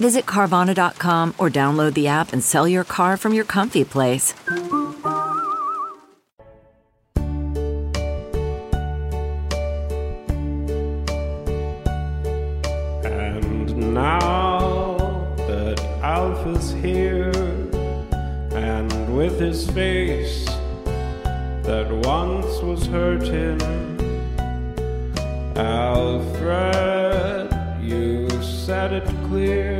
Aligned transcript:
Visit 0.00 0.24
Carvana.com 0.24 1.34
or 1.36 1.50
download 1.50 1.92
the 1.92 2.08
app 2.08 2.32
and 2.32 2.42
sell 2.42 2.66
your 2.66 2.84
car 2.84 3.18
from 3.18 3.34
your 3.34 3.44
comfy 3.44 3.84
place. 3.84 4.32
And 13.04 13.92
now 13.92 14.96
that 15.36 15.78
Alf 16.02 16.46
is 16.46 16.70
here, 16.72 17.30
and 18.56 19.14
with 19.14 19.38
his 19.38 19.68
face 19.70 20.46
that 21.64 21.90
once 22.06 22.62
was 22.62 22.86
hurting, 22.86 23.60
Alfred, 25.58 27.52
you 27.82 28.30
said 28.42 28.94
it 28.94 29.04
clear. 29.28 29.79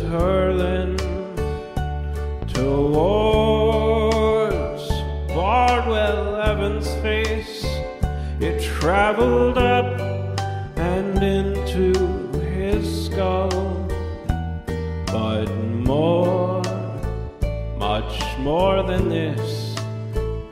Hurling 0.00 0.96
towards 2.46 3.78
Bardwell 5.28 6.36
Evans' 6.36 6.88
face. 7.02 7.64
It 8.40 8.62
traveled 8.62 9.58
up 9.58 10.00
and 10.76 11.22
into 11.22 11.92
his 12.40 13.06
skull, 13.06 13.50
but 15.06 15.46
more, 15.84 16.62
much 17.78 18.22
more 18.38 18.82
than 18.82 19.08
this, 19.08 19.76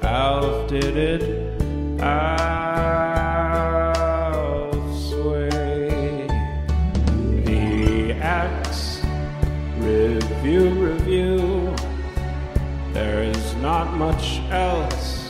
Alf 0.02 0.68
did 0.68 0.96
it 0.96 1.44
Alf's 2.00 2.63
much 13.96 14.40
else 14.50 15.28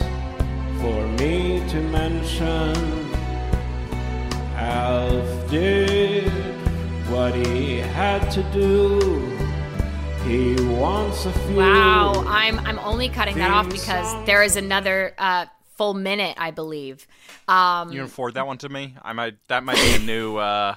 for 0.81 1.07
me 1.19 1.63
to 1.69 1.81
mention. 1.81 2.73
Alf 4.55 5.49
did 5.49 6.29
what 7.09 7.33
he 7.35 7.77
had 7.77 8.29
to 8.31 8.43
do. 8.51 9.21
He 10.27 10.55
wants 10.79 11.25
a 11.25 11.31
few. 11.31 11.57
Wow, 11.57 12.23
I'm 12.27 12.59
I'm 12.59 12.79
only 12.79 13.09
cutting 13.09 13.37
that 13.37 13.51
off 13.51 13.69
because 13.69 14.09
song. 14.09 14.25
there 14.25 14.41
is 14.41 14.55
another 14.55 15.13
uh, 15.19 15.45
full 15.77 15.93
minute, 15.93 16.35
I 16.39 16.49
believe. 16.51 17.05
Um, 17.47 17.91
You 17.91 17.99
can 17.99 18.07
forward 18.07 18.33
that 18.35 18.47
one 18.47 18.57
to 18.59 18.69
me. 18.69 18.95
I 19.03 19.13
might. 19.13 19.35
That 19.49 19.63
might 19.63 19.75
be 19.75 19.95
a 19.95 19.99
new. 19.99 20.37
uh 20.37 20.75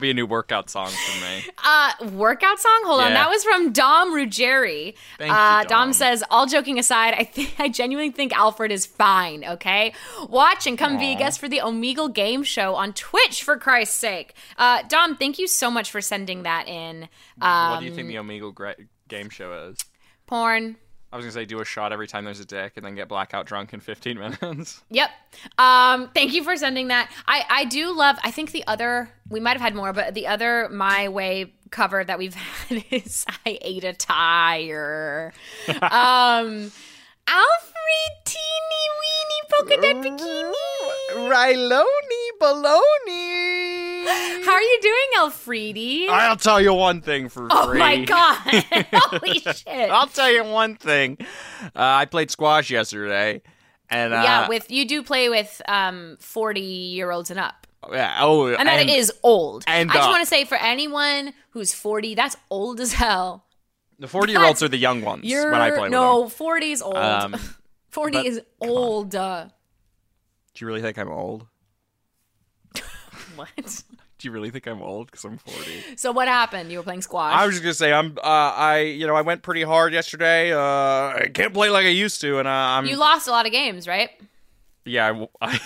be 0.00 0.10
a 0.10 0.14
new 0.14 0.26
workout 0.26 0.70
song 0.70 0.88
for 0.88 1.20
me. 1.20 1.44
uh, 1.64 1.92
workout 2.12 2.58
song. 2.58 2.80
Hold 2.84 3.00
on, 3.00 3.12
that 3.12 3.28
was 3.28 3.44
from 3.44 3.72
Dom 3.72 4.12
Ruggieri. 4.12 4.94
Thank 5.18 5.30
you, 5.30 5.36
uh, 5.36 5.64
Dom. 5.64 5.92
says, 5.92 6.24
all 6.30 6.46
joking 6.46 6.78
aside, 6.78 7.14
I 7.14 7.24
think 7.24 7.54
I 7.58 7.68
genuinely 7.68 8.12
think 8.12 8.32
Alfred 8.32 8.72
is 8.72 8.86
fine. 8.86 9.44
Okay, 9.44 9.94
watch 10.28 10.66
and 10.66 10.78
come 10.78 10.98
be 10.98 11.12
a 11.12 11.16
guest 11.16 11.40
for 11.40 11.48
the 11.48 11.58
Omegle 11.58 12.12
Game 12.12 12.42
Show 12.42 12.74
on 12.74 12.92
Twitch 12.92 13.42
for 13.42 13.56
Christ's 13.56 13.96
sake. 13.96 14.34
Uh, 14.58 14.82
Dom, 14.88 15.16
thank 15.16 15.38
you 15.38 15.46
so 15.46 15.70
much 15.70 15.90
for 15.90 16.00
sending 16.00 16.44
that 16.44 16.68
in. 16.68 17.08
Um, 17.40 17.70
what 17.72 17.80
do 17.80 17.86
you 17.86 17.94
think 17.94 18.08
the 18.08 18.16
Omegle 18.16 18.54
gra- 18.54 18.76
game 19.08 19.30
show 19.30 19.68
is? 19.70 19.78
porn? 20.26 20.76
I 21.14 21.16
was 21.16 21.26
gonna 21.26 21.32
say 21.32 21.44
do 21.44 21.60
a 21.60 21.64
shot 21.64 21.92
every 21.92 22.08
time 22.08 22.24
there's 22.24 22.40
a 22.40 22.44
dick, 22.44 22.72
and 22.74 22.84
then 22.84 22.96
get 22.96 23.06
blackout 23.06 23.46
drunk 23.46 23.72
in 23.72 23.78
15 23.78 24.18
minutes. 24.42 24.82
Yep. 24.90 25.10
Um, 25.58 26.10
thank 26.12 26.34
you 26.34 26.42
for 26.42 26.56
sending 26.56 26.88
that. 26.88 27.08
I, 27.28 27.44
I 27.48 27.64
do 27.66 27.96
love, 27.96 28.16
I 28.24 28.32
think 28.32 28.50
the 28.50 28.66
other, 28.66 29.08
we 29.28 29.38
might 29.38 29.52
have 29.52 29.60
had 29.60 29.76
more, 29.76 29.92
but 29.92 30.14
the 30.14 30.26
other 30.26 30.68
My 30.70 31.08
Way 31.08 31.54
cover 31.70 32.02
that 32.02 32.18
we've 32.18 32.34
had 32.68 32.84
is 32.90 33.24
I 33.46 33.60
Ate 33.62 33.84
a 33.84 33.92
Tire. 33.92 35.32
um, 35.68 36.72
Alfred 37.28 38.14
Teeny 38.24 38.84
Weeny 38.98 39.40
Polka 39.50 39.76
Dot 39.76 40.02
Bikini. 40.02 40.52
Ryloni 41.30 42.28
baloney. 42.40 43.73
How 44.06 44.52
are 44.52 44.60
you 44.62 44.78
doing, 44.82 45.06
Alfredi? 45.18 46.08
I'll 46.08 46.36
tell 46.36 46.60
you 46.60 46.74
one 46.74 47.00
thing 47.00 47.28
for 47.28 47.48
oh 47.50 47.68
free. 47.68 47.78
my 47.78 48.04
god. 48.04 48.36
Holy 48.92 49.38
shit. 49.40 49.90
I'll 49.90 50.06
tell 50.06 50.30
you 50.30 50.44
one 50.44 50.76
thing. 50.76 51.16
Uh, 51.66 51.68
I 51.74 52.04
played 52.06 52.30
squash 52.30 52.70
yesterday, 52.70 53.42
and 53.90 54.12
uh, 54.12 54.20
yeah, 54.22 54.48
with 54.48 54.70
you 54.70 54.86
do 54.86 55.02
play 55.02 55.28
with 55.28 55.60
um 55.68 56.16
40 56.20 56.60
year 56.60 57.10
olds 57.10 57.30
and 57.30 57.40
up. 57.40 57.66
yeah, 57.92 58.18
oh, 58.20 58.48
And 58.48 58.68
that 58.68 58.88
is 58.88 59.12
old. 59.22 59.64
and, 59.66 59.90
I 59.90 59.94
just 59.94 60.08
uh, 60.08 60.10
want 60.10 60.22
to 60.22 60.26
say 60.28 60.44
for 60.44 60.56
anyone 60.56 61.32
who's 61.50 61.72
40, 61.74 62.14
that's 62.14 62.36
old 62.50 62.80
as 62.80 62.92
hell. 62.94 63.44
the 63.98 64.08
40 64.08 64.32
year 64.32 64.44
olds 64.44 64.62
are 64.62 64.68
the 64.68 64.76
young 64.78 65.02
ones 65.02 65.24
when 65.24 65.54
I 65.54 65.70
play 65.70 65.80
with 65.82 65.90
them. 65.90 65.90
no 65.92 66.28
40 66.28 66.70
is 66.72 66.82
old. 66.82 66.96
Um, 66.96 67.34
40 67.90 68.16
but- 68.18 68.26
is 68.26 68.40
old. 68.60 69.14
Uh, 69.14 69.46
do 70.54 70.64
you 70.64 70.66
really 70.68 70.82
think 70.82 70.98
I'm 70.98 71.10
old? 71.10 71.46
what? 73.36 73.82
Do 74.24 74.28
you 74.28 74.32
really 74.32 74.48
think 74.48 74.66
I'm 74.66 74.80
old? 74.80 75.10
Because 75.10 75.22
I'm 75.26 75.36
40. 75.36 75.98
So 75.98 76.10
what 76.10 76.28
happened? 76.28 76.72
You 76.72 76.78
were 76.78 76.82
playing 76.82 77.02
squash. 77.02 77.34
I 77.34 77.44
was 77.44 77.56
just 77.56 77.62
gonna 77.62 77.74
say 77.74 77.92
I'm. 77.92 78.16
Uh, 78.16 78.22
I 78.22 78.78
you 78.78 79.06
know 79.06 79.14
I 79.14 79.20
went 79.20 79.42
pretty 79.42 79.62
hard 79.62 79.92
yesterday. 79.92 80.50
Uh, 80.50 80.58
I 80.58 81.30
can't 81.34 81.52
play 81.52 81.68
like 81.68 81.84
I 81.84 81.90
used 81.90 82.22
to, 82.22 82.38
and 82.38 82.48
uh, 82.48 82.50
I'm. 82.50 82.86
you 82.86 82.96
lost 82.96 83.28
a 83.28 83.32
lot 83.32 83.44
of 83.44 83.52
games, 83.52 83.86
right? 83.86 84.08
yeah, 84.86 85.26
I, 85.42 85.46
I, 85.52 85.60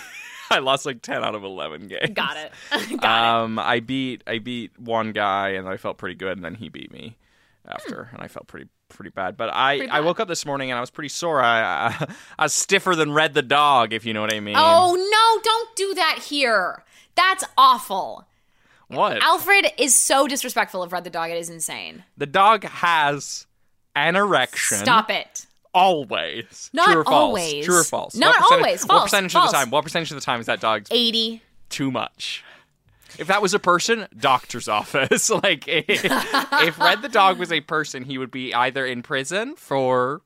I 0.51 0.59
lost 0.59 0.85
like 0.85 1.01
10 1.01 1.23
out 1.23 1.35
of 1.35 1.45
11 1.45 1.87
games. 1.87 2.09
Got 2.13 2.35
it. 2.35 2.51
Got 2.99 3.05
um, 3.05 3.59
I 3.59 3.79
beat 3.79 4.25
I 4.27 4.39
beat 4.39 4.77
one 4.77 5.13
guy, 5.13 5.51
and 5.51 5.65
I 5.65 5.77
felt 5.77 5.97
pretty 5.97 6.15
good, 6.15 6.35
and 6.35 6.43
then 6.43 6.55
he 6.55 6.67
beat 6.67 6.91
me 6.91 7.15
after, 7.65 8.09
and 8.11 8.21
I 8.21 8.27
felt 8.27 8.47
pretty 8.47 8.67
pretty 8.89 9.11
bad. 9.11 9.37
But 9.37 9.51
I 9.53 9.77
Pretty 9.77 9.91
I 9.91 10.01
woke 10.01 10.19
up 10.19 10.27
this 10.27 10.45
morning 10.45 10.69
and 10.69 10.77
I 10.77 10.81
was 10.81 10.89
pretty 10.89 11.07
sore. 11.07 11.41
I, 11.41 11.87
I 11.87 12.07
I 12.39 12.43
was 12.43 12.53
stiffer 12.53 12.93
than 12.93 13.13
Red 13.13 13.35
the 13.35 13.41
dog, 13.41 13.93
if 13.93 14.05
you 14.05 14.13
know 14.13 14.19
what 14.19 14.33
I 14.33 14.41
mean. 14.41 14.55
Oh 14.57 14.95
no! 14.95 15.41
Don't 15.41 15.75
do 15.77 15.93
that 15.93 16.19
here. 16.27 16.83
That's 17.15 17.43
awful. 17.57 18.28
What? 18.89 19.21
Alfred 19.23 19.67
is 19.77 19.95
so 19.95 20.27
disrespectful 20.27 20.83
of 20.83 20.91
Red 20.91 21.03
the 21.05 21.09
dog. 21.09 21.31
It 21.31 21.37
is 21.37 21.49
insane. 21.49 22.03
the 22.17 22.25
dog 22.25 22.63
has 22.65 23.47
an 23.95 24.15
erection. 24.15 24.77
Stop 24.79 25.09
it. 25.09 25.45
Always. 25.73 26.69
Not 26.73 26.87
True 26.87 26.97
or 27.01 27.03
false? 27.03 27.13
always. 27.15 27.65
True 27.65 27.79
or 27.79 27.83
false? 27.83 28.15
Not 28.15 28.29
What 28.29 28.37
percentage- 28.41 28.65
always. 28.65 28.85
What 28.87 29.03
percentage 29.03 29.31
False. 29.33 29.45
of 29.45 29.51
the 29.51 29.57
time? 29.57 29.69
What 29.71 29.83
percentage 29.83 30.11
of 30.11 30.15
the 30.15 30.21
time 30.21 30.39
is 30.39 30.45
that 30.47 30.59
dog's 30.59 30.89
80. 30.91 31.41
too 31.69 31.91
much? 31.91 32.43
If 33.17 33.27
that 33.27 33.41
was 33.41 33.53
a 33.53 33.59
person, 33.59 34.07
doctor's 34.17 34.67
office. 34.67 35.29
like 35.43 35.67
if, 35.67 36.05
if 36.05 36.79
Red 36.79 37.01
the 37.01 37.09
dog 37.09 37.37
was 37.37 37.51
a 37.51 37.61
person, 37.61 38.03
he 38.03 38.17
would 38.17 38.31
be 38.31 38.53
either 38.53 38.85
in 38.85 39.01
prison 39.03 39.55
for 39.55 40.21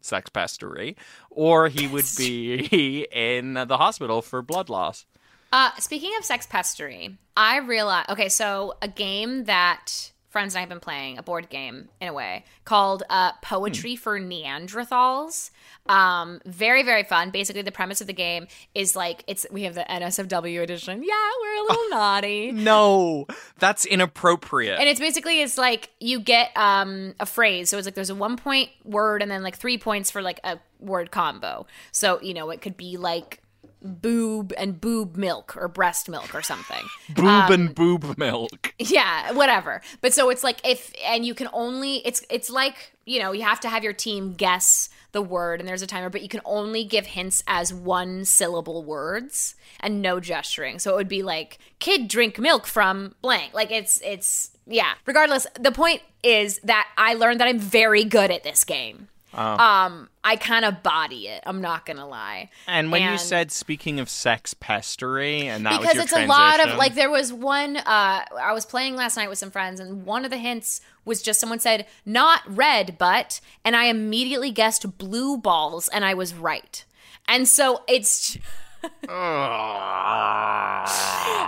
sex 0.00 0.28
pestery, 0.30 0.96
or 1.30 1.68
he 1.68 1.86
would 1.86 2.04
be 2.18 3.06
in 3.12 3.54
the 3.54 3.76
hospital 3.76 4.20
for 4.22 4.42
blood 4.42 4.68
loss. 4.68 5.06
Uh, 5.52 5.70
speaking 5.78 6.12
of 6.18 6.24
sex 6.24 6.46
pestery, 6.46 7.16
I 7.36 7.58
realize. 7.58 8.06
Okay, 8.08 8.28
so 8.28 8.74
a 8.80 8.88
game 8.88 9.44
that 9.44 10.12
friends 10.32 10.54
and 10.54 10.58
I 10.58 10.60
have 10.60 10.70
been 10.70 10.80
playing, 10.80 11.18
a 11.18 11.22
board 11.22 11.50
game 11.50 11.90
in 12.00 12.08
a 12.08 12.12
way, 12.12 12.44
called 12.64 13.02
uh, 13.10 13.32
Poetry 13.42 13.96
for 13.96 14.18
Neanderthals. 14.18 15.50
Um, 15.86 16.40
very 16.46 16.82
very 16.82 17.04
fun. 17.04 17.30
Basically, 17.30 17.62
the 17.62 17.70
premise 17.70 18.00
of 18.00 18.06
the 18.06 18.12
game 18.14 18.46
is 18.74 18.96
like 18.96 19.24
it's 19.26 19.46
we 19.50 19.64
have 19.64 19.74
the 19.74 19.84
NSFW 19.88 20.62
edition. 20.62 21.02
Yeah, 21.04 21.30
we're 21.42 21.54
a 21.54 21.62
little 21.68 21.90
naughty. 21.90 22.52
No, 22.52 23.26
that's 23.58 23.84
inappropriate. 23.84 24.80
And 24.80 24.88
it's 24.88 25.00
basically 25.00 25.42
it's 25.42 25.58
like 25.58 25.90
you 26.00 26.18
get 26.20 26.50
um 26.56 27.14
a 27.20 27.26
phrase. 27.26 27.68
So 27.68 27.76
it's 27.76 27.86
like 27.86 27.94
there's 27.94 28.10
a 28.10 28.14
one 28.14 28.36
point 28.36 28.70
word 28.84 29.20
and 29.22 29.30
then 29.30 29.42
like 29.42 29.56
three 29.56 29.76
points 29.76 30.10
for 30.10 30.22
like 30.22 30.40
a 30.44 30.58
word 30.80 31.10
combo. 31.10 31.66
So, 31.90 32.20
you 32.22 32.32
know, 32.32 32.50
it 32.50 32.62
could 32.62 32.76
be 32.76 32.96
like 32.96 33.41
boob 33.82 34.52
and 34.56 34.80
boob 34.80 35.16
milk 35.16 35.56
or 35.56 35.68
breast 35.68 36.08
milk 36.08 36.34
or 36.34 36.42
something. 36.42 36.84
boob 37.14 37.26
um, 37.26 37.52
and 37.52 37.74
boob 37.74 38.16
milk. 38.18 38.74
Yeah, 38.78 39.32
whatever. 39.32 39.82
But 40.00 40.14
so 40.14 40.30
it's 40.30 40.44
like 40.44 40.66
if 40.66 40.92
and 41.04 41.24
you 41.26 41.34
can 41.34 41.48
only 41.52 41.96
it's 42.06 42.24
it's 42.30 42.50
like, 42.50 42.92
you 43.04 43.18
know, 43.18 43.32
you 43.32 43.42
have 43.42 43.60
to 43.60 43.68
have 43.68 43.84
your 43.84 43.92
team 43.92 44.34
guess 44.34 44.88
the 45.12 45.22
word 45.22 45.60
and 45.60 45.68
there's 45.68 45.82
a 45.82 45.86
timer, 45.86 46.10
but 46.10 46.22
you 46.22 46.28
can 46.28 46.40
only 46.44 46.84
give 46.84 47.06
hints 47.06 47.42
as 47.46 47.72
one 47.72 48.24
syllable 48.24 48.82
words 48.84 49.54
and 49.80 50.00
no 50.00 50.20
gesturing. 50.20 50.78
So 50.78 50.92
it 50.92 50.96
would 50.96 51.08
be 51.08 51.22
like 51.22 51.58
kid 51.78 52.08
drink 52.08 52.38
milk 52.38 52.66
from 52.66 53.14
blank. 53.20 53.52
Like 53.54 53.70
it's 53.70 54.00
it's 54.02 54.50
yeah. 54.66 54.94
Regardless, 55.06 55.46
the 55.58 55.72
point 55.72 56.02
is 56.22 56.60
that 56.60 56.88
I 56.96 57.14
learned 57.14 57.40
that 57.40 57.48
I'm 57.48 57.58
very 57.58 58.04
good 58.04 58.30
at 58.30 58.44
this 58.44 58.64
game. 58.64 59.08
Um, 59.34 60.08
I 60.24 60.36
kind 60.36 60.64
of 60.64 60.82
body 60.82 61.28
it. 61.28 61.42
I'm 61.46 61.60
not 61.60 61.86
gonna 61.86 62.06
lie. 62.06 62.50
And 62.66 62.92
when 62.92 63.10
you 63.10 63.18
said 63.18 63.50
speaking 63.50 63.98
of 63.98 64.08
sex 64.08 64.54
pestery, 64.54 65.44
and 65.44 65.64
that 65.66 65.80
was 65.80 65.88
because 65.88 66.04
it's 66.04 66.12
a 66.12 66.26
lot 66.26 66.60
of 66.60 66.76
like 66.76 66.94
there 66.94 67.10
was 67.10 67.32
one 67.32 67.76
uh 67.76 68.24
i 68.40 68.52
was 68.52 68.64
playing 68.66 68.96
last 68.96 69.16
night 69.16 69.28
with 69.28 69.38
some 69.38 69.50
friends 69.50 69.80
and 69.80 70.04
one 70.04 70.24
of 70.24 70.30
the 70.30 70.36
hints 70.36 70.80
was 71.04 71.22
just 71.22 71.40
someone 71.40 71.58
said 71.58 71.86
not 72.04 72.40
red 72.46 72.96
but 72.98 73.40
and 73.64 73.74
i 73.76 73.84
immediately 73.86 74.50
guessed 74.50 74.98
blue 74.98 75.36
balls 75.36 75.88
and 75.88 76.04
i 76.04 76.14
was 76.14 76.34
right 76.34 76.84
and 77.26 77.48
so 77.48 77.82
it's 77.88 78.36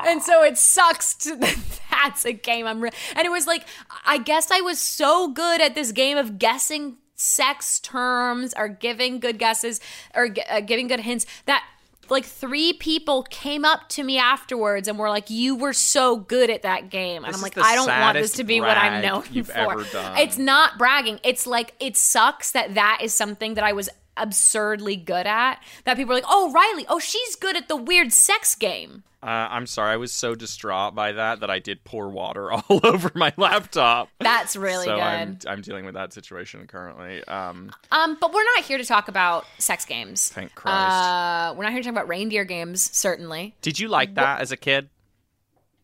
and 0.07 0.23
so 0.23 0.43
it 0.43 0.57
sucks 0.59 1.15
to 1.15 1.37
that's 1.91 2.25
a 2.25 2.33
game 2.33 2.67
i'm 2.67 2.81
re- 2.81 2.91
and 3.17 3.27
it 3.27 3.31
was 3.31 3.47
like 3.47 3.67
i 4.07 4.19
guess 4.19 4.51
i 4.51 4.61
was 4.61 4.79
so 4.79 5.29
good 5.29 5.61
at 5.61 5.75
this 5.75 5.93
game 5.93 6.17
of 6.17 6.39
guessing 6.39 6.97
sex 7.17 7.79
terms 7.81 8.55
or 8.57 8.69
giving 8.69 9.21
good 9.21 9.39
guesses 9.39 9.81
or 10.15 10.29
uh, 10.51 10.61
giving 10.61 10.89
good 10.89 11.01
hints 11.01 11.27
that 11.47 11.65
like 12.11 12.25
three 12.25 12.73
people 12.75 13.23
came 13.25 13.65
up 13.65 13.89
to 13.89 14.03
me 14.05 14.19
afterwards 14.19 14.89
and 14.89 14.99
were 14.99 15.09
like 15.09 15.31
you 15.31 15.57
were 15.57 15.73
so 15.73 16.17
good 16.17 16.51
at 16.51 16.63
that 16.63 16.91
game. 16.91 17.25
And 17.25 17.33
This 17.33 17.37
i'm 17.39 17.43
like 17.43 17.57
i 17.59 17.75
don't 17.75 17.89
want 17.89 18.19
this 18.19 18.33
to 18.33 18.45
be 18.45 18.61
what 18.61 18.77
i'm 18.77 19.03
known 19.03 19.23
for. 19.45 19.85
it's 20.19 20.39
not 20.39 20.77
bragging. 20.79 21.21
It's 21.25 21.47
like 21.47 21.75
it 21.81 21.97
sucks 21.97 22.53
that 22.53 22.75
that 22.75 22.99
is 23.03 23.15
something 23.15 23.55
that 23.55 23.65
i 23.65 23.73
was 23.73 23.89
absurdly 24.17 24.97
good 24.97 25.27
at 25.27 25.63
that 25.85 25.97
people 25.97 26.13
are 26.13 26.17
like 26.17 26.25
oh 26.29 26.53
Reilly 26.53 26.87
oh 26.89 26.99
she's 26.99 27.37
good 27.37 27.57
at 27.57 27.69
the 27.69 27.77
weird 27.77 28.13
sex 28.13 28.55
game 28.55 29.03
Uh, 29.23 29.49
I'm 29.51 29.67
sorry, 29.67 29.93
I 29.93 29.97
was 29.97 30.13
so 30.13 30.35
distraught 30.35 30.95
by 30.95 31.13
that 31.13 31.41
that 31.41 31.49
I 31.49 31.59
did 31.59 31.83
pour 31.83 32.11
water 32.11 32.53
all 32.53 32.81
over 32.85 33.11
my 33.15 33.33
laptop. 33.39 34.11
That's 34.21 34.55
really 34.55 34.85
so 34.85 34.97
good. 34.97 35.03
I'm 35.03 35.39
I'm 35.49 35.63
dealing 35.63 35.87
with 35.87 35.95
that 35.95 36.13
situation 36.13 36.67
currently. 36.67 37.25
Um, 37.25 37.73
Um, 37.91 38.19
but 38.21 38.35
we're 38.35 38.45
not 38.45 38.65
here 38.65 38.77
to 38.77 38.85
talk 38.85 39.09
about 39.09 39.47
sex 39.59 39.87
games. 39.87 40.29
Thank 40.29 40.55
Christ. 40.55 40.77
Uh, 40.77 41.55
we're 41.57 41.63
not 41.65 41.73
here 41.73 41.81
to 41.81 41.85
talk 41.89 41.95
about 41.95 42.07
reindeer 42.09 42.45
games. 42.45 42.91
Certainly, 42.95 43.55
did 43.63 43.81
you 43.81 43.89
like 43.89 44.15
that 44.17 44.43
as 44.43 44.53
a 44.53 44.59
kid? 44.59 44.91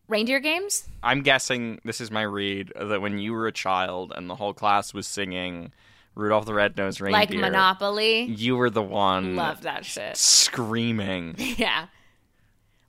reindeer 0.07 0.39
games. 0.41 0.87
I'm 1.01 1.21
guessing 1.23 1.79
this 1.85 2.01
is 2.01 2.11
my 2.11 2.21
read 2.23 2.71
that 2.79 3.01
when 3.01 3.17
you 3.17 3.31
were 3.33 3.47
a 3.47 3.51
child 3.51 4.11
and 4.15 4.29
the 4.29 4.35
whole 4.35 4.53
class 4.53 4.93
was 4.93 5.07
singing 5.07 5.71
Rudolph 6.15 6.45
the 6.45 6.53
Red-Nosed 6.53 6.99
Reindeer, 7.01 7.19
Like 7.19 7.31
Monopoly. 7.51 8.23
you 8.23 8.57
were 8.57 8.69
the 8.69 8.81
one 8.83 9.35
Love 9.35 9.61
that 9.61 9.85
shit. 9.85 10.17
screaming 10.17 11.35
Yeah. 11.37 11.87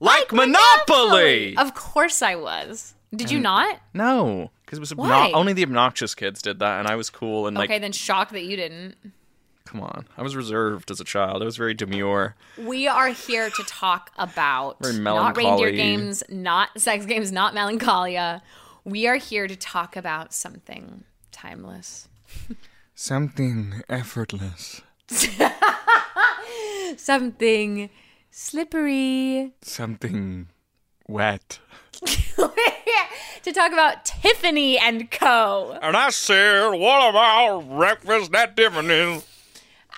like, 0.00 0.32
Monopoly. 0.32 1.56
Of 1.56 1.74
course 1.74 2.22
I 2.22 2.34
was. 2.34 2.94
Did 3.14 3.30
you 3.30 3.38
not? 3.38 3.78
No, 3.94 4.50
because 4.64 4.78
it 4.78 4.80
was 4.80 4.94
Why? 4.94 5.30
obno- 5.30 5.34
only 5.34 5.52
the 5.52 5.62
obnoxious 5.62 6.14
kids 6.14 6.40
did 6.42 6.58
that, 6.60 6.78
and 6.80 6.88
I 6.88 6.96
was 6.96 7.10
cool 7.10 7.46
and 7.46 7.56
like, 7.56 7.68
okay, 7.70 7.78
then 7.78 7.92
shocked 7.92 8.32
that 8.32 8.42
you 8.44 8.56
didn't. 8.56 8.96
come 9.66 9.82
on, 9.82 10.06
I 10.16 10.22
was 10.22 10.34
reserved 10.34 10.90
as 10.90 10.98
a 10.98 11.04
child. 11.04 11.42
I 11.42 11.44
was 11.44 11.56
very 11.58 11.74
demure. 11.74 12.36
We 12.58 12.88
are 12.88 13.08
here 13.10 13.50
to 13.50 13.62
talk 13.64 14.10
about 14.16 14.78
Very 14.82 14.98
not 14.98 15.36
reindeer 15.36 15.70
games, 15.72 16.22
not 16.30 16.70
sex 16.80 17.04
games, 17.04 17.30
not 17.30 17.52
melancholia. 17.54 18.42
We 18.84 19.06
are 19.06 19.16
here 19.16 19.46
to 19.46 19.54
talk 19.56 19.94
about 19.94 20.32
something 20.32 21.04
timeless. 21.30 22.08
Something 23.04 23.82
effortless. 23.88 24.80
Something 26.96 27.90
slippery. 28.30 29.54
Something 29.60 30.46
wet. 31.08 31.58
to 32.04 33.52
talk 33.52 33.72
about 33.72 34.04
Tiffany 34.04 34.78
and 34.78 35.10
Co. 35.10 35.76
And 35.82 35.96
I 35.96 36.10
said, 36.10 36.68
what 36.68 37.10
about 37.10 37.68
breakfast 37.76 38.32
at 38.36 38.56
Tiffany's? 38.56 39.26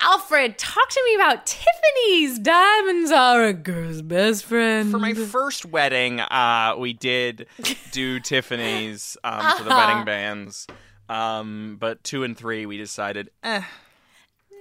Alfred, 0.00 0.56
talk 0.56 0.88
to 0.88 1.02
me 1.04 1.14
about 1.14 1.44
Tiffany's. 1.44 2.38
Diamonds 2.38 3.10
are 3.10 3.44
a 3.44 3.52
girl's 3.52 4.00
best 4.00 4.46
friend. 4.46 4.90
For 4.90 4.98
my 4.98 5.12
first 5.12 5.66
wedding, 5.66 6.20
uh, 6.20 6.74
we 6.78 6.94
did 6.94 7.48
do 7.92 8.18
Tiffany's 8.20 9.18
um, 9.22 9.58
for 9.58 9.64
the 9.64 9.70
wedding 9.70 10.06
bands. 10.06 10.66
Um, 11.08 11.76
but 11.78 12.02
two 12.02 12.24
and 12.24 12.36
three, 12.36 12.66
we 12.66 12.76
decided, 12.76 13.30
eh. 13.42 13.62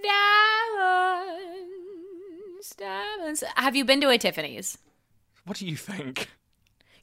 diamonds, 0.03 1.69
diamonds. 2.77 3.43
Have 3.55 3.75
you 3.75 3.85
been 3.85 4.01
to 4.01 4.09
a 4.09 4.17
Tiffany's? 4.17 4.77
What 5.45 5.57
do 5.57 5.67
you 5.67 5.75
think? 5.75 6.29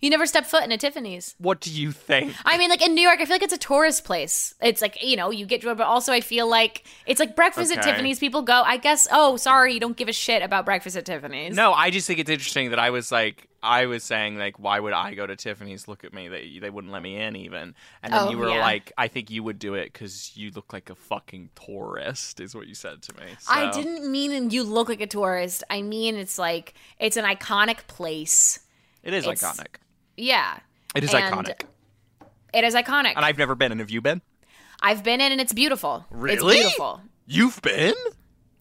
You 0.01 0.09
never 0.11 0.25
step 0.27 0.47
foot 0.47 0.65
in 0.65 0.73
a 0.73 0.79
Tiffany's. 0.79 1.35
What 1.39 1.61
do 1.61 1.71
you 1.71 1.93
think? 1.93 2.35
I 2.45 2.57
mean, 2.57 2.71
like 2.71 2.81
in 2.81 2.95
New 2.95 3.03
York, 3.03 3.21
I 3.21 3.25
feel 3.27 3.35
like 3.35 3.43
it's 3.43 3.53
a 3.53 3.59
tourist 3.59 4.05
place. 4.05 4.55
It's 4.63 4.81
like 4.81 5.03
you 5.03 5.17
know, 5.17 5.31
you 5.31 5.45
get 5.47 5.61
to 5.63 5.75
but 5.75 5.85
also 5.87 6.13
I 6.13 6.21
feel 6.21 6.49
like 6.49 6.85
it's 7.07 7.21
like 7.21 7.37
breakfast 7.37 7.71
at 7.77 7.83
Tiffany's. 7.83 8.19
People 8.19 8.43
go. 8.43 8.63
I 8.65 8.77
guess. 8.79 9.07
Oh, 9.13 9.37
sorry, 9.37 9.75
you 9.75 9.81
don't 9.81 9.97
give 9.97 10.09
a 10.09 10.13
shit 10.13 10.43
about 10.43 10.65
breakfast 10.65 10.97
at 10.97 11.05
Tiffany's. 11.05 11.55
No, 11.55 11.73
I 11.73 11.91
just 11.91 12.07
think 12.07 12.19
it's 12.19 12.31
interesting 12.31 12.71
that 12.71 12.79
I 12.79 12.91
was 12.91 13.13
like, 13.13 13.47
I 13.63 13.85
was 13.87 14.03
saying 14.03 14.39
like, 14.39 14.59
why 14.59 14.81
would 14.81 14.95
I 14.95 15.13
go 15.15 15.27
to 15.27 15.37
Tiffany's? 15.37 15.87
Look 15.87 16.03
at 16.03 16.15
me, 16.15 16.29
they 16.29 16.59
they 16.61 16.71
wouldn't 16.71 16.93
let 16.93 17.03
me 17.03 17.17
in 17.21 17.37
even. 17.37 17.75
And 18.03 18.13
then 18.13 18.21
Oh, 18.23 18.31
you 18.31 18.39
were 18.39 18.49
yeah. 18.49 18.61
like, 18.61 18.93
I 18.97 19.09
think 19.09 19.31
you 19.31 19.43
would 19.43 19.59
do 19.59 19.75
it 19.75 19.93
because 19.93 20.33
you 20.35 20.51
look 20.51 20.73
like 20.73 20.89
a 20.89 20.95
fucking 20.95 21.51
tourist, 21.67 22.41
is 22.41 22.55
what 22.55 22.67
you 22.69 22.75
said 22.75 23.03
to 23.03 23.17
me. 23.17 23.25
I 23.49 23.71
didn't 23.71 24.11
mean 24.11 24.49
you 24.51 24.63
look 24.65 24.89
like 24.89 25.03
a 25.03 25.07
tourist. 25.07 25.63
I 25.69 25.83
mean 25.83 26.17
it's 26.17 26.39
like 26.39 26.73
it's 26.99 27.19
an 27.19 27.25
iconic 27.27 27.87
place. 27.87 28.61
It 29.03 29.13
is 29.15 29.27
it's- 29.27 29.43
iconic. 29.43 29.67
Yeah. 30.21 30.59
It 30.95 31.05
is 31.05 31.15
and 31.15 31.25
iconic. 31.25 31.63
It 32.53 32.65
is 32.65 32.75
iconic. 32.75 33.13
And 33.17 33.25
I've 33.25 33.39
never 33.39 33.55
been. 33.55 33.73
And 33.73 33.81
have 33.81 33.91
you 33.91 34.01
been? 34.01 34.23
I've 34.83 35.03
been 35.05 35.21
in 35.21 35.33
and 35.33 35.41
it's 35.41 35.53
beautiful. 35.53 36.05
It's 36.11 36.19
Really? 36.21 36.57
beautiful. 36.57 37.01
You've 37.27 37.61
been? 37.63 37.95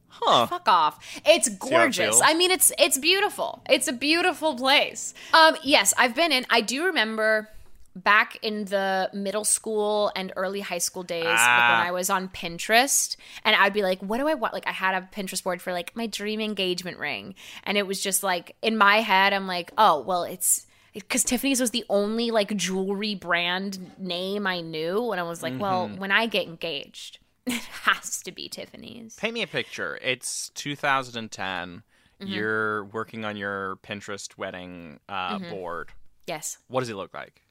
Huh. 0.09 0.47
Fuck 0.47 0.67
off. 0.67 1.21
It's 1.25 1.47
gorgeous. 1.49 2.19
I 2.23 2.33
mean 2.33 2.51
it's 2.51 2.71
it's 2.77 2.97
beautiful. 2.97 3.61
It's 3.69 3.87
a 3.87 3.93
beautiful 3.93 4.55
place. 4.55 5.13
Um 5.33 5.55
yes, 5.63 5.93
I've 5.97 6.13
been 6.13 6.31
in. 6.31 6.45
I 6.49 6.59
do 6.61 6.85
remember 6.85 7.49
back 7.95 8.37
in 8.43 8.65
the 8.65 9.09
middle 9.13 9.43
school 9.45 10.11
and 10.15 10.31
early 10.35 10.59
high 10.59 10.77
school 10.77 11.03
days 11.03 11.23
like 11.25 11.35
Ah. 11.37 11.77
when 11.79 11.87
I 11.87 11.91
was 11.91 12.09
on 12.09 12.27
Pinterest 12.29 13.15
and 13.43 13.55
I'd 13.55 13.73
be 13.73 13.81
like, 13.81 13.99
what 14.01 14.17
do 14.19 14.27
I 14.27 14.33
want? 14.35 14.53
Like 14.53 14.67
I 14.67 14.71
had 14.71 14.93
a 14.93 15.07
Pinterest 15.11 15.41
board 15.43 15.61
for 15.61 15.71
like 15.73 15.95
my 15.95 16.05
dream 16.05 16.41
engagement 16.41 16.97
ring. 16.99 17.33
And 17.63 17.77
it 17.77 17.87
was 17.87 18.01
just 18.01 18.21
like 18.21 18.55
in 18.61 18.77
my 18.77 18.97
head, 18.97 19.31
I'm 19.33 19.47
like, 19.47 19.71
oh 19.77 20.01
well 20.01 20.23
it's 20.23 20.67
because 20.93 21.23
Tiffany's 21.23 21.59
was 21.61 21.71
the 21.71 21.85
only 21.89 22.31
like 22.31 22.55
jewelry 22.55 23.15
brand 23.15 23.91
name 23.97 24.45
I 24.47 24.61
knew. 24.61 25.11
And 25.11 25.19
I 25.19 25.23
was 25.23 25.41
like, 25.43 25.59
well, 25.59 25.87
Mm-hmm. 25.87 25.97
when 25.97 26.11
I 26.11 26.25
get 26.25 26.47
engaged, 26.47 27.19
it 27.45 27.61
has 27.83 28.21
to 28.23 28.31
be 28.31 28.49
Tiffany's. 28.49 29.15
Paint 29.15 29.33
me 29.33 29.41
a 29.41 29.47
picture. 29.47 29.97
It's 30.01 30.49
2010. 30.55 31.83
Mm-hmm. 32.21 32.31
You're 32.31 32.83
working 32.85 33.23
on 33.25 33.37
your 33.37 33.77
Pinterest 33.77 34.37
wedding 34.37 34.99
uh, 35.07 35.37
Mm-hmm. 35.37 35.49
board. 35.51 35.89
Yes. 36.27 36.57
What 36.67 36.81
does 36.81 36.89
it 36.89 36.95
look 36.95 37.13
like? 37.13 37.41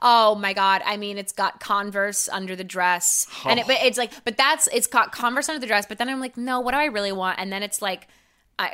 Oh 0.00 0.34
my 0.34 0.52
god! 0.54 0.82
I 0.84 0.96
mean, 0.96 1.18
it's 1.18 1.32
got 1.32 1.60
Converse 1.60 2.28
under 2.28 2.54
the 2.56 2.64
dress, 2.64 3.26
and 3.44 3.58
it, 3.60 3.66
but 3.66 3.76
it's 3.82 3.96
like, 3.98 4.12
but 4.24 4.36
that's 4.36 4.66
it's 4.72 4.86
got 4.86 5.12
Converse 5.12 5.48
under 5.48 5.60
the 5.60 5.66
dress. 5.66 5.86
But 5.86 5.98
then 5.98 6.08
I'm 6.08 6.20
like, 6.20 6.36
no, 6.36 6.60
what 6.60 6.72
do 6.72 6.78
I 6.78 6.86
really 6.86 7.12
want? 7.12 7.38
And 7.38 7.52
then 7.52 7.62
it's 7.62 7.80
like, 7.80 8.08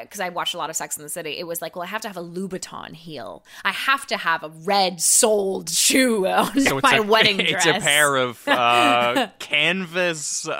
because 0.00 0.20
I, 0.20 0.30
watched 0.30 0.54
a 0.54 0.58
lot 0.58 0.70
of 0.70 0.76
Sex 0.76 0.96
in 0.96 1.02
the 1.02 1.08
City, 1.08 1.38
it 1.38 1.46
was 1.46 1.60
like, 1.60 1.76
well, 1.76 1.82
I 1.82 1.86
have 1.86 2.00
to 2.02 2.08
have 2.08 2.16
a 2.16 2.22
Louboutin 2.22 2.94
heel. 2.94 3.44
I 3.64 3.72
have 3.72 4.06
to 4.08 4.16
have 4.16 4.42
a 4.42 4.48
red 4.48 5.00
soled 5.00 5.68
shoe 5.70 6.26
on 6.26 6.58
So 6.60 6.78
it's 6.78 6.82
my 6.82 6.96
a, 6.96 7.02
wedding 7.14 7.40
it's 7.40 7.64
dress. 7.64 7.82
a 7.82 7.84
pair 7.84 8.16
of 8.16 8.40
uh, 8.48 9.28
canvas 9.38 10.48
uh, 10.48 10.52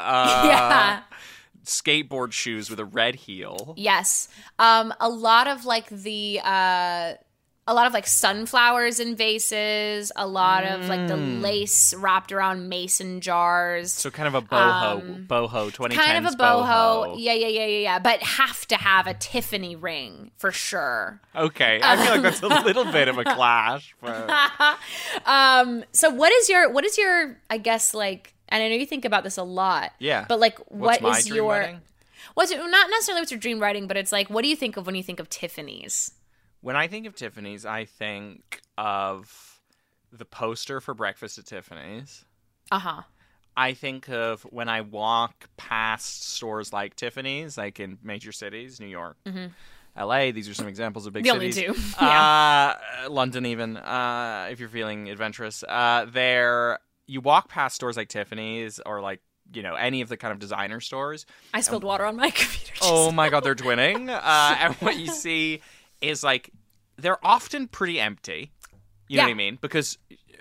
yeah. 0.46 1.00
skateboard 1.64 2.32
shoes 2.32 2.68
with 2.68 2.78
a 2.80 2.84
red 2.84 3.14
heel. 3.14 3.74
Yes. 3.76 4.28
Um, 4.58 4.92
a 5.00 5.08
lot 5.08 5.48
of 5.48 5.64
like 5.64 5.88
the 5.88 6.40
uh 6.44 7.14
a 7.66 7.73
lot 7.73 7.87
of 7.87 7.94
like 7.94 8.06
sunflowers 8.06 9.00
in 9.00 9.16
vases, 9.16 10.12
a 10.16 10.26
lot 10.26 10.64
of 10.64 10.87
like 10.87 11.09
the 11.09 11.16
lace 11.16 11.94
wrapped 11.94 12.30
around 12.30 12.68
mason 12.68 13.23
jars. 13.23 13.94
Mm. 13.94 13.99
So 13.99 14.11
kind 14.11 14.28
of 14.28 14.35
a 14.35 14.42
boho, 14.42 15.26
boho 15.26 15.71
2010s 15.71 15.94
kind 15.94 16.26
of 16.26 16.35
a 16.35 16.37
boho. 16.37 17.14
Yeah, 17.16 17.33
yeah, 17.33 17.47
yeah, 17.47 17.64
yeah, 17.64 17.78
yeah. 17.78 17.99
But 17.99 18.23
have 18.23 18.66
to 18.68 18.76
have 18.76 19.06
a 19.06 19.14
Tiffany 19.14 19.76
ring 19.76 20.30
for 20.37 20.52
sure. 20.52 21.21
Okay, 21.35 21.80
I 21.83 21.97
feel 21.97 22.12
like 22.12 22.23
that's 22.23 22.42
a 22.42 22.49
little 22.64 22.85
bit 22.92 23.09
of 23.09 23.16
a 23.16 23.25
clash. 23.25 23.94
But 24.00 24.30
Um, 25.25 25.85
so 25.92 26.11
what 26.11 26.33
is 26.33 26.50
your 26.50 26.71
what 26.71 26.85
is 26.85 26.99
your 26.99 27.38
I 27.49 27.56
guess 27.56 27.94
like 27.94 28.35
and 28.50 28.62
I 28.62 28.68
know 28.68 28.75
you 28.75 28.87
think 28.87 29.06
about 29.06 29.25
this 29.25 29.38
a 29.38 29.42
lot. 29.42 29.92
Yeah. 29.99 30.26
But 30.28 30.38
like 30.38 30.59
what's 30.68 31.00
my 31.00 31.18
is 31.18 31.26
dream 31.26 31.37
your 31.37 31.80
what's 32.35 32.50
it, 32.50 32.59
not 32.59 32.90
necessarily 32.90 33.23
what's 33.23 33.30
your 33.30 33.40
dream 33.40 33.59
writing, 33.59 33.87
but 33.87 33.97
it's 33.97 34.12
like 34.12 34.28
what 34.28 34.42
do 34.42 34.49
you 34.49 34.56
think 34.56 34.76
of 34.76 34.85
when 34.85 34.94
you 34.94 35.02
think 35.02 35.18
of 35.18 35.30
Tiffany's? 35.30 36.12
When 36.64 36.76
I 36.76 36.87
think 36.88 37.06
of 37.06 37.14
Tiffany's, 37.14 37.66
I 37.66 37.85
think 37.85 38.62
of 38.78 39.61
the 40.11 40.25
poster 40.25 40.80
for 40.80 40.94
Breakfast 40.94 41.37
at 41.37 41.44
Tiffany's. 41.44 42.25
Uh-huh. 42.73 43.02
I 43.54 43.75
think 43.75 44.09
of 44.09 44.44
when 44.44 44.71
I 44.71 44.80
walk 44.80 45.50
past 45.59 46.33
stores 46.33 46.73
like 46.73 46.97
Tiffany's, 46.97 47.59
like 47.59 47.80
in 47.80 47.99
major 48.02 48.33
cities, 48.33 48.80
New 48.80 48.87
York, 48.87 49.18
LA. 49.94 50.30
These 50.30 50.49
are 50.49 50.54
some 50.54 50.66
examples 50.66 51.06
of 51.06 51.12
big 51.12 51.25
Mm-hmm. 51.26 51.28
The 51.28 51.35
only 51.35 51.52
cities. 51.52 51.94
two. 51.94 51.99
Uh, 52.02 52.75
London, 53.11 53.44
even 53.44 53.76
uh, 53.76 54.49
if 54.50 54.59
you're 54.59 54.71
feeling 54.71 55.11
adventurous. 55.11 55.64
Uh, 55.68 56.06
there, 56.11 56.78
you 57.06 57.21
walk 57.21 57.50
past 57.50 57.76
stores 57.76 57.99
like 57.99 58.09
Tiffany's 58.09 58.80
or 58.87 59.02
like 59.02 59.21
you 59.52 59.62
know 59.62 59.75
any 59.75 60.00
of 60.00 60.09
the 60.09 60.16
kind 60.16 60.33
of 60.33 60.38
designer 60.38 60.80
stores. 60.80 61.26
I 61.52 61.61
spilled 61.61 61.85
water 61.85 62.06
on 62.06 62.16
my 62.16 62.30
computer. 62.30 62.73
Oh 62.80 63.12
my 63.12 63.28
god, 63.28 63.44
they're 63.44 63.54
twinning. 63.54 64.09
Uh, 64.25 64.56
and 64.59 64.75
what 64.76 64.97
you 64.97 65.09
see 65.09 65.61
is 66.08 66.23
like 66.23 66.50
they're 66.96 67.25
often 67.26 67.68
pretty 67.68 67.99
empty. 68.00 68.52
You 69.08 69.18
know 69.18 69.25
what 69.25 69.30
I 69.30 69.34
mean? 69.34 69.58
Because 69.61 69.99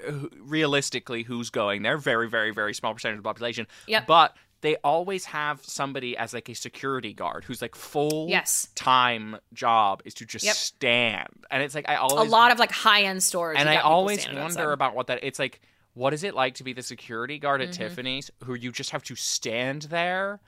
uh, 0.08 0.12
realistically, 0.40 1.24
who's 1.24 1.50
going 1.50 1.82
there? 1.84 1.98
Very, 1.98 2.30
very, 2.30 2.52
very 2.52 2.74
small 2.74 2.94
percentage 2.94 3.18
of 3.18 3.24
the 3.24 3.28
population. 3.28 3.68
Yep. 3.88 4.08
But 4.08 4.36
they 4.62 4.78
always 4.78 5.26
have 5.26 5.62
somebody 5.66 6.16
as 6.16 6.34
like 6.34 6.48
a 6.48 6.54
security 6.56 7.14
guard 7.14 7.44
who's 7.44 7.62
like 7.62 7.76
full 7.76 8.28
Yes. 8.30 8.70
time 8.76 9.36
job 9.54 10.02
is 10.06 10.14
to 10.16 10.26
just 10.26 10.46
Yep. 10.46 10.56
stand. 10.56 11.46
And 11.52 11.62
it's 11.62 11.76
like 11.76 11.90
I 11.90 11.96
always 11.96 12.28
a 12.28 12.32
lot 12.32 12.52
of 12.54 12.60
like 12.60 12.72
high 12.72 13.04
end 13.04 13.22
stores. 13.22 13.58
and 13.60 13.68
I 13.70 13.78
always 13.78 14.26
wonder 14.26 14.42
outside. 14.42 14.64
about 14.72 14.96
what 14.96 15.08
that 15.08 15.20
it's 15.24 15.38
like 15.40 15.60
what 15.96 16.14
is 16.14 16.24
it 16.24 16.34
like 16.34 16.56
to 16.56 16.64
be 16.64 16.72
the 16.72 16.82
security 16.82 17.38
guard 17.40 17.60
Mm-hmm. 17.60 17.70
at 17.72 17.76
Tiffany's 17.76 18.32
who 18.46 18.54
you 18.54 18.72
just 18.72 18.92
have 18.92 19.04
to 19.04 19.16
stand 19.16 19.84
there 19.84 20.40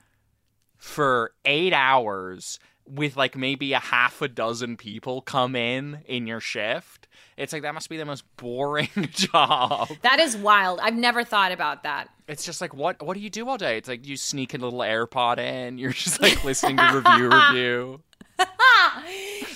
for 0.78 1.32
8 1.44 1.72
hours 1.74 2.58
with 2.88 3.16
like 3.16 3.36
maybe 3.36 3.72
a 3.72 3.78
half 3.78 4.22
a 4.22 4.28
dozen 4.28 4.76
people 4.76 5.20
come 5.22 5.56
in 5.56 6.02
in 6.06 6.26
your 6.26 6.40
shift. 6.40 7.08
It's 7.36 7.52
like 7.52 7.62
that 7.62 7.74
must 7.74 7.90
be 7.90 7.96
the 7.96 8.04
most 8.04 8.24
boring 8.36 8.88
job. 9.10 9.90
That 10.02 10.20
is 10.20 10.36
wild. 10.36 10.80
I've 10.80 10.94
never 10.94 11.22
thought 11.24 11.52
about 11.52 11.82
that. 11.82 12.08
It's 12.28 12.44
just 12.44 12.60
like 12.60 12.74
what 12.74 13.02
what 13.02 13.14
do 13.14 13.20
you 13.20 13.30
do 13.30 13.48
all 13.48 13.58
day? 13.58 13.76
It's 13.76 13.88
like 13.88 14.06
you 14.06 14.16
sneak 14.16 14.54
a 14.54 14.58
little 14.58 14.80
AirPod 14.80 15.38
in, 15.38 15.78
you're 15.78 15.92
just 15.92 16.20
like 16.22 16.44
listening 16.44 16.76
to 16.78 17.02
review 17.04 17.28
Revue. 17.30 18.00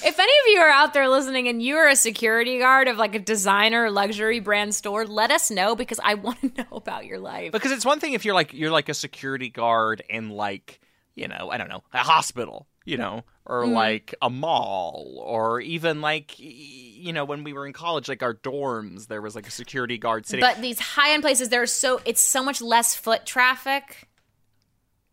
If 0.03 0.19
any 0.19 0.33
of 0.33 0.47
you 0.55 0.61
are 0.61 0.71
out 0.71 0.95
there 0.95 1.09
listening 1.09 1.49
and 1.49 1.63
you 1.63 1.77
are 1.77 1.89
a 1.89 1.97
security 1.97 2.59
guard 2.59 2.89
of 2.89 2.97
like 2.97 3.15
a 3.15 3.19
designer 3.19 3.91
luxury 3.91 4.41
brand 4.41 4.75
store, 4.75 5.05
let 5.07 5.31
us 5.31 5.51
know 5.51 5.77
because 5.77 6.01
I 6.03 6.15
want 6.15 6.41
to 6.41 6.63
know 6.63 6.77
about 6.77 7.05
your 7.05 7.19
life. 7.19 7.53
Because 7.53 7.73
it's 7.73 7.85
one 7.85 8.01
thing 8.01 8.15
if 8.15 8.25
you're 8.25 8.35
like 8.35 8.53
you're 8.55 8.71
like 8.71 8.89
a 8.89 8.95
security 8.95 9.51
guard 9.51 10.03
in 10.09 10.31
like 10.31 10.81
you 11.15 11.29
know 11.29 11.51
I 11.51 11.59
don't 11.59 11.69
know 11.69 11.83
a 11.93 11.99
hospital, 11.99 12.67
you 12.85 12.97
know, 12.97 13.25
or 13.47 13.65
Mm-hmm. 13.65 13.73
like 13.75 14.15
a 14.23 14.31
mall, 14.31 15.23
or 15.27 15.61
even 15.61 16.01
like 16.01 16.35
you 16.39 17.13
know 17.13 17.25
when 17.25 17.43
we 17.45 17.53
were 17.53 17.67
in 17.67 17.73
college, 17.73 18.09
like 18.09 18.23
our 18.23 18.35
dorms, 18.35 19.07
there 19.09 19.21
was 19.23 19.35
like 19.35 19.47
a 19.47 19.51
security 19.51 19.99
guard 19.99 20.27
sitting. 20.27 20.41
But 20.45 20.61
these 20.63 20.79
high 20.81 21.13
end 21.13 21.23
places, 21.23 21.49
there's 21.49 21.73
so 21.73 22.01
it's 22.05 22.23
so 22.23 22.43
much 22.45 22.61
less 22.63 22.95
foot 22.95 23.27
traffic. 23.27 24.09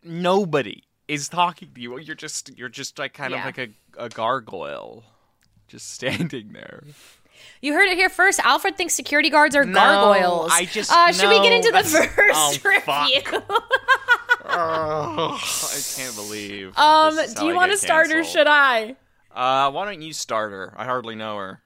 Nobody 0.04 0.84
is 1.08 1.28
talking 1.28 1.70
to 1.74 1.80
you. 1.80 1.98
You're 1.98 2.14
just 2.14 2.56
you're 2.56 2.68
just 2.68 2.98
like 2.98 3.14
kind 3.14 3.32
Yeah. 3.32 3.40
of 3.40 3.44
like 3.44 3.58
a, 3.58 3.68
a 4.04 4.08
gargoyle, 4.08 5.04
just 5.66 5.90
standing 5.92 6.52
there. 6.52 6.84
You 7.60 7.72
heard 7.72 7.88
it 7.88 7.96
here 7.96 8.08
first. 8.08 8.40
Alfred 8.40 8.76
thinks 8.76 8.94
security 8.94 9.30
guards 9.30 9.54
are 9.56 9.64
gargoyles. 9.64 10.50
I 10.52 10.64
just- 10.64 10.92
uh, 10.92 11.12
should 11.12 11.28
we 11.28 11.40
get 11.40 11.52
into 11.52 11.70
the 11.72 11.82
first 12.08 12.60
oh, 12.64 12.68
review? 12.68 13.42
Oh, 14.50 15.34
I 15.34 15.80
can't 15.96 16.14
believe. 16.16 16.76
um, 16.78 17.14
do 17.36 17.44
you 17.46 17.52
I 17.52 17.54
want 17.54 17.70
to 17.72 17.78
start 17.78 18.10
or 18.12 18.24
should 18.24 18.46
I? 18.46 18.96
Uh, 19.34 19.70
why 19.70 19.84
don't 19.84 20.02
you 20.02 20.12
start 20.12 20.52
her? 20.52 20.72
I 20.76 20.84
hardly 20.84 21.14
know 21.14 21.36
her. 21.36 21.62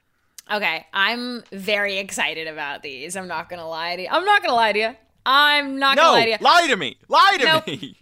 Okay, 0.52 0.84
I'm 0.92 1.44
very 1.52 1.98
excited 1.98 2.48
about 2.48 2.82
these. 2.82 3.16
I'm 3.16 3.28
not 3.28 3.48
gonna 3.48 3.68
lie 3.68 3.96
to 3.96 4.02
you. 4.02 4.08
I'm 4.10 4.24
not 4.24 4.42
gonna 4.42 4.54
lie 4.54 4.72
to 4.72 4.78
you. 4.78 4.96
I'm 5.24 5.78
not 5.78 5.96
No, 5.96 6.02
gonna 6.02 6.12
lie 6.12 6.24
to 6.24 6.30
you. 6.32 6.36
lie 6.40 6.66
to 6.68 6.76
me. 6.76 6.96
Lie 7.08 7.36
to 7.38 7.44
Nope. 7.44 7.66
me. 7.68 7.96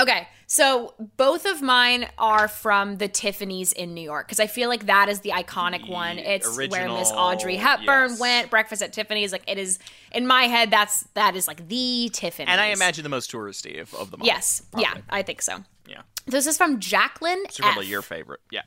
Okay, 0.00 0.28
so 0.46 0.94
both 1.16 1.44
of 1.44 1.60
mine 1.60 2.08
are 2.18 2.46
from 2.48 2.96
the 2.96 3.08
Tiffany's 3.08 3.72
in 3.72 3.94
New 3.94 4.02
York 4.02 4.26
because 4.26 4.40
I 4.40 4.46
feel 4.46 4.68
like 4.68 4.86
that 4.86 5.08
is 5.08 5.20
the 5.20 5.30
iconic 5.30 5.86
The 5.86 5.92
one. 5.92 6.18
It's 6.18 6.56
where 6.56 6.88
Miss 6.88 7.10
Audrey 7.10 7.56
Hepburn 7.56 8.10
yes. 8.10 8.20
went. 8.20 8.50
Breakfast 8.50 8.82
at 8.82 8.92
Tiffany's, 8.92 9.32
like 9.32 9.42
it 9.48 9.58
is 9.58 9.78
in 10.12 10.26
my 10.26 10.44
head. 10.44 10.70
That's 10.70 11.02
that 11.14 11.34
is 11.34 11.48
like 11.48 11.68
the 11.68 12.10
Tiffany's. 12.12 12.50
And 12.50 12.60
I 12.60 12.66
imagine 12.66 13.02
the 13.02 13.08
most 13.08 13.30
touristy 13.30 13.80
of, 13.80 13.92
of 13.94 14.10
them 14.10 14.22
all. 14.22 14.26
Yes, 14.26 14.62
yeah. 14.76 14.94
I 15.10 15.22
think 15.22 15.42
so. 15.42 15.64
Yeah. 15.88 16.02
This 16.26 16.46
is 16.46 16.56
from 16.56 16.80
Jacqueline. 16.80 17.42
It's 17.44 17.58
probably 17.58 17.86
F. 17.86 17.90
your 17.90 18.02
favorite. 18.02 18.40
Yeah. 18.50 18.62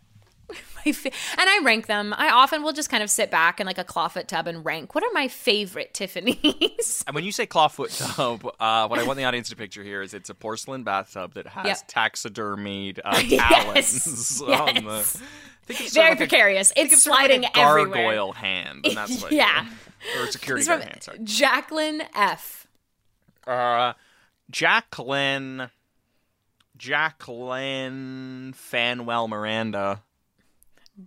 And 0.85 0.95
I 1.37 1.59
rank 1.63 1.87
them. 1.87 2.15
I 2.17 2.29
often 2.29 2.63
will 2.63 2.71
just 2.71 2.89
kind 2.89 3.03
of 3.03 3.09
sit 3.09 3.29
back 3.29 3.59
in 3.59 3.67
like 3.67 3.77
a 3.77 3.83
clawfoot 3.83 4.27
tub 4.27 4.47
and 4.47 4.63
rank 4.65 4.95
what 4.95 5.03
are 5.03 5.09
my 5.13 5.27
favorite 5.27 5.93
Tiffany's. 5.93 7.03
And 7.05 7.13
when 7.13 7.23
you 7.23 7.31
say 7.31 7.45
clawfoot 7.45 8.15
tub, 8.15 8.45
uh, 8.59 8.87
what 8.87 8.97
I 8.97 9.03
want 9.03 9.17
the 9.17 9.25
audience 9.25 9.49
to 9.49 9.55
picture 9.55 9.83
here 9.83 10.01
is 10.01 10.13
it's 10.13 10.29
a 10.29 10.33
porcelain 10.33 10.83
bathtub 10.83 11.33
that 11.33 11.47
has 11.47 11.65
Yep. 11.65 11.87
taxidermied 11.89 12.99
uh, 13.03 13.21
Yes, 13.25 14.39
talons 14.39 14.41
on 14.41 14.73
the. 14.75 14.81
yes. 14.81 15.21
Think 15.65 15.79
of 15.81 15.85
sort 15.87 15.93
Very 15.93 16.09
like 16.11 16.17
precarious. 16.17 16.71
think 16.71 16.85
It's 16.87 16.95
of 16.95 16.99
sort 17.01 17.13
of 17.13 17.19
sliding 17.19 17.41
like 17.43 17.55
a 17.57 17.59
everywhere. 17.59 18.03
gargoyle 18.03 18.31
hand, 18.31 18.85
and 18.85 18.97
that's 18.97 19.21
what. 19.21 19.31
Yeah. 19.33 19.67
Or 20.17 20.27
security 20.27 20.65
guard 20.65 20.83
hand. 20.83 21.03
Sorry. 21.03 21.19
Jacqueline 21.23 22.01
F. 22.15 22.65
Uh, 23.45 23.93
Jacqueline. 24.49 25.69
Jacqueline 26.77 28.53
Fanwell 28.57 29.27
Miranda. 29.29 30.01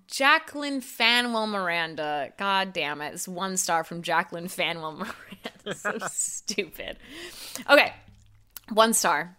Jacqueline 0.07 0.81
Fanwell 0.81 1.49
Miranda. 1.49 2.33
God 2.39 2.73
damn 2.73 3.01
it. 3.01 3.15
It's 3.15 3.29
one 3.29 3.57
star 3.57 3.85
from 3.85 4.03
Jacqueline 4.03 4.49
Fanwell 4.49 4.97
Miranda. 4.97 5.75
so 5.75 5.99
stupid. 6.09 6.99
Okay. 7.69 7.93
One 8.71 8.95
star. 8.95 9.37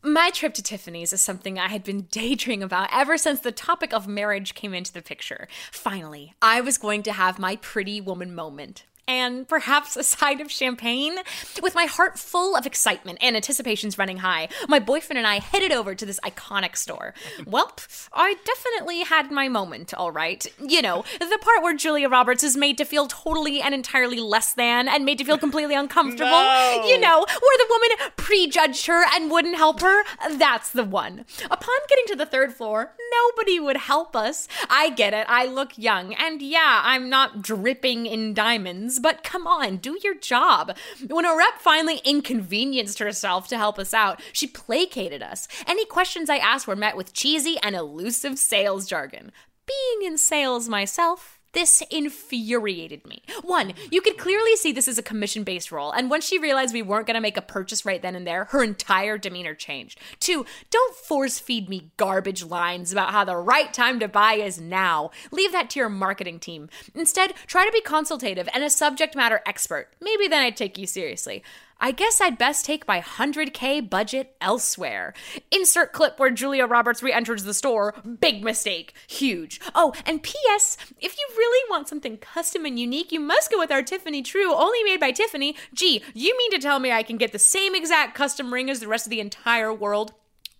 My 0.00 0.30
trip 0.30 0.54
to 0.54 0.62
Tiffany's 0.62 1.12
is 1.12 1.20
something 1.20 1.58
I 1.58 1.68
had 1.68 1.82
been 1.82 2.02
daydreaming 2.02 2.62
about 2.62 2.88
ever 2.92 3.18
since 3.18 3.40
the 3.40 3.50
topic 3.50 3.92
of 3.92 4.06
marriage 4.06 4.54
came 4.54 4.72
into 4.72 4.92
the 4.92 5.02
picture. 5.02 5.48
Finally, 5.72 6.34
I 6.40 6.60
was 6.60 6.78
going 6.78 7.02
to 7.02 7.12
have 7.12 7.38
my 7.38 7.56
pretty 7.56 8.00
woman 8.00 8.32
moment. 8.34 8.84
And 9.08 9.48
perhaps 9.48 9.96
a 9.96 10.04
side 10.04 10.40
of 10.40 10.50
champagne? 10.50 11.16
With 11.62 11.74
my 11.74 11.86
heart 11.86 12.18
full 12.18 12.54
of 12.54 12.66
excitement 12.66 13.18
and 13.22 13.34
anticipations 13.34 13.96
running 13.96 14.18
high, 14.18 14.48
my 14.68 14.78
boyfriend 14.78 15.18
and 15.18 15.26
I 15.26 15.40
headed 15.40 15.72
over 15.72 15.94
to 15.94 16.04
this 16.04 16.20
iconic 16.20 16.76
store. 16.76 17.14
Welp, 17.40 18.08
I 18.12 18.36
definitely 18.44 19.00
had 19.04 19.30
my 19.30 19.48
moment, 19.48 19.94
all 19.94 20.12
right. 20.12 20.46
You 20.60 20.82
know, 20.82 21.04
the 21.18 21.38
part 21.40 21.62
where 21.62 21.74
Julia 21.74 22.08
Roberts 22.08 22.44
is 22.44 22.56
made 22.56 22.76
to 22.78 22.84
feel 22.84 23.06
totally 23.06 23.62
and 23.62 23.74
entirely 23.74 24.20
less 24.20 24.52
than 24.52 24.88
and 24.88 25.04
made 25.06 25.18
to 25.18 25.24
feel 25.24 25.38
completely 25.38 25.74
uncomfortable. 25.74 26.28
No. 26.28 26.84
You 26.86 27.00
know, 27.00 27.24
where 27.26 27.58
the 27.58 27.66
woman 27.70 28.12
prejudged 28.16 28.86
her 28.86 29.04
and 29.14 29.30
wouldn't 29.30 29.56
help 29.56 29.80
her. 29.80 30.02
That's 30.32 30.70
the 30.70 30.84
one. 30.84 31.24
Upon 31.50 31.74
getting 31.88 32.04
to 32.08 32.16
the 32.16 32.26
third 32.26 32.52
floor, 32.52 32.92
nobody 33.12 33.60
would 33.60 33.76
help 33.76 34.14
us. 34.14 34.48
I 34.68 34.90
get 34.90 35.14
it. 35.14 35.26
I 35.28 35.46
look 35.46 35.76
young. 35.76 36.14
And 36.14 36.42
yeah, 36.42 36.82
I'm 36.84 37.08
not 37.08 37.42
dripping 37.42 38.06
in 38.06 38.34
diamonds, 38.34 38.98
but 38.98 39.22
come 39.22 39.46
on, 39.46 39.76
do 39.78 39.98
your 40.02 40.14
job. 40.14 40.76
When 41.06 41.24
a 41.24 41.36
rep 41.36 41.58
finally 41.58 42.00
inconvenienced 42.04 42.98
herself 42.98 43.48
to 43.48 43.56
help 43.58 43.78
us 43.78 43.94
out, 43.94 44.20
she 44.32 44.46
placated 44.46 45.22
us. 45.22 45.48
Any 45.66 45.84
questions 45.84 46.30
I 46.30 46.38
asked 46.38 46.66
were 46.66 46.76
met 46.76 46.96
with 46.96 47.12
cheesy 47.12 47.58
and 47.62 47.74
elusive 47.74 48.38
sales 48.38 48.86
jargon. 48.86 49.32
Being 49.66 50.10
in 50.10 50.18
sales 50.18 50.68
myself, 50.68 51.37
this 51.52 51.82
infuriated 51.90 53.06
me. 53.06 53.22
One, 53.42 53.72
you 53.90 54.00
could 54.00 54.18
clearly 54.18 54.56
see 54.56 54.72
this 54.72 54.88
is 54.88 54.98
a 54.98 55.02
commission 55.02 55.44
based 55.44 55.72
role, 55.72 55.90
and 55.90 56.10
once 56.10 56.26
she 56.26 56.38
realized 56.38 56.74
we 56.74 56.82
weren't 56.82 57.06
to 57.08 57.20
make 57.20 57.36
a 57.36 57.42
purchase 57.42 57.84
right 57.84 58.00
then 58.00 58.14
and 58.14 58.26
there, 58.26 58.44
her 58.46 58.62
entire 58.62 59.18
demeanor 59.18 59.54
changed. 59.54 59.98
Two, 60.20 60.46
don't 60.70 60.94
force 60.94 61.38
feed 61.38 61.68
me 61.68 61.90
garbage 61.96 62.44
lines 62.44 62.92
about 62.92 63.10
how 63.10 63.24
the 63.24 63.36
right 63.36 63.72
time 63.72 63.98
to 64.00 64.08
buy 64.08 64.34
is 64.34 64.60
now. 64.60 65.10
Leave 65.30 65.52
that 65.52 65.70
to 65.70 65.80
your 65.80 65.88
marketing 65.88 66.38
team. 66.38 66.68
Instead, 66.94 67.34
try 67.46 67.64
to 67.64 67.72
be 67.72 67.80
consultative 67.80 68.48
and 68.52 68.62
a 68.62 68.70
subject 68.70 69.16
matter 69.16 69.40
expert. 69.46 69.88
Maybe 70.00 70.28
then 70.28 70.42
I'd 70.42 70.56
take 70.56 70.78
you 70.78 70.86
seriously. 70.86 71.42
I 71.80 71.92
guess 71.92 72.20
I'd 72.20 72.38
best 72.38 72.64
take 72.64 72.88
my 72.88 73.00
100k 73.00 73.88
budget 73.88 74.34
elsewhere. 74.40 75.14
Insert 75.52 75.92
clip 75.92 76.18
where 76.18 76.30
Julia 76.30 76.66
Roberts 76.66 77.02
re 77.02 77.12
enters 77.12 77.44
the 77.44 77.54
store. 77.54 77.94
Big 78.20 78.42
mistake. 78.42 78.94
Huge. 79.06 79.60
Oh, 79.74 79.92
and 80.04 80.22
P.S. 80.22 80.76
If 81.00 81.16
you 81.16 81.26
really 81.36 81.70
want 81.70 81.88
something 81.88 82.16
custom 82.16 82.64
and 82.64 82.78
unique, 82.78 83.12
you 83.12 83.20
must 83.20 83.50
go 83.50 83.58
with 83.58 83.70
our 83.70 83.82
Tiffany 83.82 84.22
True, 84.22 84.52
only 84.52 84.82
made 84.82 84.98
by 84.98 85.12
Tiffany. 85.12 85.54
Gee, 85.72 86.02
you 86.14 86.36
mean 86.36 86.50
to 86.50 86.58
tell 86.58 86.80
me 86.80 86.90
I 86.90 87.04
can 87.04 87.16
get 87.16 87.32
the 87.32 87.38
same 87.38 87.74
exact 87.76 88.14
custom 88.14 88.52
ring 88.52 88.68
as 88.68 88.80
the 88.80 88.88
rest 88.88 89.06
of 89.06 89.10
the 89.10 89.20
entire 89.20 89.72
world? 89.72 90.12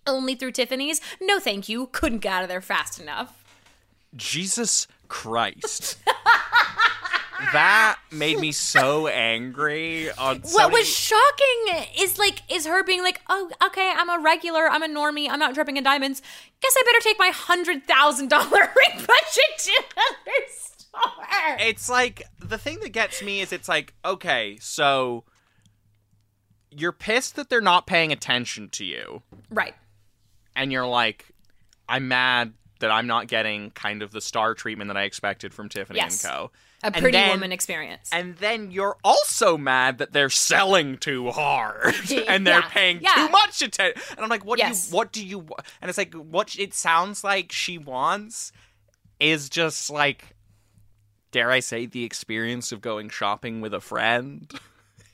Only 0.07 0.35
through 0.35 0.53
Tiffany's? 0.53 1.01
No, 1.21 1.39
thank 1.39 1.67
you. 1.67 1.87
Couldn't 1.87 2.19
get 2.19 2.31
out 2.31 2.43
of 2.43 2.49
there 2.49 2.61
fast 2.61 2.99
enough. 2.99 3.43
Jesus 4.15 4.87
Christ. 5.09 5.97
that 7.53 7.99
made 8.11 8.39
me 8.39 8.51
so 8.51 9.07
angry 9.07 10.11
on 10.11 10.43
so 10.43 10.53
what 10.55 10.67
many- 10.69 10.81
was 10.81 10.87
shocking 10.87 11.85
is 11.99 12.17
like 12.17 12.41
is 12.51 12.65
her 12.65 12.83
being 12.83 13.01
like, 13.03 13.21
oh, 13.29 13.49
okay, 13.65 13.91
I'm 13.95 14.09
a 14.09 14.21
regular, 14.23 14.67
I'm 14.69 14.83
a 14.83 14.87
normie, 14.87 15.29
I'm 15.29 15.39
not 15.39 15.53
dripping 15.53 15.77
in 15.77 15.83
diamonds. 15.83 16.21
Guess 16.61 16.73
I 16.77 16.83
better 16.85 17.03
take 17.03 17.17
my 17.19 17.29
hundred 17.33 17.85
thousand 17.87 18.29
dollar 18.29 18.49
ring 18.75 18.97
budget 18.97 19.57
to 19.59 19.71
another 19.95 20.45
store. 20.49 21.57
it's 21.59 21.89
like 21.89 22.23
the 22.39 22.57
thing 22.57 22.79
that 22.81 22.89
gets 22.89 23.21
me 23.23 23.39
is 23.41 23.53
it's 23.53 23.69
like 23.69 23.93
okay 24.03 24.57
so 24.59 25.23
you're 26.71 26.91
pissed 26.91 27.35
that 27.35 27.49
they're 27.49 27.61
not 27.61 27.87
paying 27.87 28.11
attention 28.11 28.69
to 28.69 28.85
you, 28.85 29.21
Right. 29.49 29.73
and 30.55 30.71
you're 30.71 30.85
like, 30.85 31.25
I'm 31.87 32.07
mad 32.07 32.53
that 32.79 32.91
I'm 32.91 33.07
not 33.07 33.27
getting 33.27 33.71
kind 33.71 34.03
of 34.03 34.11
the 34.11 34.21
star 34.21 34.53
treatment 34.53 34.87
that 34.89 34.95
I 34.97 35.03
expected 35.03 35.51
from 35.53 35.67
Tiffany 35.67 35.97
Yes. 35.97 36.23
and 36.23 36.31
Co. 36.31 36.51
A 36.83 36.91
pretty 36.91 37.11
then- 37.11 37.29
woman 37.31 37.51
experience. 37.51 38.09
And 38.11 38.37
then 38.37 38.71
you're 38.71 38.95
also 39.03 39.57
mad 39.57 39.97
that 39.97 40.13
they're 40.13 40.29
selling 40.29 40.97
too 40.97 41.29
hard 41.31 41.93
and 42.27 42.47
they're 42.47 42.59
Yeah, 42.61 42.69
paying 42.69 42.99
yeah. 43.01 43.13
too 43.15 43.29
much 43.29 43.61
attention. 43.61 44.01
And 44.11 44.19
I'm 44.21 44.29
like, 44.29 44.45
what 44.45 44.59
Yes. 44.59 44.87
do 44.87 44.91
you 44.91 44.97
what 44.97 45.11
do 45.11 45.25
you 45.25 45.47
and 45.81 45.89
it's 45.89 45.97
like 45.97 46.13
what 46.13 46.55
it 46.57 46.73
sounds 46.73 47.23
like 47.23 47.51
she 47.51 47.77
wants 47.77 48.51
is 49.19 49.49
just 49.49 49.89
like 49.89 50.35
dare 51.31 51.51
I 51.51 51.59
say 51.59 51.85
the 51.85 52.03
experience 52.05 52.71
of 52.71 52.81
going 52.81 53.09
shopping 53.09 53.61
with 53.61 53.73
a 53.73 53.81
friend. 53.81 54.49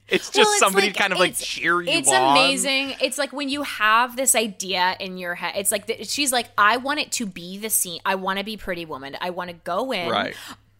It's 0.07 0.25
just 0.29 0.35
Well, 0.37 0.47
it's 0.51 0.59
somebody 0.59 0.87
like- 0.89 0.95
kind 0.97 1.13
of 1.13 1.17
like 1.17 1.35
cheer 1.35 1.81
you 1.81 1.89
It's 1.89 2.11
on. 2.11 2.37
amazing. 2.37 2.93
It's 3.01 3.17
like 3.17 3.33
when 3.33 3.49
you 3.49 3.63
have 3.63 4.15
this 4.15 4.35
idea 4.35 4.95
in 4.99 5.17
your 5.17 5.33
head. 5.33 5.53
It's 5.57 5.71
like 5.71 5.87
the, 5.87 6.03
she's 6.03 6.31
like, 6.31 6.45
I 6.59 6.77
want 6.77 6.99
it 6.99 7.11
to 7.13 7.25
be 7.25 7.57
the 7.57 7.71
scene. 7.71 8.01
I 8.05 8.13
want 8.13 8.37
to 8.37 8.45
be 8.45 8.55
Pretty 8.55 8.85
Woman. 8.85 9.17
I 9.19 9.31
want 9.31 9.49
to 9.49 9.55
go 9.55 9.91
in. 9.91 10.07
Right. 10.07 10.35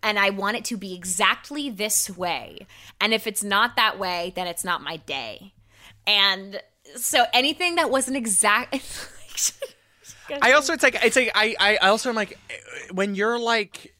And 0.06 0.20
I 0.20 0.30
want 0.30 0.56
it 0.56 0.64
to 0.66 0.78
be 0.78 0.94
exactly 0.94 1.70
this 1.70 2.10
way. 2.10 2.68
And 3.02 3.12
if 3.12 3.26
it's 3.26 3.44
not 3.44 3.76
that 3.76 3.98
way, 3.98 4.32
then 4.36 4.46
it's 4.46 4.64
not 4.64 4.84
my 4.84 4.98
day. 4.98 5.54
And 6.06 6.62
so 6.96 7.26
anything 7.34 7.76
that 7.76 7.90
wasn't 7.90 8.16
exact. 8.16 8.76
I 10.42 10.52
also 10.54 10.74
it's 10.74 10.84
like 10.84 11.04
it's 11.04 11.16
like 11.16 11.32
I 11.34 11.56
I 11.60 11.88
also 11.88 12.10
am 12.10 12.16
like 12.16 12.38
when 12.92 13.16
you're 13.16 13.40
like 13.40 13.96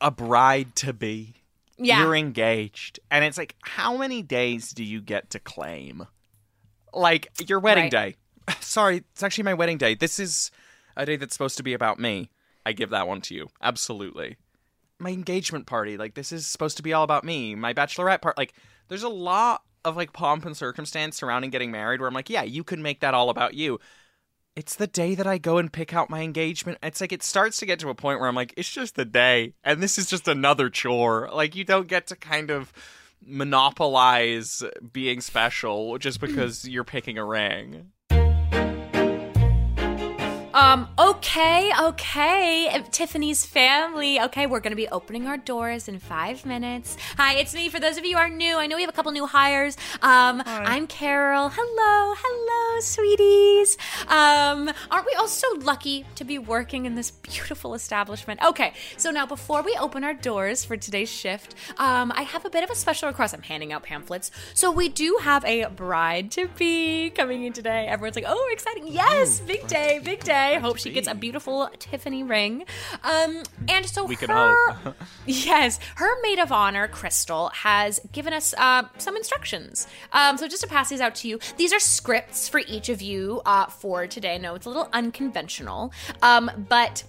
a 0.00 0.10
bride 0.10 0.74
to 0.76 0.94
be 0.94 1.34
yeah. 1.78 2.02
you're 2.02 2.16
engaged 2.16 3.00
and 3.10 3.24
it's 3.24 3.38
like 3.38 3.56
how 3.62 3.96
many 3.96 4.22
days 4.22 4.70
do 4.70 4.84
you 4.84 5.00
get 5.00 5.30
to 5.30 5.38
claim 5.38 6.06
like 6.92 7.28
your 7.48 7.60
wedding 7.60 7.84
Right. 7.84 8.16
day 8.46 8.54
sorry 8.60 8.98
it's 9.12 9.22
actually 9.22 9.44
my 9.44 9.54
wedding 9.54 9.78
day 9.78 9.94
this 9.94 10.18
is 10.18 10.50
a 10.96 11.06
day 11.06 11.16
that's 11.16 11.32
supposed 11.32 11.56
to 11.56 11.62
be 11.62 11.72
about 11.72 11.98
me 11.98 12.30
i 12.66 12.72
give 12.72 12.90
that 12.90 13.08
one 13.08 13.20
to 13.22 13.34
you 13.34 13.48
absolutely 13.62 14.36
my 15.02 15.10
engagement 15.10 15.66
party 15.66 15.96
like 15.96 16.14
this 16.14 16.32
is 16.32 16.46
supposed 16.46 16.76
to 16.76 16.82
be 16.82 16.92
all 16.92 17.04
about 17.04 17.24
me 17.24 17.54
my 17.54 17.72
bachelorette 17.74 18.22
part 18.22 18.38
like 18.38 18.54
there's 18.88 19.02
a 19.02 19.08
lot 19.08 19.62
of 19.84 19.96
like 19.96 20.12
pomp 20.12 20.46
and 20.46 20.56
circumstance 20.56 21.16
surrounding 21.16 21.50
getting 21.50 21.70
married 21.70 22.00
where 22.00 22.08
i'm 22.08 22.14
like 22.14 22.30
yeah 22.30 22.42
you 22.42 22.64
can 22.64 22.82
make 22.82 23.00
that 23.00 23.14
all 23.14 23.30
about 23.30 23.54
you 23.54 23.78
it's 24.54 24.74
the 24.74 24.86
day 24.86 25.14
that 25.14 25.26
I 25.26 25.38
go 25.38 25.58
and 25.58 25.72
pick 25.72 25.94
out 25.94 26.10
my 26.10 26.20
engagement. 26.20 26.78
It's 26.82 27.00
like 27.00 27.12
it 27.12 27.22
starts 27.22 27.56
to 27.58 27.66
get 27.66 27.78
to 27.80 27.88
a 27.88 27.94
point 27.94 28.20
where 28.20 28.28
I'm 28.28 28.34
like, 28.34 28.52
it's 28.56 28.70
just 28.70 28.96
the 28.96 29.04
day, 29.04 29.54
and 29.64 29.82
this 29.82 29.96
is 29.96 30.10
just 30.10 30.28
another 30.28 30.68
chore. 30.68 31.30
Like 31.32 31.56
you 31.56 31.64
don't 31.64 31.88
get 31.88 32.06
to 32.08 32.16
kind 32.16 32.50
of 32.50 32.72
monopolize 33.24 34.62
being 34.92 35.20
special 35.20 35.96
just 35.98 36.20
because 36.20 36.68
you're 36.68 36.84
picking 36.84 37.18
a 37.18 37.24
ring. 37.24 37.92
Um, 40.54 40.88
okay, 40.98 41.72
okay. 41.80 42.84
Tiffany's 42.90 43.46
family. 43.46 44.20
Okay, 44.20 44.46
we're 44.46 44.60
gonna 44.60 44.76
be 44.76 44.88
opening 44.88 45.26
our 45.26 45.38
doors 45.38 45.88
in 45.88 45.98
five 45.98 46.44
minutes. 46.44 46.98
Hi, 47.16 47.36
it's 47.36 47.54
me. 47.54 47.70
For 47.70 47.80
those 47.80 47.96
of 47.96 48.04
you 48.04 48.16
who 48.16 48.22
are 48.22 48.28
new, 48.28 48.56
I 48.58 48.66
know 48.66 48.76
we 48.76 48.82
have 48.82 48.90
a 48.90 48.92
couple 48.92 49.12
new 49.12 49.26
hires. 49.26 49.78
Um, 50.02 50.42
I'm 50.44 50.86
Carol. 50.86 51.50
Hello, 51.54 52.14
hello, 52.18 52.80
sweeties. 52.80 53.78
Um, 54.08 54.70
aren't 54.90 55.06
we 55.06 55.14
all 55.18 55.26
so 55.28 55.46
lucky 55.62 56.04
to 56.16 56.24
be 56.24 56.38
working 56.38 56.84
in 56.84 56.96
this 56.96 57.10
beautiful 57.10 57.72
establishment? 57.72 58.42
Okay, 58.44 58.74
so 58.98 59.10
now 59.10 59.24
before 59.24 59.62
we 59.62 59.74
open 59.80 60.04
our 60.04 60.14
doors 60.14 60.66
for 60.66 60.76
today's 60.76 61.10
shift, 61.10 61.54
um, 61.78 62.12
I 62.14 62.22
have 62.22 62.44
a 62.44 62.50
bit 62.50 62.62
of 62.62 62.70
a 62.70 62.74
special 62.74 63.08
request. 63.08 63.32
I'm 63.32 63.42
handing 63.42 63.72
out 63.72 63.84
pamphlets. 63.84 64.30
So 64.52 64.70
we 64.70 64.90
do 64.90 65.18
have 65.22 65.46
a 65.46 65.64
bride 65.64 66.30
to 66.32 66.48
be 66.48 67.08
coming 67.08 67.44
in 67.44 67.54
today. 67.54 67.86
Everyone's 67.86 68.16
like, 68.16 68.26
oh, 68.28 68.50
exciting. 68.52 68.86
Yes, 68.88 69.40
big 69.40 69.66
day, 69.66 69.98
big 70.04 70.22
day. 70.22 70.41
Hope 70.60 70.78
she 70.78 70.90
gets 70.90 71.08
a 71.08 71.14
beautiful 71.14 71.68
Tiffany 71.78 72.22
ring. 72.22 72.64
Um, 73.02 73.42
and 73.68 73.86
so 73.86 74.04
We 74.04 74.16
can 74.16 74.30
her, 74.30 74.72
hope. 74.72 74.96
yes, 75.26 75.78
her 75.96 76.20
maid 76.22 76.38
of 76.38 76.52
honor, 76.52 76.88
Crystal, 76.88 77.48
has 77.50 78.00
given 78.12 78.32
us 78.32 78.54
uh, 78.56 78.84
some 78.98 79.16
instructions. 79.16 79.86
Um, 80.12 80.36
so 80.38 80.48
just 80.48 80.62
to 80.62 80.68
pass 80.68 80.88
these 80.88 81.00
out 81.00 81.14
to 81.16 81.28
you, 81.28 81.38
these 81.56 81.72
are 81.72 81.80
scripts 81.80 82.48
for 82.48 82.60
each 82.66 82.88
of 82.88 83.02
you 83.02 83.42
uh, 83.46 83.66
for 83.66 84.06
today. 84.06 84.38
No, 84.38 84.54
it's 84.54 84.66
a 84.66 84.68
little 84.68 84.88
unconventional, 84.92 85.92
um, 86.22 86.50
but. 86.68 87.04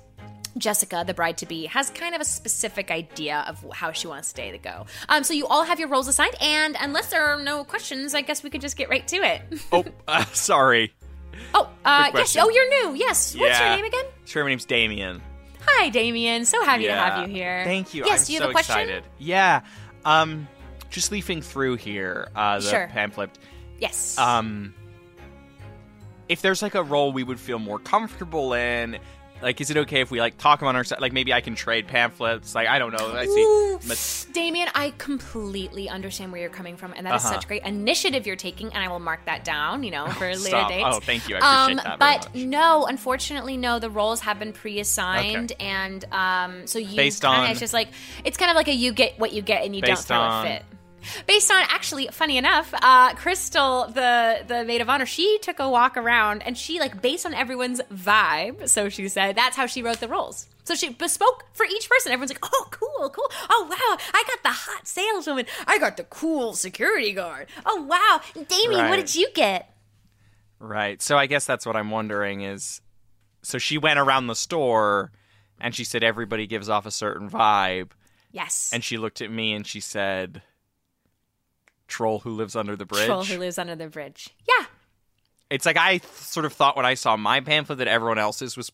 Jessica, 0.56 1.04
the 1.06 1.16
bride 1.16 1.38
to 1.40 1.48
be, 1.48 1.66
has 1.66 1.90
kind 1.90 2.14
of 2.14 2.22
a 2.22 2.26
specific 2.26 2.92
idea 2.92 3.44
of 3.48 3.66
how 3.74 3.92
she 3.92 4.06
wants 4.06 4.32
today 4.32 4.52
to 4.52 4.60
go. 4.60 4.86
Um, 5.10 5.24
so 5.24 5.34
you 5.34 5.48
all 5.48 5.64
have 5.64 5.80
your 5.80 5.90
roles 5.90 6.08
assigned, 6.08 6.36
and 6.40 6.78
unless 6.80 7.10
there 7.10 7.26
are 7.26 7.42
no 7.42 7.64
questions, 7.64 8.14
I 8.14 8.22
guess 8.22 8.44
we 8.44 8.52
could 8.52 8.62
just 8.62 8.78
get 8.78 8.88
right 8.88 9.08
to 9.08 9.16
it. 9.16 9.42
Oh, 9.72 9.84
uh, 10.08 10.24
sorry. 10.26 10.94
Oh, 11.54 11.70
uh, 11.86 12.12
yes. 12.14 12.36
Oh, 12.40 12.50
you're 12.50 12.70
new. 12.92 12.96
Yes. 12.98 13.36
What's 13.36 13.60
your 13.60 13.70
name 13.70 13.86
again? 13.86 14.06
Sure, 14.26 14.44
my 14.44 14.50
name's 14.50 14.66
Damien. 14.66 15.22
Hi, 15.66 15.90
Damien. 15.90 16.46
So 16.46 16.64
happy 16.64 16.86
to 16.86 16.94
have 16.94 17.28
you 17.28 17.34
here. 17.34 17.64
Thank 17.64 17.94
you. 17.94 18.06
Yes. 18.06 18.30
I'm 18.30 18.34
you 18.34 18.38
so 18.40 18.44
have 18.44 18.50
a 18.50 18.54
question? 18.54 18.80
excited. 18.80 19.04
Yeah. 19.18 19.62
Um, 20.06 20.48
just 20.90 21.12
leafing 21.12 21.42
through 21.42 21.76
here, 21.76 22.30
uh, 22.36 22.60
the 22.60 22.70
Sure. 22.70 22.88
pamphlet. 22.88 23.30
Yes. 23.80 24.18
um 24.18 24.74
if 26.30 26.42
there's 26.42 26.62
like 26.62 26.74
a 26.74 26.82
role 26.84 27.12
we 27.12 27.22
would 27.24 27.40
feel 27.40 27.60
more 27.60 27.80
comfortable 27.80 28.54
in 28.54 28.98
like 29.44 29.62
is 29.62 29.70
it 29.70 29.78
okay 29.78 30.02
if 30.02 30.10
we 30.10 30.20
like 30.20 30.38
talk 30.38 30.62
about 30.62 30.76
ourselves 30.76 31.02
like 31.02 31.14
maybe 31.14 31.34
i 31.34 31.42
can 31.42 31.54
trade 31.56 31.88
pamphlets 31.88 32.56
like 32.56 32.68
i 32.68 32.80
don't 32.80 32.92
know 32.98 33.12
i 33.14 33.26
see 33.26 33.88
mas- 33.88 34.26
Damien, 34.34 34.68
I 34.74 34.92
completely 34.98 35.90
understand 35.90 36.32
where 36.32 36.42
you're 36.42 36.50
coming 36.50 36.76
from, 36.76 36.94
and 36.98 37.06
that 37.06 37.14
is 37.16 37.24
Uh-huh. 37.24 37.36
such 37.36 37.48
great 37.48 37.64
initiative 37.64 38.26
you're 38.26 38.36
taking, 38.36 38.74
and 38.74 38.84
I 38.84 38.88
will 38.88 39.00
mark 39.00 39.26
that 39.26 39.44
down, 39.44 39.84
you 39.84 39.92
know, 39.92 40.08
for 40.18 40.26
later 40.26 40.38
stop. 40.40 40.70
dates. 40.70 40.88
Oh, 40.90 41.00
thank 41.00 41.30
you. 41.30 41.36
I 41.36 41.64
appreciate 41.66 41.86
um, 41.88 42.00
that 42.00 42.00
But 42.00 42.36
no, 42.36 42.86
unfortunately, 42.88 43.58
no. 43.58 43.78
The 43.78 43.92
roles 43.92 44.22
have 44.22 44.40
been 44.40 44.52
pre-assigned, 44.54 45.52
Okay. 45.52 45.64
and 45.64 46.04
um, 46.12 46.66
so 46.66 46.80
you 46.80 46.96
Based 46.96 47.22
kinda, 47.22 47.38
on- 47.38 47.52
it's 47.52 47.60
just 47.60 47.74
like 47.74 47.90
it's 48.24 48.38
kind 48.38 48.50
of 48.50 48.56
like 48.56 48.68
a 48.70 48.74
you 48.74 48.92
get 48.92 49.20
what 49.20 49.34
you 49.34 49.44
get, 49.44 49.64
and 49.66 49.76
you 49.76 49.82
don't 49.84 49.92
Based 49.96 50.08
throw 50.08 50.18
on- 50.18 50.46
a 50.48 50.50
fit. 50.50 50.66
Based 51.28 51.52
on 51.52 51.64
actually, 51.70 52.08
funny 52.08 52.38
enough, 52.38 52.74
uh, 52.74 53.14
Crystal, 53.16 53.88
the 53.88 54.44
the 54.48 54.64
maid 54.64 54.82
of 54.82 54.90
honor, 54.90 55.06
she 55.06 55.38
took 55.42 55.60
a 55.60 55.70
walk 55.70 55.98
around 55.98 56.42
and 56.44 56.58
she 56.58 56.80
like 56.80 57.02
based 57.02 57.26
on 57.26 57.34
everyone's 57.34 57.82
vibe. 57.92 58.68
So 58.70 58.90
she 58.90 59.08
said 59.08 59.36
that's 59.36 59.56
how 59.56 59.66
she 59.66 59.82
wrote 59.84 60.00
the 60.00 60.08
roles. 60.08 60.48
So 60.66 60.76
she 60.76 60.90
bespoke 60.90 61.46
for 61.54 61.66
each 61.66 61.90
person. 61.90 62.12
Everyone's 62.14 62.32
like, 62.32 62.40
oh, 62.44 62.68
cool, 62.72 63.10
cool. 63.10 63.32
Oh 63.50 63.68
wow, 63.70 63.98
I 64.14 64.24
got 64.28 64.44
the 64.44 64.50
hot 64.50 64.88
saleswoman. 64.88 65.46
I 65.68 65.78
got 65.78 65.98
the 65.98 66.04
cool 66.06 66.54
security 66.54 67.12
guard. 67.12 67.48
Oh 67.66 67.82
wow, 67.84 68.22
Damien, 68.48 68.90
what 68.90 68.98
did 68.98 69.14
you 69.16 69.30
get? 69.34 69.70
right 70.60 71.02
so 71.02 71.18
i 71.18 71.26
guess 71.26 71.46
that's 71.46 71.66
what 71.66 71.76
i'm 71.76 71.92
wondering 71.92 72.40
is 72.42 72.80
so 73.42 73.58
she 73.58 73.78
went 73.78 74.00
around 74.00 74.28
the 74.28 74.36
store 74.36 75.12
and 75.60 75.76
she 75.76 75.84
said 75.84 76.06
everybody 76.06 76.48
gives 76.48 76.70
off 76.70 76.86
a 76.86 76.92
certain 76.92 77.30
vibe 77.30 77.90
Yes, 78.32 78.72
and 78.74 78.84
she 78.84 78.98
looked 78.98 79.22
at 79.22 79.30
me 79.30 79.54
and 79.54 79.68
she 79.68 79.80
said 79.82 80.42
troll 81.94 82.20
who 82.20 82.32
lives 82.32 82.56
under 82.56 82.76
the 82.76 82.86
bridge 82.86 83.06
troll 83.06 83.24
who 83.24 83.38
lives 83.38 83.58
under 83.58 83.76
the 83.76 83.88
bridge. 83.88 84.30
Yeah, 84.48 84.66
it's 85.50 85.66
like 85.66 85.78
I 85.78 85.98
th- 86.00 86.04
sort 86.14 86.46
of 86.46 86.54
thought 86.54 86.76
when 86.76 86.86
I 86.86 86.96
saw 86.96 87.16
my 87.16 87.40
pamphlet 87.40 87.78
that 87.78 87.88
everyone 87.88 88.18
else's 88.18 88.58
was 88.58 88.72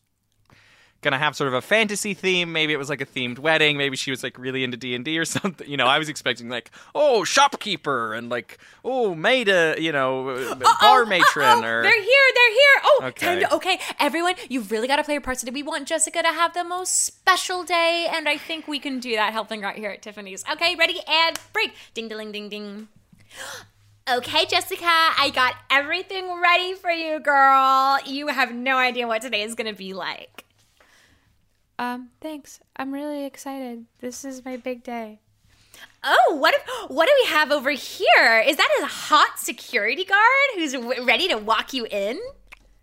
gonna 1.02 1.18
have 1.18 1.34
sort 1.34 1.48
of 1.48 1.54
a 1.54 1.62
fantasy 1.62 2.12
theme. 2.12 2.52
Maybe 2.52 2.74
it 2.74 2.76
was 2.76 2.90
like 2.90 3.00
a 3.00 3.06
themed 3.06 3.38
wedding. 3.38 3.78
Maybe 3.78 3.96
she 3.96 4.10
was 4.10 4.22
like 4.22 4.38
really 4.38 4.62
into 4.64 4.76
D 4.76 4.94
and 4.94 5.02
D 5.04 5.18
or 5.18 5.24
something. 5.36 5.66
You 5.68 5.76
know, 5.78 5.86
I 5.86 5.98
was 5.98 6.08
expecting 6.10 6.48
like 6.50 6.70
oh 6.94 7.24
shopkeeper 7.24 8.12
and 8.14 8.28
like 8.28 8.58
oh 8.84 9.14
maid, 9.14 9.48
uh, 9.48 9.76
you 9.78 9.92
know, 9.92 10.28
uh, 10.28 10.54
bar 10.80 11.06
matron 11.06 11.64
Uh-oh, 11.64 11.68
or 11.68 11.82
they're 11.82 12.02
here, 12.02 12.26
they're 12.34 12.50
here. 12.52 12.76
Oh, 12.84 12.96
Okay. 13.02 13.26
time 13.26 13.40
to, 13.40 13.54
okay, 13.54 13.80
everyone, 13.98 14.34
you've 14.50 14.70
really 14.70 14.86
got 14.86 14.96
to 14.96 15.04
play 15.04 15.14
your 15.14 15.22
parts 15.22 15.40
today. 15.40 15.52
We 15.52 15.62
want 15.62 15.88
Jessica 15.88 16.20
to 16.22 16.28
have 16.28 16.52
the 16.52 16.64
most 16.64 17.02
special 17.02 17.64
day, 17.64 18.06
and 18.12 18.28
I 18.28 18.36
think 18.36 18.68
we 18.68 18.78
can 18.78 19.00
do 19.00 19.14
that 19.16 19.32
helping 19.32 19.62
right 19.62 19.76
here 19.76 19.88
at 19.90 20.02
Tiffany's. 20.02 20.44
Okay, 20.52 20.76
ready 20.76 21.00
and 21.08 21.40
break. 21.54 21.72
Ding, 21.94 22.08
ding, 22.08 22.30
ding, 22.30 22.48
ding. 22.50 22.88
Okay, 24.10 24.44
Jessica, 24.46 24.84
I 24.84 25.30
got 25.32 25.54
everything 25.70 26.40
ready 26.40 26.74
for 26.74 26.90
you, 26.90 27.20
girl. 27.20 27.98
You 28.04 28.28
have 28.28 28.52
no 28.52 28.76
idea 28.76 29.06
what 29.06 29.22
today 29.22 29.42
is 29.42 29.54
going 29.54 29.70
to 29.70 29.76
be 29.76 29.92
like. 29.94 30.44
Um, 31.78 32.10
thanks. 32.20 32.60
I'm 32.76 32.92
really 32.92 33.24
excited. 33.24 33.86
This 34.00 34.24
is 34.24 34.44
my 34.44 34.56
big 34.56 34.82
day. 34.82 35.20
Oh, 36.02 36.36
what 36.38 36.54
if, 36.54 36.90
what 36.90 37.06
do 37.06 37.14
we 37.22 37.28
have 37.30 37.52
over 37.52 37.70
here? 37.70 38.42
Is 38.46 38.56
that 38.56 38.68
a 38.82 38.86
hot 38.86 39.38
security 39.38 40.04
guard 40.04 40.20
who's 40.54 40.72
w- 40.72 41.04
ready 41.04 41.28
to 41.28 41.36
walk 41.36 41.72
you 41.72 41.86
in? 41.90 42.18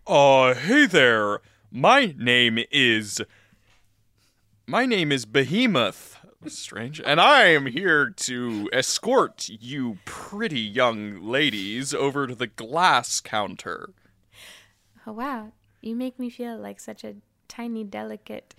Uh, 0.06 0.54
hey 0.54 0.86
there. 0.86 1.40
My 1.70 2.14
name 2.16 2.58
is. 2.70 3.20
My 4.66 4.86
name 4.86 5.12
is 5.12 5.26
Behemoth. 5.26 6.17
Strange. 6.46 7.00
And 7.00 7.20
I 7.20 7.46
am 7.46 7.66
here 7.66 8.10
to 8.10 8.70
escort 8.72 9.48
you 9.48 9.98
pretty 10.04 10.60
young 10.60 11.20
ladies 11.20 11.92
over 11.92 12.26
to 12.26 12.34
the 12.34 12.46
glass 12.46 13.20
counter. 13.20 13.90
Oh 15.06 15.12
wow, 15.12 15.52
you 15.80 15.96
make 15.96 16.18
me 16.18 16.30
feel 16.30 16.56
like 16.56 16.78
such 16.80 17.02
a 17.02 17.16
tiny, 17.48 17.82
delicate 17.82 18.54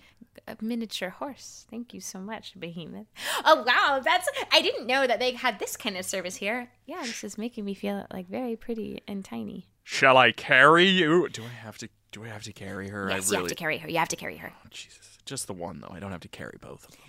uh, 0.46 0.56
miniature 0.60 1.10
horse. 1.10 1.66
Thank 1.70 1.94
you 1.94 2.00
so 2.00 2.18
much, 2.18 2.58
Behemoth. 2.58 3.06
Oh 3.44 3.64
wow, 3.66 4.00
that's 4.04 4.28
I 4.52 4.60
didn't 4.60 4.86
know 4.86 5.06
that 5.06 5.18
they 5.18 5.32
had 5.32 5.58
this 5.58 5.76
kind 5.76 5.96
of 5.96 6.04
service 6.04 6.36
here. 6.36 6.70
Yeah, 6.86 7.02
this 7.02 7.24
is 7.24 7.38
making 7.38 7.64
me 7.64 7.74
feel 7.74 8.06
like 8.12 8.28
very 8.28 8.56
pretty 8.56 9.02
and 9.08 9.24
tiny. 9.24 9.68
Shall 9.84 10.18
I 10.18 10.32
carry 10.32 10.86
you? 10.86 11.28
Do 11.28 11.44
I 11.44 11.64
have 11.64 11.78
to? 11.78 11.88
Do 12.12 12.24
I 12.24 12.28
have 12.28 12.42
to 12.42 12.52
carry 12.52 12.88
her? 12.88 13.08
Yes, 13.08 13.30
I 13.30 13.36
you 13.36 13.40
have 13.40 13.48
to 13.48 13.54
carry 13.54 13.78
her. 13.78 13.88
You 13.88 13.98
have 13.98 14.08
to 14.08 14.16
carry 14.16 14.36
her. 14.36 14.52
Jesus, 14.70 15.18
just 15.24 15.46
the 15.46 15.54
one 15.54 15.80
though. 15.80 15.92
I 15.94 16.00
don't 16.00 16.12
have 16.12 16.20
to 16.20 16.28
carry 16.28 16.58
both 16.60 16.84
of 16.84 16.90
them. 16.90 17.00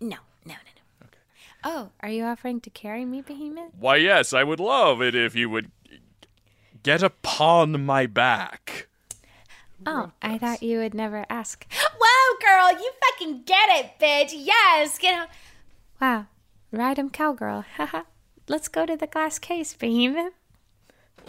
No, 0.00 0.16
no, 0.44 0.54
no, 0.54 0.54
no. 0.54 1.06
Okay. 1.06 1.18
Oh, 1.64 1.90
are 2.00 2.08
you 2.10 2.24
offering 2.24 2.60
to 2.60 2.70
carry 2.70 3.04
me, 3.04 3.22
Behemoth? 3.22 3.72
Why, 3.78 3.96
yes, 3.96 4.32
I 4.32 4.44
would 4.44 4.60
love 4.60 5.00
it 5.02 5.14
if 5.14 5.34
you 5.34 5.48
would 5.50 5.70
get 6.82 7.02
upon 7.02 7.84
my 7.84 8.06
back. 8.06 8.88
Oh, 9.84 10.12
I 10.22 10.38
thought 10.38 10.62
you 10.62 10.78
would 10.78 10.94
never 10.94 11.26
ask. 11.28 11.66
Wow, 12.06 12.36
girl, 12.40 12.80
you 12.80 12.92
fucking 13.00 13.42
get 13.44 13.68
it, 13.70 13.90
bitch. 14.00 14.32
Yes, 14.32 14.96
get 14.98 15.14
out. 15.14 15.28
Wow, 16.00 16.26
ride 16.70 16.98
him, 16.98 17.10
cowgirl. 17.10 17.64
Haha. 17.76 18.02
Let's 18.48 18.68
go 18.68 18.86
to 18.86 18.96
the 18.96 19.08
glass 19.08 19.38
case, 19.40 19.74
Behemoth. 19.74 20.32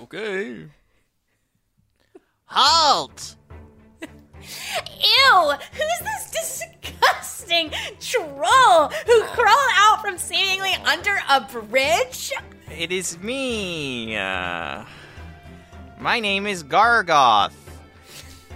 Okay. 0.04 0.68
Halt! 2.46 3.37
Ew! 4.42 5.54
Who's 5.74 6.00
this 6.00 6.32
disgusting 6.32 7.72
troll 8.00 8.90
who 9.06 9.24
crawled 9.24 9.72
out 9.76 10.02
from 10.02 10.18
seemingly 10.18 10.74
under 10.86 11.18
a 11.30 11.42
bridge? 11.42 12.32
It 12.76 12.92
is 12.92 13.18
me. 13.20 14.16
Uh, 14.18 14.86
my 16.00 16.20
name 16.20 16.46
is 16.46 16.64
Gargoth. 16.64 17.56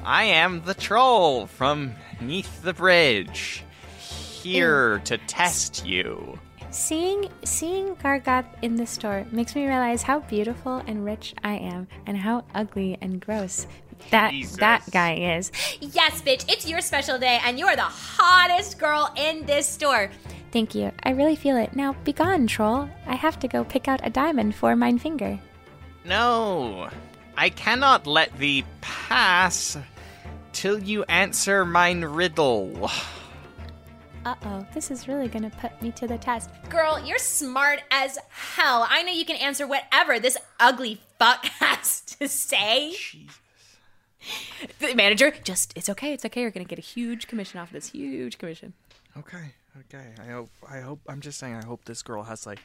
I 0.04 0.24
am 0.24 0.64
the 0.64 0.74
troll 0.74 1.48
from 1.48 1.94
neath 2.20 2.62
the 2.62 2.74
bridge. 2.74 3.64
Here 3.98 5.00
to 5.06 5.18
test 5.20 5.86
you. 5.86 6.40
Seeing 6.72 7.30
seeing 7.44 7.96
Gargoth 7.96 8.46
in 8.62 8.76
the 8.76 8.88
store 8.88 9.26
makes 9.32 9.56
me 9.56 9.68
realize 9.68 10.04
how 10.04 10.22
beautiful 10.22 10.78
and 10.88 11.04
rich 11.04 11.36
I 11.44 11.56
am, 11.56 11.88
and 12.06 12.18
how 12.18 12.46
ugly 12.56 12.98
and 13.02 13.20
gross 13.20 13.68
that 14.10 14.32
Jesus. 14.32 14.58
that 14.58 14.84
guy 14.92 15.38
is. 15.38 15.52
Yes, 15.80 16.22
bitch, 16.22 16.46
it's 16.52 16.68
your 16.68 16.82
special 16.82 17.18
day, 17.18 17.40
and 17.44 17.58
you 17.60 17.66
are 17.68 17.76
the 17.76 17.82
hottest 17.82 18.80
girl 18.80 19.14
in 19.16 19.46
this 19.46 19.68
store. 19.68 20.10
Thank 20.52 20.76
you. 20.76 20.92
I 21.04 21.12
really 21.12 21.36
feel 21.36 21.56
it. 21.56 21.76
Now 21.76 21.94
be 22.04 22.12
gone, 22.12 22.48
troll. 22.48 22.90
I 23.08 23.16
have 23.16 23.40
to 23.40 23.48
go 23.48 23.64
pick 23.64 23.88
out 23.88 24.02
a 24.04 24.10
diamond 24.10 24.56
for 24.56 24.76
mine 24.76 25.00
finger. 25.00 25.40
No, 26.04 26.90
I 27.38 27.50
cannot 27.50 28.08
let 28.08 28.38
thee 28.38 28.66
pass 28.82 29.78
till 30.52 30.80
you 30.80 31.04
answer 31.04 31.64
mine 31.64 32.04
riddle. 32.04 32.90
Uh 34.24 34.36
oh, 34.46 34.66
this 34.74 34.92
is 34.92 35.08
really 35.08 35.28
gonna 35.28 35.50
put 35.50 35.82
me 35.82 35.92
to 35.94 36.08
the 36.08 36.18
test. 36.18 36.52
Girl, 36.70 37.04
you're 37.04 37.18
smart 37.18 37.82
as 37.90 38.20
hell. 38.30 38.86
I 38.88 39.02
know 39.02 39.12
you 39.12 39.26
can 39.26 39.38
answer 39.38 39.66
whatever 39.66 40.20
this 40.20 40.38
ugly 40.60 41.02
fuck 41.18 41.46
has 41.60 42.02
to 42.20 42.28
say. 42.28 42.94
The 44.80 44.94
manager, 44.96 45.32
just, 45.44 45.74
it's 45.76 45.90
okay, 45.90 46.14
it's 46.14 46.26
okay. 46.26 46.42
You're 46.42 46.52
gonna 46.52 46.66
get 46.66 46.78
a 46.80 46.82
huge 46.84 47.28
commission 47.28 47.60
off 47.60 47.72
this 47.72 47.88
huge 47.88 48.38
commission. 48.38 48.74
Okay. 49.18 49.54
Okay. 49.80 50.14
I 50.22 50.26
hope. 50.32 50.50
I 50.70 50.80
hope. 50.80 51.00
I'm 51.08 51.22
just 51.22 51.40
saying. 51.40 51.56
I 51.56 51.66
hope 51.66 51.86
this 51.86 52.02
girl 52.04 52.24
has 52.24 52.46
like 52.46 52.60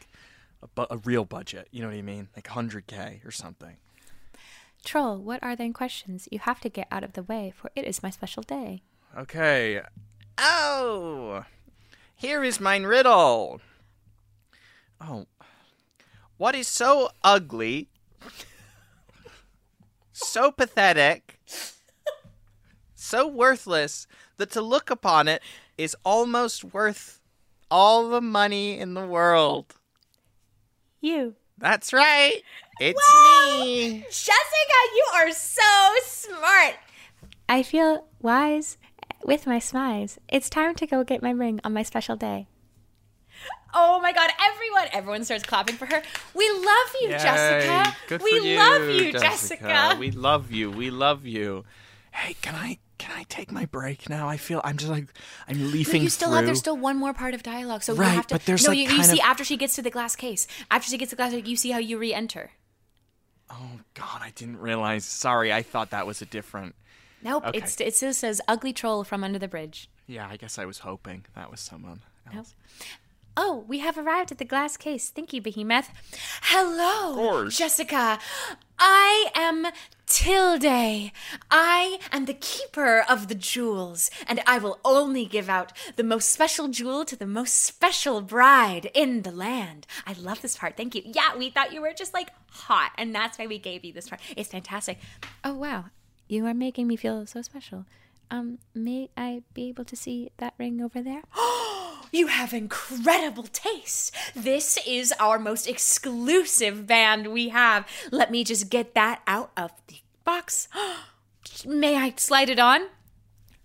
a, 0.63 0.67
bu- 0.69 0.87
a 0.91 0.99
real 0.99 1.25
budget. 1.25 1.69
You 1.71 1.83
know 1.83 1.89
what 1.89 1.97
I 1.97 2.03
mean? 2.03 2.29
Like 2.37 2.47
100k 2.49 3.25
or 3.27 3.31
something. 3.31 3.77
Troll, 4.85 5.17
what 5.19 5.43
are 5.43 5.57
then 5.57 5.73
questions? 5.73 6.29
You 6.31 6.39
have 6.41 6.61
to 6.61 6.69
get 6.69 6.87
out 6.91 7.03
of 7.05 7.15
the 7.15 7.23
way, 7.23 7.53
for 7.57 7.71
it 7.75 7.85
is 7.85 8.03
my 8.03 8.11
special 8.11 8.43
day. 8.43 8.83
Okay. 9.17 9.81
Oh, 10.39 11.45
here 12.15 12.45
is 12.45 12.61
mine 12.61 12.85
riddle. 12.85 13.61
Oh, 15.01 15.27
What 16.37 16.55
is 16.55 16.69
so 16.69 17.11
ugly, 17.25 17.89
so 20.13 20.51
pathetic, 20.53 21.36
so 23.07 23.27
worthless 23.27 24.07
that 24.37 24.51
to 24.51 24.61
look 24.61 24.91
upon 24.91 25.29
it 25.29 25.43
is 25.79 25.97
almost 26.05 26.65
worth 26.65 27.21
all 27.71 28.09
the 28.09 28.21
money 28.21 28.79
in 28.79 28.95
the 28.95 29.07
world? 29.07 29.75
You. 31.01 31.37
That's 31.59 31.93
right. 31.93 32.43
It's 32.81 33.01
me. 33.63 34.01
Jessica, 34.11 34.81
you 34.95 35.07
are 35.15 35.33
so 35.33 35.63
smart. 36.03 36.75
I 37.49 37.63
feel 37.63 38.07
wise 38.21 38.77
with 39.25 39.47
my 39.47 39.59
smize. 39.59 40.19
It's 40.29 40.51
time 40.51 40.75
to 40.75 40.87
go 40.87 41.05
get 41.05 41.23
my 41.23 41.31
ring 41.31 41.61
on 41.65 41.73
my 41.73 41.83
special 41.83 42.17
day. 42.17 42.49
Oh 43.73 44.01
my 44.01 44.13
god, 44.13 44.31
everyone, 44.43 44.89
everyone 44.93 45.25
starts 45.25 45.45
clapping 45.45 45.77
for 45.77 45.87
her. 45.87 46.03
We 46.35 46.51
love 46.51 46.95
you, 47.01 47.09
Jessica. 47.11 47.97
Good 48.09 48.23
we 48.23 48.31
for 48.31 48.47
you, 48.47 48.59
love 48.59 48.89
you, 48.89 49.13
Jessica. 49.13 49.97
We 49.99 50.11
love 50.11 50.51
you. 50.51 50.71
We 50.71 50.91
love 50.91 51.25
you. 51.25 51.65
Hey, 52.11 52.35
can 52.41 52.55
I 52.55 52.79
can 52.99 53.17
I 53.17 53.25
take 53.25 53.53
my 53.53 53.67
break 53.67 54.09
now? 54.09 54.29
I 54.29 54.37
feel 54.37 54.61
I'm 54.65 54.77
just 54.77 54.91
like 54.91 55.07
I'm 55.49 55.59
No, 55.61 55.67
leafing 55.67 56.03
you 56.03 56.09
still 56.09 56.29
through. 56.29 56.37
have 56.37 56.47
there's 56.47 56.59
still 56.59 56.77
one 56.77 56.97
more 56.97 57.13
part 57.13 57.35
of 57.35 57.43
dialogue, 57.43 57.83
so 57.83 57.95
Right, 57.95 58.09
you 58.11 58.15
have 58.17 58.27
to. 58.29 58.35
but 58.35 58.45
there's, 58.47 58.65
no, 58.65 58.71
like, 58.71 58.79
you, 58.79 58.89
you 58.89 59.03
see 59.03 59.13
of- 59.21 59.25
after 59.27 59.45
she 59.45 59.57
gets 59.57 59.75
to 59.77 59.83
the 59.83 59.91
glass 59.91 60.17
case. 60.17 60.47
After 60.71 60.91
she 60.91 60.99
gets 60.99 61.11
to 61.11 61.17
the 61.17 61.21
glass, 61.21 61.33
case, 61.33 61.47
you 61.47 61.57
see 61.57 61.71
how 61.71 61.79
you 61.79 61.99
re-enter. 61.99 62.51
oh 63.51 63.81
God, 63.95 64.21
I 64.23 64.33
didn't 64.35 64.59
realize. 64.59 65.05
Sorry, 65.05 65.53
I 65.53 65.63
thought 65.63 65.91
that 65.91 66.07
was 66.07 66.21
a 66.23 66.27
different. 66.27 66.75
Nope, 67.23 67.45
Okay. 67.47 67.59
it's 67.59 67.81
it 67.81 67.95
still 67.95 68.13
says 68.13 68.41
"ugly 68.49 68.73
troll 68.73 69.05
from 69.05 69.25
under 69.25 69.39
the 69.39 69.49
bridge." 69.49 69.89
Yeah, 70.07 70.29
I 70.31 70.37
guess 70.37 70.59
I 70.59 70.65
was 70.65 70.81
hoping 70.81 71.25
that 71.35 71.51
was 71.51 71.61
someone 71.61 72.03
else. 72.35 72.55
Oh, 73.37 73.65
we 73.69 73.81
have 73.81 73.99
arrived 73.99 74.33
at 74.33 74.39
the 74.39 74.47
glass 74.47 74.79
case. 74.79 75.11
Thank 75.11 75.35
you, 75.35 75.43
Behemoth. 75.43 75.91
Hello, 76.43 77.15
course. 77.15 77.59
Jessica. 77.59 78.19
I 78.79 79.31
am 79.35 79.67
Tilde. 80.07 81.13
I 81.51 81.99
am 82.13 82.25
the 82.25 82.35
keeper 82.35 83.05
of 83.07 83.29
the 83.29 83.35
jewels, 83.35 84.11
and 84.27 84.41
I 84.47 84.59
will 84.59 84.79
only 84.87 85.27
give 85.27 85.51
out 85.51 85.73
the 85.97 86.05
most 86.05 86.31
special 86.31 86.69
jewel 86.69 87.05
to 87.05 87.17
the 87.17 87.27
most 87.27 87.63
special 87.63 88.23
bride 88.23 88.91
in 88.95 89.21
the 89.21 89.33
land. 89.33 89.87
I 90.07 90.15
love 90.15 90.41
this 90.41 90.57
part. 90.57 90.79
Thank 90.79 90.95
you. 90.95 91.03
Yeah, 91.05 91.37
we 91.37 91.51
thought 91.51 91.75
you 91.75 91.83
were 91.83 91.93
just 91.93 92.15
like 92.15 92.31
hot, 92.51 92.93
and 92.97 93.15
that's 93.15 93.39
why 93.39 93.47
we 93.47 93.59
gave 93.59 93.85
you 93.85 93.93
this 93.93 94.09
part. 94.09 94.23
It's 94.35 94.51
fantastic. 94.51 94.99
Oh, 95.45 95.55
wow. 95.55 95.87
You 96.27 96.47
are 96.47 96.55
making 96.55 96.87
me 96.87 96.97
feel 96.97 97.27
so 97.27 97.43
special. 97.43 97.85
Um, 98.31 98.59
may 98.75 99.11
I 99.15 99.43
be 99.53 99.69
able 99.69 99.85
to 99.85 99.95
see 99.95 100.31
that 100.39 100.55
ring 100.59 100.81
over 100.81 101.03
there? 101.03 101.23
You 102.13 102.29
have 102.29 102.53
incredible 102.53 103.45
taste. 103.45 104.15
This 104.35 104.79
is 104.87 105.13
our 105.19 105.39
most 105.39 105.69
exclusive 105.69 106.87
band 106.87 107.29
we 107.29 107.51
have. 107.51 107.87
Let 108.11 108.31
me 108.31 108.45
just 108.45 108.71
get 108.71 108.95
that 108.95 109.23
out 109.27 109.51
of 109.57 109.73
the 109.89 109.97
box. 110.25 110.69
May 111.67 111.97
I 111.97 112.15
slide 112.17 112.49
it 112.49 112.59
on? 112.59 112.83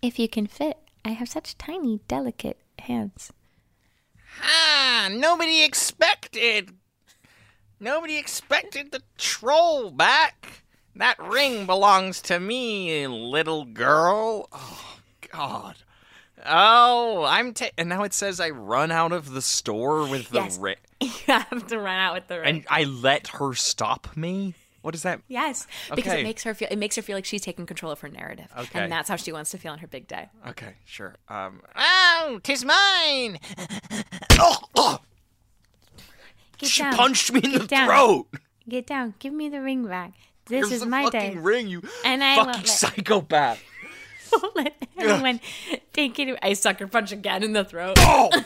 If 0.02 0.18
you 0.18 0.28
can 0.28 0.48
fit, 0.48 0.78
I 1.06 1.10
have 1.10 1.30
such 1.30 1.58
tiny, 1.58 2.00
delicate 2.08 2.60
hands. 2.80 3.32
Ah, 4.42 5.10
nobody 5.12 5.64
expected. 5.64 6.72
Nobody 7.80 8.18
expected 8.18 8.92
the 8.92 9.02
troll 9.18 9.92
back. 9.92 10.64
That 10.96 11.20
ring 11.20 11.66
belongs 11.66 12.22
to 12.24 12.40
me, 12.40 13.08
little 13.08 13.66
girl. 13.66 14.48
Oh, 14.52 14.98
God. 15.32 15.78
Oh, 16.46 17.24
I'm 17.28 17.54
ta- 17.54 17.70
And 17.78 17.90
now 17.90 18.04
it 18.04 18.14
says 18.14 18.40
I 18.40 18.50
run 18.50 18.92
out 18.92 19.12
of 19.12 19.32
the 19.32 19.42
store 19.42 20.08
with 20.08 20.30
the 20.30 20.40
Yes. 20.42 20.58
ring, 20.58 20.76
You 21.02 21.10
have 21.28 21.68
to 21.68 21.78
run 21.80 21.98
out 22.00 22.14
with 22.16 22.28
the 22.28 22.40
ring. 22.40 22.48
and 22.58 22.66
I 22.70 22.84
let 22.86 23.28
her 23.30 23.54
stop 23.54 24.16
me. 24.16 24.56
What 24.82 24.96
is 24.96 25.04
that? 25.04 25.22
yes, 25.28 25.68
because 25.94 26.12
Okay. 26.12 26.22
it 26.22 26.24
makes 26.24 26.42
her 26.44 26.56
feel. 26.56 26.68
It 26.72 26.78
makes 26.78 26.96
her 26.96 27.04
feel 27.04 27.16
like 27.16 27.26
she's 27.26 27.42
taking 27.44 27.68
control 27.68 27.92
of 27.92 28.00
her 28.00 28.10
narrative, 28.10 28.48
Okay. 28.58 28.80
and 28.80 28.92
that's 28.92 29.08
how 29.10 29.16
she 29.16 29.32
wants 29.32 29.52
to 29.52 29.60
feel 29.60 29.72
on 29.74 29.78
her 29.78 29.86
big 29.88 30.08
day. 30.08 30.30
Okay, 30.48 30.74
sure. 30.86 31.18
Um, 31.30 31.62
Oh, 31.76 32.40
tis 32.42 32.66
mine. 32.66 33.38
oh, 34.40 34.58
oh, 34.76 35.00
Get 36.58 36.70
she 36.70 36.82
down. 36.82 36.96
punched 36.96 37.32
me 37.32 37.42
in 37.44 37.52
the 37.52 37.68
down. 37.68 37.88
throat. 37.88 38.28
Get 38.68 38.88
down. 38.88 39.14
Give 39.20 39.34
me 39.34 39.50
the 39.50 39.62
ring 39.62 39.86
back. 39.86 40.14
This 40.48 40.68
Here's 40.70 40.82
is 40.82 40.86
my 40.88 41.04
fucking 41.04 41.20
day. 41.36 41.38
ring, 41.38 41.68
you 41.68 41.84
And 42.04 42.24
I 42.24 42.36
fucking 42.44 42.66
psychopath. 42.66 43.62
Won't 44.32 44.56
let 44.56 44.88
anyone 44.98 45.40
take 45.94 46.18
it. 46.20 46.38
I 46.42 46.54
sucker 46.54 46.88
punch 46.88 47.12
again 47.12 47.44
in 47.44 47.54
the 47.54 47.64
throat. 47.64 47.98
Oh, 48.00 48.30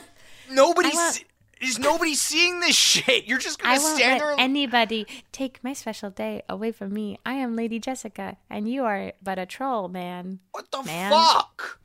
is 1.60 1.78
nobody 1.78 2.14
seeing 2.14 2.60
this 2.60 2.76
shit. 2.76 3.26
You're 3.26 3.38
just 3.38 3.58
gonna 3.58 3.74
I 3.74 3.78
won't 3.78 3.96
stand 3.96 4.20
let 4.20 4.36
there. 4.36 4.44
anybody 4.44 5.06
take 5.32 5.62
my 5.64 5.72
special 5.72 6.10
day 6.10 6.42
away 6.48 6.72
from 6.72 6.92
me. 6.92 7.18
I 7.24 7.34
am 7.34 7.56
Lady 7.56 7.78
Jessica, 7.78 8.36
and 8.50 8.68
you 8.68 8.84
are 8.84 9.12
but 9.22 9.38
a 9.38 9.46
troll, 9.46 9.88
man. 9.88 10.40
what 10.52 10.70
the 10.70 10.82
man. 10.82 11.10
fuck? 11.10 11.80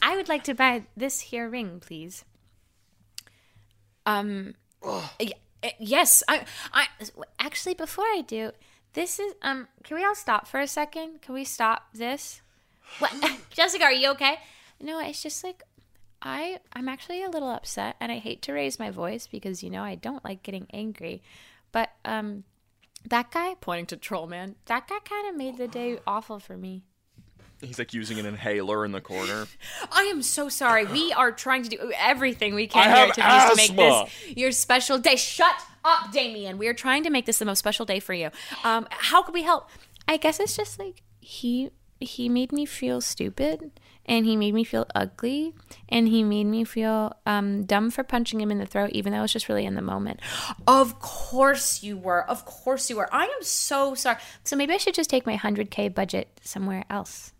I 0.00 0.16
would 0.16 0.28
like 0.28 0.44
to 0.44 0.54
buy 0.54 0.84
this 0.96 1.20
here 1.20 1.48
ring, 1.48 1.80
please. 1.80 2.24
Um, 4.04 4.54
y- 4.82 5.32
uh, 5.62 5.68
yes, 5.78 6.22
I, 6.26 6.44
I, 6.72 6.86
Actually, 7.38 7.74
before 7.74 8.04
I 8.06 8.22
do, 8.26 8.50
this 8.94 9.18
is 9.20 9.34
um. 9.42 9.68
Can 9.84 9.96
we 9.96 10.04
all 10.04 10.14
stop 10.14 10.46
for 10.46 10.58
a 10.58 10.66
second? 10.66 11.22
Can 11.22 11.34
we 11.34 11.44
stop 11.44 11.88
this? 11.94 12.42
What? 12.98 13.12
Jessica, 13.50 13.84
are 13.84 13.92
you 13.92 14.10
okay? 14.10 14.36
No, 14.80 14.98
it's 15.00 15.22
just 15.22 15.44
like 15.44 15.62
I 16.20 16.58
I'm 16.72 16.88
actually 16.88 17.22
a 17.22 17.30
little 17.30 17.50
upset 17.50 17.96
and 18.00 18.10
I 18.12 18.18
hate 18.18 18.42
to 18.42 18.52
raise 18.52 18.78
my 18.78 18.90
voice 18.90 19.26
because 19.26 19.62
you 19.62 19.70
know 19.70 19.82
I 19.82 19.94
don't 19.94 20.24
like 20.24 20.42
getting 20.42 20.66
angry. 20.72 21.22
But 21.70 21.90
um 22.04 22.44
that 23.08 23.30
guy 23.30 23.54
pointing 23.60 23.86
to 23.86 23.96
troll 23.96 24.26
man, 24.26 24.56
that 24.66 24.88
guy 24.88 24.98
kind 25.04 25.28
of 25.28 25.36
made 25.36 25.58
the 25.58 25.68
day 25.68 25.98
awful 26.06 26.38
for 26.38 26.56
me. 26.56 26.84
He's 27.60 27.78
like 27.78 27.94
using 27.94 28.18
an 28.18 28.26
inhaler 28.26 28.84
in 28.84 28.90
the 28.90 29.00
corner. 29.00 29.46
I 29.92 30.02
am 30.04 30.22
so 30.22 30.48
sorry. 30.48 30.84
We 30.84 31.12
are 31.12 31.30
trying 31.30 31.62
to 31.62 31.68
do 31.68 31.92
everything 31.96 32.56
we 32.56 32.66
can 32.66 32.82
I 32.82 32.84
here 32.86 32.96
have 32.96 33.18
at 33.18 33.50
to 33.50 33.56
make 33.56 33.76
this 33.76 34.36
your 34.36 34.50
special 34.50 34.98
day. 34.98 35.14
Shut 35.14 35.54
up, 35.84 36.10
Damien. 36.12 36.58
We 36.58 36.66
are 36.66 36.74
trying 36.74 37.04
to 37.04 37.10
make 37.10 37.24
this 37.24 37.38
the 37.38 37.44
most 37.44 37.60
special 37.60 37.86
day 37.86 38.00
for 38.00 38.14
you. 38.14 38.30
Um, 38.64 38.88
how 38.90 39.22
can 39.22 39.32
we 39.32 39.44
help? 39.44 39.68
I 40.08 40.16
guess 40.16 40.40
it's 40.40 40.56
just 40.56 40.80
like 40.80 41.02
he 41.20 41.70
he 42.02 42.28
made 42.28 42.52
me 42.52 42.64
feel 42.66 43.00
stupid 43.00 43.70
and 44.04 44.26
he 44.26 44.36
made 44.36 44.52
me 44.52 44.64
feel 44.64 44.86
ugly 44.94 45.54
and 45.88 46.08
he 46.08 46.24
made 46.24 46.44
me 46.44 46.64
feel 46.64 47.14
um, 47.24 47.64
dumb 47.64 47.90
for 47.90 48.02
punching 48.02 48.40
him 48.40 48.50
in 48.50 48.58
the 48.58 48.66
throat 48.66 48.90
even 48.92 49.12
though 49.12 49.18
it 49.18 49.22
was 49.22 49.32
just 49.32 49.48
really 49.48 49.64
in 49.64 49.74
the 49.74 49.82
moment 49.82 50.20
of 50.66 50.98
course 51.00 51.82
you 51.82 51.96
were 51.96 52.28
of 52.28 52.44
course 52.44 52.90
you 52.90 52.96
were 52.96 53.08
i 53.14 53.24
am 53.24 53.42
so 53.42 53.94
sorry 53.94 54.18
so 54.44 54.56
maybe 54.56 54.74
i 54.74 54.76
should 54.76 54.94
just 54.94 55.10
take 55.10 55.24
my 55.24 55.36
100k 55.36 55.94
budget 55.94 56.40
somewhere 56.42 56.84
else 56.90 57.32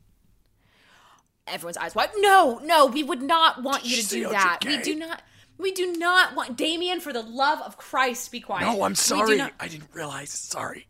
everyone's 1.47 1.77
eyes 1.77 1.95
wide. 1.95 2.11
No, 2.19 2.61
no, 2.65 2.87
we 2.87 3.03
would 3.03 3.23
not 3.23 3.63
want 3.63 3.85
you 3.85 4.03
to 4.03 4.09
do 4.09 4.29
that. 4.31 4.61
We 4.65 4.79
do 4.79 4.95
not. 4.95 5.23
We 5.59 5.73
do 5.73 5.93
not 5.93 6.35
want 6.35 6.57
Damien. 6.57 7.01
For 7.01 7.13
the 7.13 7.23
love 7.23 7.61
of 7.61 7.77
Christ, 7.77 8.33
be 8.33 8.41
quiet. 8.41 8.67
No, 8.67 8.83
I'm 8.83 8.95
sorry. 8.95 9.41
I 9.41 9.69
didn't 9.69 9.91
realize. 9.93 10.31
Sorry. 10.31 10.87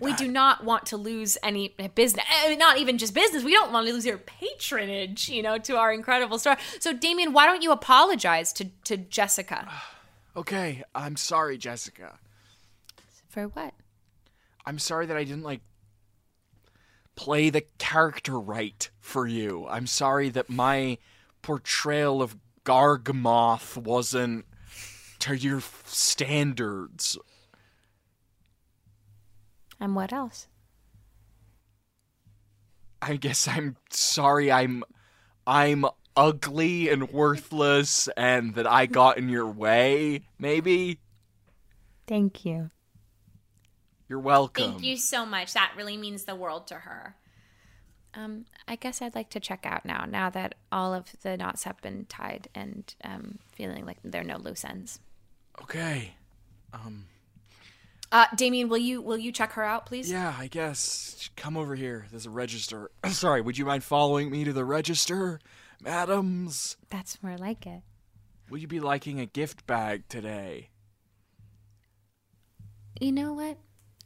My 0.00 0.10
we 0.10 0.12
do 0.14 0.28
not 0.28 0.64
want 0.64 0.86
to 0.86 0.96
lose 0.96 1.36
any 1.42 1.74
business, 1.94 2.24
eh, 2.44 2.54
not 2.56 2.78
even 2.78 2.98
just 2.98 3.14
business. 3.14 3.44
We 3.44 3.52
don't 3.52 3.72
want 3.72 3.86
to 3.86 3.92
lose 3.92 4.06
your 4.06 4.18
patronage, 4.18 5.28
you 5.28 5.42
know, 5.42 5.58
to 5.58 5.76
our 5.76 5.92
incredible 5.92 6.38
store. 6.38 6.56
So, 6.80 6.92
Damien, 6.92 7.32
why 7.32 7.46
don't 7.46 7.62
you 7.62 7.72
apologize 7.72 8.52
to 8.54 8.66
to 8.84 8.96
Jessica 8.96 9.68
Okay, 10.34 10.82
I'm 10.94 11.16
sorry, 11.16 11.58
Jessica. 11.58 12.18
for 13.28 13.48
what? 13.48 13.74
I'm 14.64 14.78
sorry 14.78 15.06
that 15.06 15.16
I 15.16 15.24
didn't 15.24 15.42
like 15.42 15.60
play 17.16 17.50
the 17.50 17.64
character 17.78 18.40
right 18.40 18.88
for 19.00 19.26
you. 19.26 19.66
I'm 19.68 19.86
sorry 19.86 20.30
that 20.30 20.48
my 20.48 20.96
portrayal 21.42 22.22
of 22.22 22.36
Gargamoth 22.64 23.76
wasn't 23.76 24.46
to 25.18 25.36
your 25.36 25.60
standards. 25.84 27.18
And 29.82 29.96
what 29.96 30.12
else? 30.12 30.46
I 33.02 33.16
guess 33.16 33.48
I'm 33.48 33.76
sorry 33.90 34.52
I'm 34.52 34.84
I'm 35.44 35.86
ugly 36.16 36.88
and 36.88 37.10
worthless 37.10 38.08
and 38.16 38.54
that 38.54 38.64
I 38.64 38.86
got 38.86 39.18
in 39.18 39.28
your 39.28 39.48
way, 39.48 40.22
maybe. 40.38 41.00
Thank 42.06 42.44
you. 42.44 42.70
You're 44.08 44.20
welcome. 44.20 44.70
Thank 44.70 44.84
you 44.84 44.96
so 44.96 45.26
much. 45.26 45.52
That 45.54 45.72
really 45.76 45.96
means 45.96 46.26
the 46.26 46.36
world 46.36 46.68
to 46.68 46.76
her. 46.76 47.16
Um, 48.14 48.44
I 48.68 48.76
guess 48.76 49.02
I'd 49.02 49.16
like 49.16 49.30
to 49.30 49.40
check 49.40 49.66
out 49.66 49.84
now. 49.84 50.04
Now 50.08 50.30
that 50.30 50.54
all 50.70 50.94
of 50.94 51.06
the 51.22 51.36
knots 51.36 51.64
have 51.64 51.80
been 51.82 52.04
tied, 52.08 52.46
and 52.54 52.94
um, 53.02 53.40
feeling 53.50 53.84
like 53.84 53.98
there 54.04 54.20
are 54.20 54.24
no 54.24 54.36
loose 54.36 54.64
ends. 54.64 55.00
Okay. 55.60 56.12
Uh, 58.12 58.26
Damien, 58.36 58.68
will 58.68 58.76
you 58.78 59.00
will 59.00 59.16
you 59.18 59.32
check 59.32 59.52
her 59.52 59.64
out, 59.64 59.86
please? 59.86 60.10
Yeah, 60.12 60.34
I 60.38 60.46
guess. 60.46 61.30
Come 61.34 61.56
over 61.56 61.74
here. 61.74 62.06
There's 62.10 62.26
a 62.26 62.30
register. 62.30 62.90
Sorry, 63.08 63.40
would 63.40 63.56
you 63.56 63.64
mind 63.64 63.82
following 63.84 64.30
me 64.30 64.44
to 64.44 64.52
the 64.52 64.64
register? 64.66 65.40
Madams, 65.82 66.76
That's 66.90 67.20
more 67.22 67.36
like 67.38 67.66
it. 67.66 67.82
will 68.50 68.58
you 68.58 68.68
be 68.68 68.78
liking 68.80 69.18
a 69.18 69.26
gift 69.26 69.66
bag 69.66 70.06
today? 70.08 70.68
You 73.00 73.10
know 73.12 73.32
what? 73.32 73.56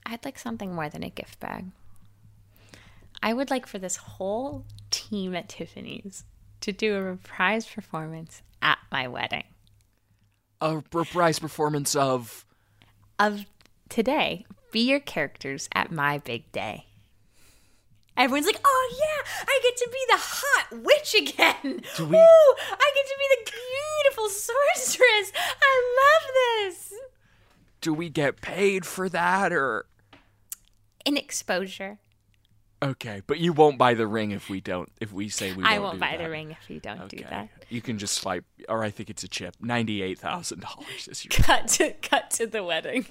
I'd 0.06 0.24
like 0.24 0.38
something 0.38 0.74
more 0.74 0.88
than 0.88 1.02
a 1.02 1.10
gift 1.10 1.40
bag. 1.40 1.66
I 3.22 3.32
would 3.34 3.50
like 3.50 3.66
for 3.66 3.78
this 3.78 3.96
whole 3.96 4.64
team 4.90 5.34
at 5.34 5.48
Tiffany's 5.48 6.24
to 6.60 6.72
do 6.72 6.94
a 6.94 7.02
reprise 7.02 7.66
performance 7.66 8.40
at 8.62 8.78
my 8.92 9.08
wedding 9.08 9.44
A 10.60 10.82
reprise 10.92 11.38
performance 11.38 11.94
of. 11.96 12.46
of 13.18 13.44
today. 13.88 14.46
Be 14.72 14.80
your 14.80 15.00
characters 15.00 15.68
at 15.74 15.90
my 15.92 16.18
big 16.18 16.50
day. 16.52 16.86
Everyone's 18.16 18.46
like, 18.46 18.60
"Oh 18.64 18.94
yeah, 18.98 19.30
I 19.46 19.60
get 19.62 19.76
to 19.76 19.88
be 19.92 19.98
the 20.08 20.16
hot 20.18 20.82
witch 20.84 21.14
again. 21.14 21.82
Do 21.96 22.06
we- 22.06 22.16
Ooh, 22.16 22.54
I 22.70 22.92
get 22.94 23.06
to 23.06 23.16
be 23.18 23.28
the 23.44 23.52
beautiful 23.52 24.28
sorceress. 24.30 25.32
I 25.60 25.96
love 26.00 26.30
this." 26.64 26.94
Do 27.82 27.92
we 27.92 28.08
get 28.08 28.40
paid 28.40 28.84
for 28.86 29.08
that 29.10 29.52
or. 29.52 29.86
In 31.04 31.16
exposure. 31.16 31.98
Okay, 32.82 33.22
but 33.26 33.38
you 33.38 33.52
won't 33.52 33.78
buy 33.78 33.94
the 33.94 34.06
ring 34.06 34.32
if 34.32 34.48
we 34.50 34.60
don't. 34.60 34.90
If 35.00 35.12
we 35.12 35.28
say 35.28 35.52
we 35.52 35.62
I 35.64 35.72
won't 35.78 35.82
won't 35.82 35.94
do 35.94 36.00
buy 36.00 36.16
that. 36.16 36.22
the 36.24 36.30
ring 36.30 36.50
if 36.50 36.68
you 36.68 36.80
don't 36.80 37.08
do 37.08 37.22
that. 37.30 37.48
You 37.70 37.80
can 37.80 37.96
just 37.98 38.14
swipe, 38.14 38.44
or 38.68 38.82
I 38.82 38.90
think 38.90 39.08
it's 39.08 39.22
a 39.24 39.28
chip. 39.28 39.56
Ninety-eight 39.60 40.18
thousand 40.18 40.60
dollars 40.60 41.06
is 41.08 41.24
your. 41.24 41.30
Cut 41.30 41.68
to 41.68 41.92
cut 42.02 42.30
to 42.32 42.46
the 42.46 42.64
wedding. 42.64 43.06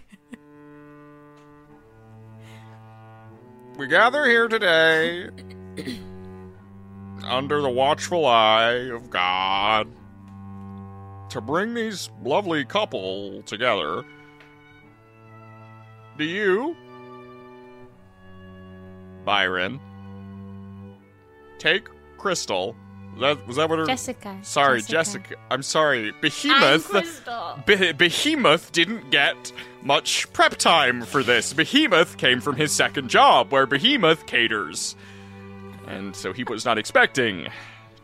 We 3.78 3.88
gather 3.88 4.26
here 4.26 4.48
today 4.48 5.30
under 7.26 7.62
the 7.62 7.70
watchful 7.70 8.26
eye 8.26 8.90
of 8.90 9.10
God 9.10 9.90
to 11.30 11.42
bring 11.42 11.74
these 11.74 12.10
lovely 12.24 12.64
couple 12.64 13.42
together. 13.42 14.04
Do 16.18 16.24
you, 16.24 16.78
Byron, 19.26 19.82
take 21.58 21.90
Crystal? 22.18 22.78
Was 23.16 23.22
that, 23.22 23.48
was 23.48 23.56
that 23.58 23.70
what 23.70 23.80
her? 23.80 23.86
Jessica. 23.86 24.38
Sorry, 24.42 24.82
Jessica. 24.82 25.30
Jessica. 25.30 25.36
I'm 25.50 25.64
sorry. 25.64 26.12
Behemoth. 26.20 26.92
Be- 27.66 27.94
Behemoth 27.94 28.72
didn't 28.74 29.10
get 29.10 29.54
much 29.82 30.32
prep 30.34 30.58
time 30.58 31.04
for 31.04 31.24
this. 31.24 31.54
Behemoth 31.54 32.18
came 32.18 32.42
from 32.42 32.58
his 32.58 32.74
second 32.74 33.10
job, 33.10 33.52
where 33.52 33.66
Behemoth 33.66 34.26
caters. 34.26 34.96
And 35.88 36.16
so 36.16 36.34
he 36.34 36.44
was 36.44 36.66
not 36.66 36.78
expecting 36.78 37.48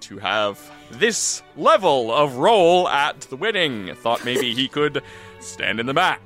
to 0.02 0.17
have 0.19 0.71
this 0.91 1.41
level 1.58 2.13
of 2.13 2.38
role 2.38 2.88
at 2.88 3.21
the 3.21 3.36
wedding. 3.36 3.93
Thought 3.95 4.24
maybe 4.24 4.54
he 4.54 4.67
could 4.67 5.04
stand 5.39 5.80
in 5.80 5.88
the 5.88 5.93
back 5.93 6.21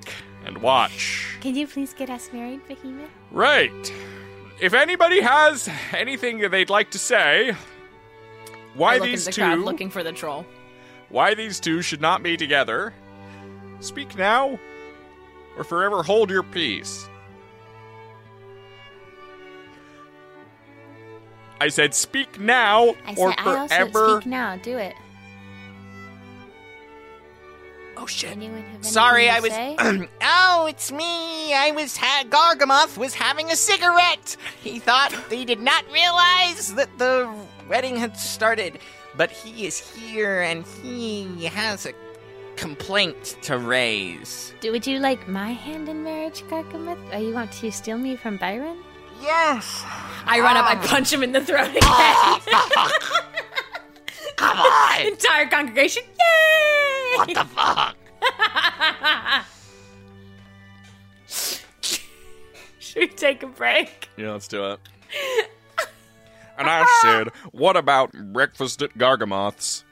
and 0.45 0.60
watch. 0.60 1.38
Can 1.41 1.56
you 1.56 1.65
please 1.65 1.93
get 1.93 2.10
us 2.10 2.30
married, 2.32 2.67
Behemoth? 2.67 3.10
Right. 3.32 3.93
If 4.62 4.74
anybody 4.74 5.21
has 5.21 5.67
anything 5.91 6.38
that 6.39 6.52
they'd 6.52 6.69
like 6.69 6.91
to 6.91 7.00
say, 7.00 7.56
why 8.75 8.97
look 8.97 9.05
these 9.05 9.25
into 9.27 9.35
two 9.35 9.41
crowd 9.41 9.59
looking 9.59 9.89
for 9.89 10.03
the 10.03 10.11
troll. 10.11 10.45
why 11.09 11.33
these 11.33 11.59
two 11.59 11.81
should 11.81 12.01
not 12.01 12.21
be 12.23 12.38
together, 12.38 12.93
speak 13.79 14.17
now 14.17 14.59
or 15.57 15.63
forever 15.63 16.03
hold 16.03 16.29
your 16.29 16.43
peace. 16.43 17.07
I 21.61 21.69
said 21.69 21.93
speak 21.93 22.39
now 22.39 22.95
I 23.07 23.15
or 23.17 23.31
said 23.31 23.39
I 23.39 23.55
also 23.55 23.67
forever. 23.75 24.21
speak 24.21 24.29
now. 24.29 24.57
Do 24.57 24.77
it. 24.77 24.93
Oh 27.97 28.05
shit! 28.05 28.31
Anyone 28.31 28.57
have 28.57 28.65
anything 28.67 28.83
Sorry, 28.83 29.29
I 29.29 29.39
was. 29.39 29.51
oh, 30.21 30.65
it's 30.67 30.91
me. 30.91 31.53
I 31.53 31.71
was. 31.73 31.95
Ha- 31.95 32.25
Gargamoth 32.27 32.97
was 32.97 33.13
having 33.13 33.51
a 33.51 33.55
cigarette. 33.55 34.35
He 34.61 34.79
thought 34.79 35.13
he 35.29 35.45
did 35.45 35.61
not 35.61 35.85
realize 35.93 36.73
that 36.75 36.89
the 36.97 37.33
wedding 37.67 37.95
had 37.95 38.17
started. 38.17 38.80
But 39.17 39.32
he 39.32 39.65
is 39.65 39.80
here 39.80 40.41
and 40.41 40.65
he 40.84 41.45
has 41.45 41.86
a 41.86 41.93
complaint 42.56 43.38
to 43.43 43.58
raise. 43.58 44.54
Do, 44.60 44.71
would 44.71 44.86
you 44.86 44.99
like 44.99 45.28
my 45.28 45.51
hand 45.51 45.89
in 45.89 46.04
marriage, 46.04 46.43
Gargameth? 46.43 46.99
Or 47.13 47.19
you 47.19 47.34
want 47.34 47.51
to 47.54 47.71
steal 47.71 47.97
me 47.97 48.15
from 48.15 48.38
Byron? 48.38 48.78
Yes. 49.21 49.84
I 50.25 50.39
run 50.41 50.58
up, 50.58 50.65
I 50.65 50.75
ah. 50.75 50.88
punch 50.88 51.12
him 51.13 51.23
in 51.23 51.32
the 51.32 51.41
throat 51.41 51.69
ah, 51.84 52.41
again. 52.43 52.91
Come 54.36 54.60
on. 54.60 55.08
Entire 55.08 55.47
congregation, 55.47 56.04
yay! 56.04 57.15
what 57.15 57.34
the 57.34 57.45
fuck? 57.45 57.95
Should 62.80 62.99
we 62.99 63.08
take 63.08 63.43
a 63.43 63.47
break? 63.47 64.10
Yeah, 64.17 64.32
let's 64.32 64.47
do 64.47 64.65
it. 64.73 64.80
And 66.57 66.67
I 66.69 66.85
said, 67.01 67.29
what 67.51 67.77
about 67.77 68.11
breakfast 68.33 68.81
at 68.81 68.97
Gargamoth's? 68.97 69.83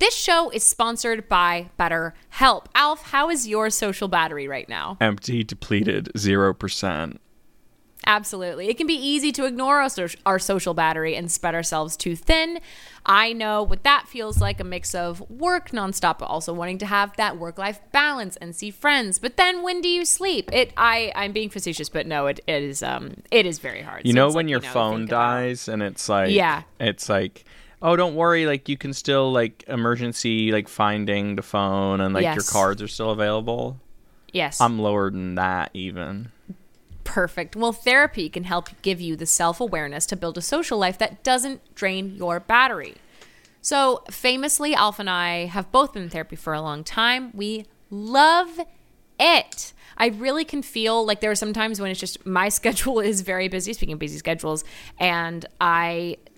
This 0.00 0.14
show 0.14 0.50
is 0.50 0.62
sponsored 0.62 1.28
by 1.28 1.70
BetterHelp. 1.78 2.66
Alf, 2.74 3.02
how 3.04 3.30
is 3.30 3.48
your 3.48 3.70
social 3.70 4.08
battery 4.08 4.46
right 4.46 4.68
now? 4.68 4.98
Empty, 5.00 5.44
depleted, 5.44 6.10
0%. 6.14 7.18
Absolutely. 8.06 8.68
It 8.68 8.76
can 8.76 8.86
be 8.86 8.94
easy 8.94 9.32
to 9.32 9.44
ignore 9.46 9.80
our, 9.80 9.88
so- 9.88 10.08
our 10.26 10.38
social 10.38 10.74
battery 10.74 11.16
and 11.16 11.30
spread 11.30 11.54
ourselves 11.54 11.96
too 11.96 12.14
thin. 12.16 12.60
I 13.06 13.32
know 13.32 13.62
what 13.62 13.82
that 13.84 14.06
feels 14.08 14.40
like 14.40 14.60
a 14.60 14.64
mix 14.64 14.94
of 14.94 15.20
work 15.30 15.70
nonstop, 15.70 16.18
but 16.18 16.26
also 16.26 16.52
wanting 16.52 16.78
to 16.78 16.86
have 16.86 17.16
that 17.16 17.36
work 17.38 17.58
life 17.58 17.80
balance 17.92 18.36
and 18.36 18.54
see 18.56 18.70
friends. 18.70 19.18
But 19.18 19.36
then 19.36 19.62
when 19.62 19.80
do 19.80 19.88
you 19.88 20.04
sleep? 20.04 20.50
It 20.52 20.72
I, 20.76 21.12
I'm 21.14 21.32
being 21.32 21.50
facetious, 21.50 21.88
but 21.88 22.06
no, 22.06 22.26
it, 22.26 22.40
it 22.46 22.62
is 22.62 22.82
um 22.82 23.14
it 23.30 23.44
is 23.46 23.58
very 23.58 23.82
hard. 23.82 24.06
You 24.06 24.12
So 24.12 24.16
know 24.16 24.26
when 24.28 24.46
like, 24.46 24.50
your 24.50 24.60
you 24.60 24.66
know, 24.66 24.72
phone 24.72 24.96
think 25.00 25.10
about- 25.10 25.34
dies 25.40 25.68
and 25.68 25.82
it's 25.82 26.08
like 26.08 26.30
Yeah. 26.30 26.62
it's 26.80 27.08
like 27.08 27.44
oh 27.82 27.96
don't 27.96 28.14
worry 28.14 28.46
like 28.46 28.68
you 28.70 28.78
can 28.78 28.94
still 28.94 29.30
like 29.32 29.64
emergency 29.68 30.50
like 30.52 30.68
finding 30.68 31.36
the 31.36 31.42
phone 31.42 32.00
and 32.00 32.14
like 32.14 32.24
your 32.34 32.42
cards 32.44 32.80
are 32.80 32.88
still 32.88 33.10
available. 33.10 33.78
Yes. 34.32 34.60
I'm 34.60 34.78
lower 34.78 35.10
than 35.10 35.34
that 35.34 35.70
even. 35.74 36.30
Perfect. 37.14 37.54
Well, 37.54 37.70
therapy 37.70 38.28
can 38.28 38.42
help 38.42 38.70
give 38.82 39.00
you 39.00 39.14
the 39.14 39.24
self 39.24 39.60
awareness 39.60 40.04
to 40.06 40.16
build 40.16 40.36
a 40.36 40.42
social 40.42 40.78
life 40.78 40.98
that 40.98 41.22
doesn't 41.22 41.60
drain 41.76 42.16
your 42.16 42.40
battery. 42.40 42.96
So, 43.62 44.02
famously, 44.10 44.74
Alf 44.74 44.98
and 44.98 45.08
I 45.08 45.44
have 45.44 45.70
both 45.70 45.92
been 45.92 46.02
in 46.02 46.10
therapy 46.10 46.34
for 46.34 46.54
a 46.54 46.60
long 46.60 46.82
time. 46.82 47.30
We 47.32 47.66
love 47.88 48.58
it. 49.20 49.72
I 49.96 50.08
really 50.08 50.44
can 50.44 50.60
feel 50.60 51.06
like 51.06 51.20
there 51.20 51.30
are 51.30 51.36
some 51.36 51.52
times 51.52 51.80
when 51.80 51.92
it's 51.92 52.00
just 52.00 52.26
my 52.26 52.48
schedule 52.58 52.98
is 52.98 53.20
very 53.20 53.46
busy, 53.46 53.74
speaking 53.74 53.92
of 53.92 54.00
busy 54.00 54.18
schedules, 54.18 54.64
and 54.98 55.46
I 55.60 56.16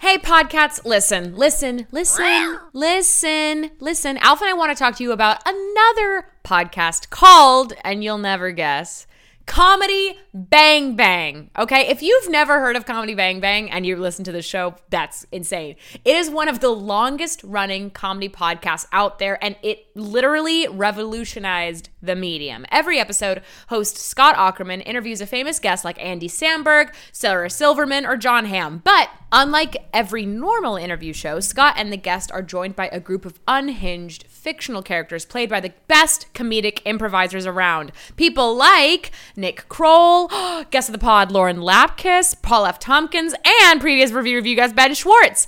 Hey, 0.00 0.16
podcasts, 0.16 0.86
listen, 0.86 1.36
listen, 1.36 1.86
listen, 1.92 2.58
listen, 2.72 3.70
listen. 3.80 4.16
Alpha 4.16 4.44
and 4.44 4.50
I 4.50 4.54
want 4.54 4.74
to 4.74 4.82
talk 4.82 4.96
to 4.96 5.02
you 5.02 5.12
about 5.12 5.42
another 5.44 6.26
podcast 6.42 7.10
called, 7.10 7.74
and 7.84 8.02
you'll 8.02 8.16
never 8.16 8.50
guess, 8.50 9.06
Comedy 9.44 10.18
Bang 10.32 10.96
Bang. 10.96 11.50
Okay, 11.58 11.88
if 11.88 12.02
you've 12.02 12.30
never 12.30 12.60
heard 12.60 12.76
of 12.76 12.86
Comedy 12.86 13.14
Bang 13.14 13.40
Bang 13.40 13.70
and 13.70 13.84
you 13.84 13.94
listen 13.94 14.24
to 14.24 14.32
the 14.32 14.40
show, 14.40 14.74
that's 14.88 15.26
insane. 15.32 15.76
It 16.02 16.16
is 16.16 16.30
one 16.30 16.48
of 16.48 16.60
the 16.60 16.70
longest 16.70 17.44
running 17.44 17.90
comedy 17.90 18.30
podcasts 18.30 18.86
out 18.92 19.18
there, 19.18 19.38
and 19.44 19.54
it 19.62 19.84
literally 19.94 20.66
revolutionized 20.66 21.89
the 22.02 22.16
medium. 22.16 22.66
Every 22.70 22.98
episode, 22.98 23.42
host 23.68 23.96
Scott 23.98 24.36
Aukerman 24.36 24.82
interviews 24.86 25.20
a 25.20 25.26
famous 25.26 25.58
guest 25.58 25.84
like 25.84 26.02
Andy 26.02 26.28
Samberg, 26.28 26.94
Sarah 27.12 27.50
Silverman, 27.50 28.06
or 28.06 28.16
Jon 28.16 28.46
Hamm. 28.46 28.80
But 28.84 29.10
unlike 29.32 29.76
every 29.92 30.26
normal 30.26 30.76
interview 30.76 31.12
show, 31.12 31.40
Scott 31.40 31.74
and 31.76 31.92
the 31.92 31.96
guest 31.96 32.32
are 32.32 32.42
joined 32.42 32.76
by 32.76 32.88
a 32.88 33.00
group 33.00 33.24
of 33.24 33.38
unhinged 33.46 34.24
fictional 34.28 34.82
characters 34.82 35.24
played 35.24 35.50
by 35.50 35.60
the 35.60 35.72
best 35.86 36.32
comedic 36.32 36.80
improvisers 36.84 37.46
around. 37.46 37.92
People 38.16 38.56
like 38.56 39.10
Nick 39.36 39.68
Kroll, 39.68 40.28
guest 40.70 40.88
of 40.88 40.92
the 40.92 40.98
pod 40.98 41.30
Lauren 41.30 41.58
Lapkus, 41.58 42.40
Paul 42.40 42.66
F. 42.66 42.78
Tompkins, 42.78 43.34
and 43.62 43.80
previous 43.80 44.10
review 44.10 44.36
revue 44.36 44.56
guest 44.56 44.74
Ben 44.74 44.94
Schwartz. 44.94 45.46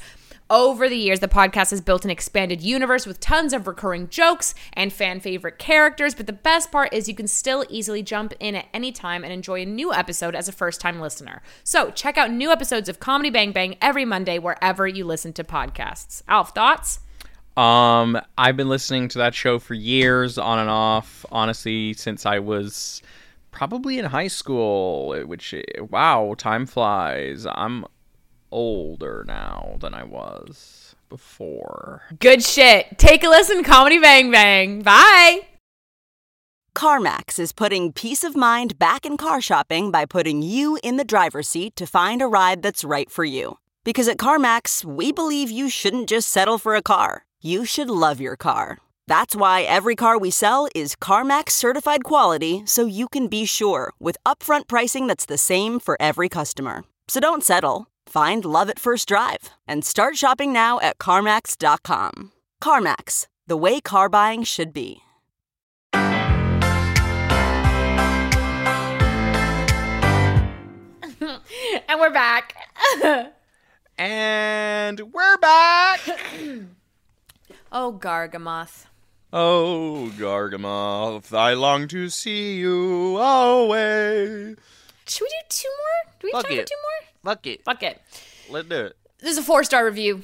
Over 0.52 0.86
the 0.86 0.96
years, 0.96 1.20
the 1.20 1.28
podcast 1.28 1.70
has 1.70 1.80
built 1.80 2.04
an 2.04 2.10
expanded 2.10 2.60
universe 2.60 3.06
with 3.06 3.20
tons 3.20 3.54
of 3.54 3.66
recurring 3.66 4.10
jokes 4.10 4.54
and 4.74 4.92
fan 4.92 5.18
favorite 5.18 5.58
characters. 5.58 6.14
But 6.14 6.26
the 6.26 6.34
best 6.34 6.70
part 6.70 6.92
is 6.92 7.08
you 7.08 7.14
can 7.14 7.26
still 7.26 7.64
easily 7.70 8.02
jump 8.02 8.34
in 8.38 8.54
at 8.56 8.66
any 8.74 8.92
time 8.92 9.24
and 9.24 9.32
enjoy 9.32 9.62
a 9.62 9.64
new 9.64 9.94
episode 9.94 10.34
as 10.34 10.48
a 10.48 10.52
first 10.52 10.78
time 10.78 11.00
listener. 11.00 11.40
So 11.64 11.90
check 11.90 12.18
out 12.18 12.30
new 12.30 12.50
episodes 12.50 12.90
of 12.90 13.00
Comedy 13.00 13.30
Bang 13.30 13.52
Bang 13.52 13.78
every 13.80 14.04
Monday 14.04 14.38
wherever 14.38 14.86
you 14.86 15.06
listen 15.06 15.32
to 15.32 15.42
podcasts. 15.42 16.22
Alf, 16.28 16.54
thoughts? 16.54 17.00
Um, 17.56 18.20
I've 18.36 18.58
been 18.58 18.68
listening 18.68 19.08
to 19.08 19.18
that 19.20 19.34
show 19.34 19.58
for 19.58 19.72
years, 19.72 20.36
on 20.36 20.58
and 20.58 20.68
off. 20.68 21.24
Honestly, 21.32 21.94
since 21.94 22.26
I 22.26 22.40
was 22.40 23.00
probably 23.52 23.98
in 23.98 24.04
high 24.04 24.28
school. 24.28 25.18
Which, 25.24 25.54
wow, 25.88 26.34
time 26.36 26.66
flies. 26.66 27.46
I'm 27.46 27.86
older 28.52 29.24
now 29.26 29.76
than 29.80 29.94
I 29.94 30.04
was 30.04 30.94
before. 31.08 32.02
Good 32.20 32.44
shit. 32.44 32.98
Take 32.98 33.24
a 33.24 33.28
listen, 33.28 33.64
Comedy 33.64 33.98
Bang 33.98 34.30
Bang. 34.30 34.82
Bye. 34.82 35.40
CarMax 36.74 37.38
is 37.38 37.52
putting 37.52 37.92
peace 37.92 38.24
of 38.24 38.34
mind 38.34 38.78
back 38.78 39.04
in 39.04 39.16
car 39.16 39.40
shopping 39.40 39.90
by 39.90 40.06
putting 40.06 40.40
you 40.42 40.78
in 40.82 40.96
the 40.96 41.04
driver's 41.04 41.48
seat 41.48 41.76
to 41.76 41.86
find 41.86 42.22
a 42.22 42.26
ride 42.26 42.62
that's 42.62 42.84
right 42.84 43.10
for 43.10 43.24
you. 43.24 43.58
Because 43.84 44.08
at 44.08 44.16
CarMax, 44.16 44.84
we 44.84 45.12
believe 45.12 45.50
you 45.50 45.68
shouldn't 45.68 46.08
just 46.08 46.28
settle 46.28 46.56
for 46.58 46.74
a 46.74 46.82
car, 46.82 47.24
you 47.42 47.64
should 47.64 47.90
love 47.90 48.20
your 48.20 48.36
car. 48.36 48.78
That's 49.06 49.36
why 49.36 49.62
every 49.62 49.96
car 49.96 50.16
we 50.16 50.30
sell 50.30 50.68
is 50.74 50.96
CarMax 50.96 51.50
certified 51.50 52.04
quality 52.04 52.62
so 52.64 52.86
you 52.86 53.08
can 53.08 53.26
be 53.26 53.44
sure 53.44 53.92
with 53.98 54.16
upfront 54.24 54.68
pricing 54.68 55.06
that's 55.08 55.26
the 55.26 55.38
same 55.38 55.80
for 55.80 55.96
every 56.00 56.28
customer. 56.28 56.84
So 57.08 57.20
don't 57.20 57.44
settle. 57.44 57.88
Find 58.12 58.44
love 58.44 58.68
at 58.68 58.78
first 58.78 59.08
drive 59.08 59.48
and 59.66 59.82
start 59.86 60.18
shopping 60.18 60.52
now 60.52 60.78
at 60.80 60.98
CarMax.com. 60.98 62.32
CarMax, 62.62 63.26
the 63.46 63.56
way 63.56 63.80
car 63.80 64.10
buying 64.10 64.42
should 64.44 64.74
be. 64.74 65.00
And 71.88 72.00
we're 72.00 72.10
back. 72.10 72.54
And 73.98 75.00
we're 75.12 75.38
back. 75.38 76.00
oh, 77.72 77.92
Gargamoth. 77.98 78.86
oh, 79.32 80.12
Gargamoth, 80.18 81.32
I 81.32 81.54
long 81.54 81.88
to 81.88 82.10
see 82.10 82.56
you 82.56 83.16
always. 83.18 84.56
Should 85.06 85.22
we 85.22 85.28
do 85.28 85.46
two 85.48 85.68
more? 85.68 86.12
Do 86.20 86.26
we 86.26 86.32
have 86.32 86.42
Fuck 86.42 86.50
time 86.50 86.58
for 86.58 86.64
two 86.66 86.74
more? 86.76 87.11
Fuck 87.24 87.46
it. 87.46 87.64
Fuck 87.64 87.82
it. 87.82 88.00
Let's 88.50 88.68
do 88.68 88.86
it. 88.86 88.96
This 89.18 89.32
is 89.32 89.38
a 89.38 89.42
four 89.42 89.62
star 89.64 89.84
review 89.84 90.22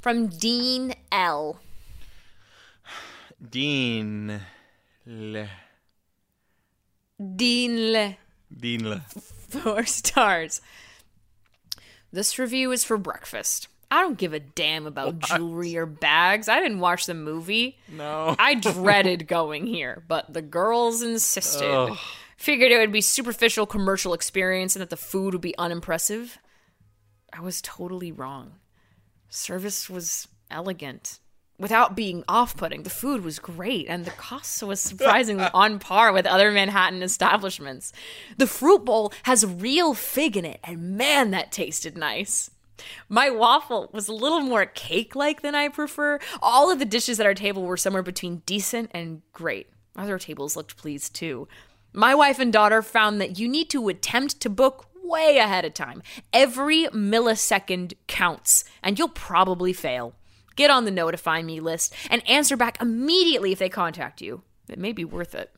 from 0.00 0.26
Dean 0.26 0.94
L. 1.12 1.60
Dean. 3.48 4.40
Le. 5.06 5.48
Dean 7.36 7.94
L. 7.94 8.14
Dean. 8.58 8.88
Le. 8.88 9.00
Four 9.48 9.86
stars. 9.86 10.60
This 12.12 12.38
review 12.38 12.72
is 12.72 12.82
for 12.84 12.98
breakfast. 12.98 13.68
I 13.92 14.02
don't 14.02 14.18
give 14.18 14.32
a 14.32 14.40
damn 14.40 14.86
about 14.86 15.18
jewelry 15.18 15.76
or 15.76 15.86
bags. 15.86 16.48
I 16.48 16.60
didn't 16.60 16.78
watch 16.78 17.06
the 17.06 17.14
movie. 17.14 17.78
No. 17.88 18.36
I 18.38 18.54
dreaded 18.54 19.26
going 19.26 19.66
here, 19.66 20.04
but 20.06 20.32
the 20.32 20.42
girls 20.42 21.02
insisted. 21.02 21.96
Figured 22.36 22.70
it 22.72 22.78
would 22.78 22.92
be 22.92 23.00
superficial 23.00 23.66
commercial 23.66 24.14
experience 24.14 24.76
and 24.76 24.80
that 24.80 24.90
the 24.90 24.96
food 24.96 25.34
would 25.34 25.42
be 25.42 25.58
unimpressive. 25.58 26.38
I 27.32 27.40
was 27.40 27.62
totally 27.62 28.12
wrong. 28.12 28.52
Service 29.28 29.88
was 29.88 30.28
elegant 30.50 31.20
without 31.58 31.94
being 31.94 32.24
off-putting. 32.26 32.82
The 32.82 32.90
food 32.90 33.22
was 33.22 33.38
great 33.38 33.86
and 33.88 34.04
the 34.04 34.10
cost 34.12 34.62
was 34.62 34.80
surprisingly 34.80 35.46
on 35.54 35.78
par 35.78 36.12
with 36.12 36.26
other 36.26 36.50
Manhattan 36.50 37.02
establishments. 37.02 37.92
The 38.38 38.46
fruit 38.46 38.84
bowl 38.84 39.12
has 39.24 39.44
real 39.46 39.94
fig 39.94 40.36
in 40.36 40.44
it 40.44 40.60
and 40.64 40.96
man 40.96 41.30
that 41.32 41.52
tasted 41.52 41.96
nice. 41.96 42.50
My 43.10 43.28
waffle 43.28 43.90
was 43.92 44.08
a 44.08 44.14
little 44.14 44.40
more 44.40 44.64
cake 44.64 45.14
like 45.14 45.42
than 45.42 45.54
I 45.54 45.68
prefer. 45.68 46.18
All 46.40 46.70
of 46.70 46.78
the 46.78 46.86
dishes 46.86 47.20
at 47.20 47.26
our 47.26 47.34
table 47.34 47.62
were 47.62 47.76
somewhere 47.76 48.02
between 48.02 48.42
decent 48.46 48.90
and 48.94 49.20
great. 49.32 49.68
Other 49.94 50.18
tables 50.18 50.56
looked 50.56 50.78
pleased 50.78 51.14
too. 51.14 51.46
My 51.92 52.14
wife 52.14 52.38
and 52.38 52.52
daughter 52.52 52.82
found 52.82 53.20
that 53.20 53.38
you 53.38 53.48
need 53.48 53.68
to 53.70 53.88
attempt 53.88 54.40
to 54.40 54.48
book 54.48 54.86
way 55.10 55.38
ahead 55.38 55.64
of 55.64 55.74
time. 55.74 56.02
Every 56.32 56.84
millisecond 56.86 57.94
counts, 58.06 58.64
and 58.82 58.98
you'll 58.98 59.08
probably 59.08 59.72
fail. 59.72 60.14
Get 60.56 60.70
on 60.70 60.84
the 60.84 60.90
notify 60.90 61.42
me 61.42 61.60
list 61.60 61.94
and 62.10 62.28
answer 62.28 62.56
back 62.56 62.80
immediately 62.80 63.52
if 63.52 63.58
they 63.58 63.68
contact 63.68 64.20
you. 64.20 64.42
It 64.68 64.78
may 64.78 64.92
be 64.92 65.04
worth 65.04 65.34
it. 65.34 65.50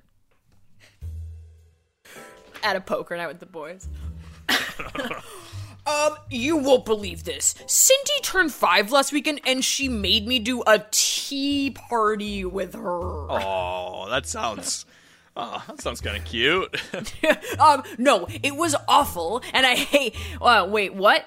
At 2.63 2.77
a 2.77 2.81
poker 2.81 3.17
night 3.17 3.27
with 3.27 3.41
the 3.41 3.47
boys. 3.47 3.89
Um, 5.85 6.15
you 6.31 6.57
won't 6.59 6.85
believe 6.85 7.25
this. 7.25 7.57
Cindy 7.67 8.13
turned 8.23 8.53
five 8.53 8.93
last 8.93 9.13
weekend 9.13 9.41
and 9.45 9.65
she 9.65 9.89
made 9.89 10.29
me 10.29 10.39
do 10.39 10.63
a 10.65 10.85
tea 10.93 11.71
party 11.71 12.45
with 12.45 12.75
her. 12.75 12.81
Oh, 13.31 14.07
that 14.09 14.27
sounds. 14.27 14.87
Oh, 15.37 15.63
that 15.67 15.81
sounds 15.81 16.01
kind 16.01 16.17
of 16.17 16.25
cute. 16.25 16.75
um, 17.59 17.83
no, 17.99 18.27
it 18.43 18.55
was 18.55 18.77
awful, 18.87 19.43
and 19.53 19.65
I 19.65 19.75
hate. 19.75 20.15
Uh, 20.41 20.67
wait, 20.69 20.95
what? 20.95 21.27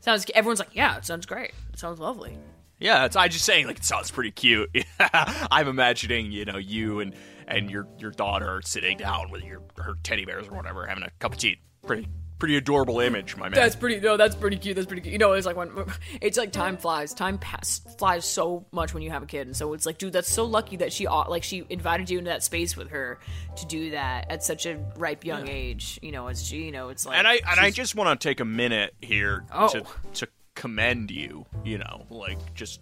Sounds. 0.00 0.26
Everyone's 0.34 0.58
like, 0.58 0.74
yeah, 0.74 0.96
it 0.96 1.04
sounds 1.04 1.26
great. 1.26 1.52
It 1.72 1.78
sounds 1.78 2.00
lovely. 2.00 2.36
yeah, 2.80 3.04
it's, 3.04 3.16
I'm 3.16 3.30
just 3.30 3.44
saying, 3.44 3.66
like, 3.66 3.78
it 3.78 3.84
sounds 3.84 4.10
pretty 4.10 4.32
cute. 4.32 4.70
I'm 5.12 5.68
imagining, 5.68 6.32
you 6.32 6.44
know, 6.44 6.56
you 6.56 7.00
and 7.00 7.14
and 7.46 7.70
your 7.70 7.86
your 7.98 8.10
daughter 8.10 8.60
sitting 8.64 8.98
down 8.98 9.30
with 9.30 9.44
your 9.44 9.62
her 9.78 9.94
teddy 10.02 10.24
bears 10.24 10.48
or 10.48 10.56
whatever, 10.56 10.86
having 10.86 11.04
a 11.04 11.10
cup 11.18 11.32
of 11.32 11.38
tea. 11.38 11.58
Pretty 11.86 12.08
pretty 12.38 12.56
adorable 12.56 13.00
image, 13.00 13.36
my 13.36 13.48
man. 13.48 13.52
That's 13.54 13.74
pretty. 13.76 14.00
No, 14.00 14.16
that's 14.16 14.34
pretty 14.36 14.56
cute. 14.56 14.76
That's 14.76 14.86
pretty 14.86 15.02
cute. 15.02 15.12
You 15.12 15.18
know, 15.18 15.32
it's 15.32 15.46
like 15.46 15.56
when 15.56 15.70
it's 16.20 16.38
like 16.38 16.52
time 16.52 16.76
flies. 16.76 17.12
Time 17.14 17.38
pass 17.38 17.80
flies 17.98 18.24
so 18.24 18.64
much 18.72 18.94
when 18.94 19.02
you 19.02 19.10
have 19.10 19.22
a 19.22 19.26
kid, 19.26 19.46
and 19.46 19.56
so 19.56 19.72
it's 19.74 19.86
like, 19.86 19.98
dude, 19.98 20.12
that's 20.12 20.30
so 20.30 20.44
lucky 20.44 20.76
that 20.76 20.92
she 20.92 21.06
au- 21.06 21.28
like 21.28 21.42
she 21.42 21.64
invited 21.68 22.08
you 22.10 22.18
into 22.18 22.30
that 22.30 22.42
space 22.42 22.76
with 22.76 22.90
her 22.90 23.18
to 23.56 23.66
do 23.66 23.90
that 23.90 24.30
at 24.30 24.42
such 24.44 24.66
a 24.66 24.78
ripe 24.96 25.24
young 25.24 25.48
age. 25.48 25.98
You 26.02 26.12
know, 26.12 26.28
as 26.28 26.46
she, 26.46 26.64
you 26.64 26.72
know, 26.72 26.88
it's 26.90 27.04
like, 27.06 27.18
and 27.18 27.26
I 27.26 27.40
and 27.48 27.58
I 27.60 27.70
just 27.70 27.94
want 27.94 28.20
to 28.20 28.28
take 28.28 28.40
a 28.40 28.44
minute 28.44 28.94
here 29.00 29.44
Oh. 29.52 29.68
to 29.68 29.84
to 30.14 30.28
commend 30.54 31.10
you. 31.10 31.44
You 31.64 31.78
know, 31.78 32.06
like 32.10 32.38
just 32.54 32.80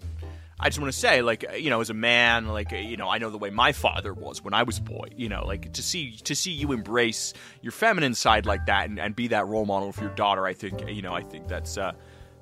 I 0.58 0.68
just 0.68 0.78
want 0.78 0.92
to 0.92 0.98
say, 0.98 1.20
like 1.22 1.44
you 1.58 1.68
know, 1.70 1.80
as 1.80 1.90
a 1.90 1.94
man, 1.94 2.46
like 2.48 2.72
you 2.72 2.96
know, 2.96 3.08
I 3.08 3.18
know 3.18 3.30
the 3.30 3.38
way 3.38 3.50
my 3.50 3.72
father 3.72 4.14
was 4.14 4.42
when 4.42 4.54
I 4.54 4.62
was 4.62 4.78
a 4.78 4.82
boy. 4.82 5.08
You 5.16 5.28
know, 5.28 5.44
like 5.46 5.72
to 5.74 5.82
see 5.82 6.12
to 6.24 6.34
see 6.34 6.52
you 6.52 6.72
embrace 6.72 7.34
your 7.60 7.72
feminine 7.72 8.14
side 8.14 8.46
like 8.46 8.66
that 8.66 8.88
and, 8.88 8.98
and 8.98 9.14
be 9.14 9.28
that 9.28 9.46
role 9.46 9.66
model 9.66 9.92
for 9.92 10.02
your 10.04 10.14
daughter. 10.14 10.46
I 10.46 10.54
think 10.54 10.88
you 10.88 11.02
know, 11.02 11.14
I 11.14 11.22
think 11.22 11.48
that's. 11.48 11.76
uh 11.78 11.92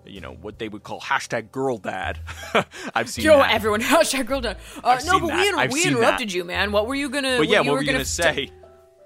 you 0.06 0.20
know 0.20 0.32
what 0.42 0.58
they 0.58 0.68
would 0.68 0.82
call 0.82 1.00
hashtag 1.00 1.50
girl 1.50 1.78
dad. 1.78 2.18
I've 2.94 3.08
seen 3.08 3.24
Yo, 3.24 3.38
that. 3.38 3.52
everyone, 3.54 3.80
hashtag 3.94 4.26
girl 4.26 4.42
dad. 4.42 4.58
Uh, 4.84 5.00
no, 5.06 5.18
but 5.18 5.28
that. 5.28 5.36
we, 5.38 5.48
inter- 5.48 5.72
we 5.72 5.82
interrupted 5.86 6.28
that. 6.28 6.34
you, 6.34 6.44
man. 6.44 6.72
What 6.72 6.86
were 6.86 6.94
you 6.94 7.08
gonna? 7.08 7.38
but 7.38 7.48
yeah, 7.48 7.62
you 7.62 7.70
what 7.70 7.76
were 7.76 7.80
you 7.80 7.86
gonna, 7.86 8.00
f- 8.00 8.06
say? 8.08 8.50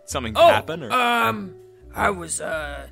Something 0.07 0.33
Oh, 0.37 0.49
happened? 0.49 0.83
Or? 0.83 0.91
um, 0.93 1.55
I 1.95 2.11
was 2.11 2.41
uh, 2.41 2.89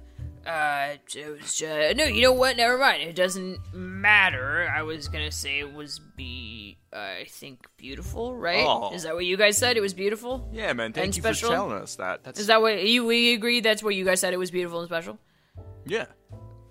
uh, 0.47 0.97
it 1.15 1.41
was 1.41 1.61
uh, 1.63 1.93
no, 1.97 2.05
you 2.05 2.23
know 2.23 2.33
what? 2.33 2.57
Never 2.57 2.79
mind. 2.79 3.03
It 3.03 3.17
doesn't 3.17 3.59
matter. 3.75 4.69
I 4.69 4.83
was 4.83 5.09
gonna 5.09 5.33
say 5.33 5.59
it 5.59 5.73
was 5.73 5.99
be, 6.17 6.79
I 6.93 7.27
think, 7.29 7.67
beautiful, 7.77 8.35
right? 8.37 8.65
Oh. 8.67 8.95
Is 8.95 9.03
that 9.03 9.15
what 9.15 9.25
you 9.27 9.37
guys 9.37 9.59
said? 9.59 9.77
It 9.77 9.81
was 9.81 9.95
beautiful. 9.95 10.49
yeah, 10.53 10.73
man. 10.73 10.93
Thank 10.93 11.07
and 11.07 11.17
you 11.17 11.23
special? 11.23 11.49
for 11.49 11.55
telling 11.55 11.83
us 11.83 11.97
that. 11.97 12.25
That's 12.25 12.39
Is 12.41 12.47
that 12.47 12.61
what 12.63 12.83
you 12.87 13.05
we 13.05 13.35
agree? 13.35 13.61
That's 13.61 13.83
what 13.83 13.95
you 13.95 14.05
guys 14.05 14.21
said. 14.21 14.33
It 14.33 14.39
was 14.39 14.51
beautiful 14.51 14.81
and 14.81 14.89
special. 14.89 15.19
yeah. 15.85 16.07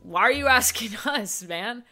Why 0.04 0.22
are 0.22 0.32
you 0.32 0.48
asking 0.48 0.96
us, 1.06 1.44
man? 1.44 1.84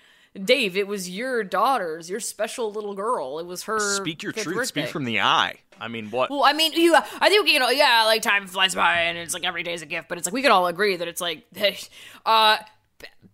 Dave, 0.41 0.75
it 0.75 0.88
was 0.88 1.09
your 1.09 1.43
daughter's, 1.43 2.09
your 2.09 2.19
special 2.19 2.71
little 2.71 2.95
girl. 2.95 3.39
It 3.39 3.45
was 3.45 3.63
her. 3.63 3.79
Speak 3.79 4.23
your 4.23 4.31
truth. 4.31 4.67
Speak 4.67 4.88
from 4.88 5.03
the 5.05 5.21
eye. 5.21 5.59
I 5.79 5.88
mean, 5.88 6.09
what? 6.11 6.29
Well, 6.29 6.43
I 6.43 6.53
mean, 6.53 6.73
you. 6.73 6.95
I 6.95 7.29
think 7.29 7.47
you 7.49 7.59
know. 7.59 7.69
Yeah, 7.69 8.03
like 8.05 8.21
time 8.21 8.47
flies 8.47 8.73
by, 8.73 9.01
and 9.01 9.17
it's 9.17 9.34
like 9.34 9.43
every 9.43 9.63
day's 9.63 9.81
a 9.81 9.86
gift. 9.86 10.09
But 10.09 10.17
it's 10.17 10.25
like 10.25 10.34
we 10.34 10.41
can 10.41 10.51
all 10.51 10.67
agree 10.67 10.95
that 10.95 11.07
it's 11.07 11.21
like, 11.21 11.43
uh, 12.25 12.57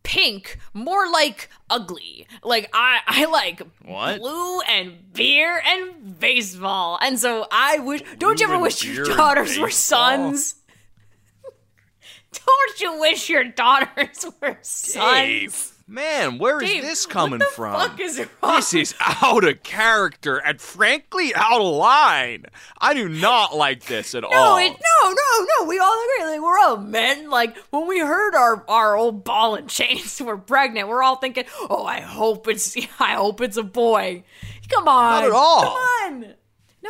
pink, 0.04 0.58
more 0.74 1.10
like 1.12 1.50
ugly. 1.70 2.28
Like 2.44 2.70
I, 2.74 3.00
I 3.08 3.26
like 3.26 3.62
What? 3.86 4.20
blue 4.20 4.62
and 4.62 5.14
beer 5.14 5.62
and 5.66 6.20
baseball. 6.20 6.98
And 7.02 7.20
so 7.20 7.46
I 7.52 7.80
wish. 7.80 8.02
Don't 8.18 8.40
you 8.40 8.48
ever 8.48 8.60
wish 8.60 8.84
your 8.84 9.06
daughters 9.06 9.58
were 9.58 9.70
sons? 9.70 10.56
Don't 12.32 12.82
you 12.82 13.00
wish 13.00 13.30
your 13.30 13.44
daughters 13.44 14.26
were 14.42 14.58
sons? 14.62 14.94
Dave, 14.94 15.72
man, 15.90 16.38
where 16.38 16.62
is 16.62 16.70
Dave, 16.70 16.84
this 16.84 17.06
coming 17.06 17.40
what 17.40 17.50
the 17.50 17.54
from? 17.56 17.74
Fuck 17.74 18.00
is 18.00 18.18
this 18.18 18.74
is 18.74 18.96
out 19.00 19.44
of 19.44 19.64
character 19.64 20.38
and 20.38 20.62
frankly 20.62 21.34
out 21.36 21.60
of 21.60 21.74
line. 21.74 22.46
I 22.80 22.94
do 22.94 23.10
not 23.10 23.56
like 23.56 23.86
this 23.86 24.14
at 24.16 24.24
No, 24.30 24.30
all. 24.30 24.58
it, 24.58 24.70
no, 24.72 25.10
no, 25.10 25.46
no. 25.60 25.68
We 25.68 25.80
all 25.80 25.98
agree. 26.18 26.32
Like 26.34 26.42
we're 26.42 26.60
all 26.60 26.78
men. 26.78 27.30
Like 27.30 27.58
when 27.72 27.88
we 27.88 28.00
heard 28.00 28.36
our 28.36 28.64
our 28.70 28.96
old 28.96 29.24
ball 29.24 29.56
and 29.56 29.68
chains 29.70 30.22
were 30.26 30.38
pregnant, 30.38 30.88
we're 30.88 31.04
all 31.04 31.16
thinking, 31.18 31.46
"Oh, 31.70 31.86
I 31.86 32.00
hope 32.02 32.48
it's 32.48 32.78
I 33.00 33.14
hope 33.14 33.42
it's 33.42 33.58
a 33.58 33.64
boy." 33.64 34.24
Come 34.70 34.88
on, 34.88 35.22
Not 35.22 35.24
at 35.26 35.32
all. 35.32 35.62
Come 35.64 36.24
on. 36.24 36.34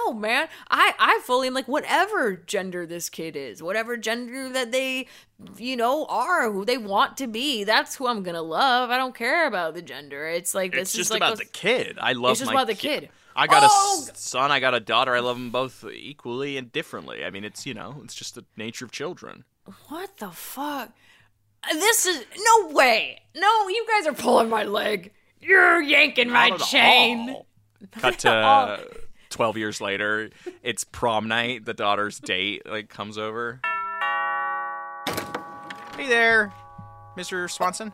No, 0.05 0.13
man. 0.13 0.47
I 0.69 0.93
I 0.99 1.21
fully 1.23 1.47
am 1.47 1.53
like 1.53 1.67
whatever 1.67 2.35
gender 2.35 2.85
this 2.85 3.09
kid 3.09 3.35
is, 3.35 3.61
whatever 3.63 3.97
gender 3.97 4.49
that 4.49 4.71
they, 4.71 5.07
you 5.57 5.75
know, 5.75 6.05
are, 6.07 6.51
who 6.51 6.65
they 6.65 6.77
want 6.77 7.17
to 7.17 7.27
be. 7.27 7.63
That's 7.63 7.95
who 7.95 8.07
I'm 8.07 8.23
gonna 8.23 8.41
love. 8.41 8.89
I 8.89 8.97
don't 8.97 9.15
care 9.15 9.47
about 9.47 9.73
the 9.73 9.81
gender. 9.81 10.27
It's 10.27 10.53
like 10.53 10.71
this 10.71 10.81
it's 10.81 10.91
is 10.91 10.97
just 10.97 11.11
like 11.11 11.19
about 11.21 11.37
the 11.37 11.45
kid. 11.45 11.97
I 11.99 12.13
love 12.13 12.31
It's 12.31 12.39
just 12.41 12.51
about 12.51 12.67
the 12.67 12.75
kid. 12.75 13.09
I 13.35 13.47
got 13.47 13.63
Oh! 13.65 14.05
a 14.11 14.15
son. 14.15 14.51
I 14.51 14.59
got 14.59 14.73
a 14.73 14.79
daughter. 14.79 15.15
I 15.15 15.19
love 15.19 15.37
them 15.37 15.49
both 15.51 15.85
equally 15.85 16.57
and 16.57 16.71
differently. 16.71 17.23
I 17.23 17.29
mean, 17.29 17.43
it's 17.45 17.65
you 17.65 17.73
know, 17.73 18.01
it's 18.03 18.15
just 18.15 18.35
the 18.35 18.45
nature 18.57 18.85
of 18.85 18.91
children. 18.91 19.45
What 19.87 20.17
the 20.17 20.29
fuck? 20.31 20.91
This 21.71 22.05
is 22.05 22.25
no 22.37 22.69
way. 22.69 23.21
No, 23.35 23.67
you 23.67 23.85
guys 23.87 24.07
are 24.07 24.13
pulling 24.13 24.49
my 24.49 24.63
leg. 24.63 25.11
You're 25.41 25.81
yanking 25.81 26.29
my 26.29 26.49
Not 26.49 26.59
chain. 26.61 27.29
all. 27.29 27.45
Cut 27.93 28.19
to 28.19 28.29
all. 29.39 29.45
twelve 29.45 29.57
years 29.57 29.81
later. 29.81 30.29
It's 30.63 30.83
prom 30.83 31.27
night. 31.27 31.65
The 31.65 31.73
daughter's 31.73 32.19
date 32.19 32.63
like 32.65 32.89
comes 32.89 33.17
over. 33.17 33.61
Hey 35.97 36.07
there, 36.07 36.53
Mr. 37.17 37.49
Swanson. 37.49 37.93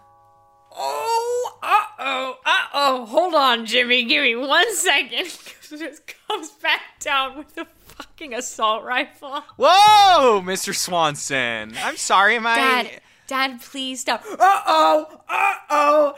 Oh, 0.72 1.58
uh 1.64 1.84
oh, 2.00 2.36
uh 2.46 2.66
oh. 2.74 3.06
Hold 3.06 3.34
on, 3.34 3.66
Jimmy. 3.66 4.04
Give 4.04 4.24
me 4.24 4.36
one 4.36 4.76
second. 4.76 5.26
just 5.70 6.14
comes 6.28 6.50
back 6.52 7.00
down 7.00 7.38
with 7.38 7.58
a 7.58 7.66
fucking 7.66 8.34
assault 8.34 8.84
rifle. 8.84 9.44
Whoa, 9.58 10.42
Mr. 10.42 10.76
Swanson. 10.76 11.74
I'm 11.78 11.98
sorry. 11.98 12.36
Am 12.36 12.46
I? 12.46 12.56
Dad, 12.56 13.02
Dad, 13.28 13.62
please 13.62 14.02
stop. 14.02 14.24
Uh 14.32 14.62
oh, 14.68 15.22
uh 15.28 15.54
oh. 15.70 16.14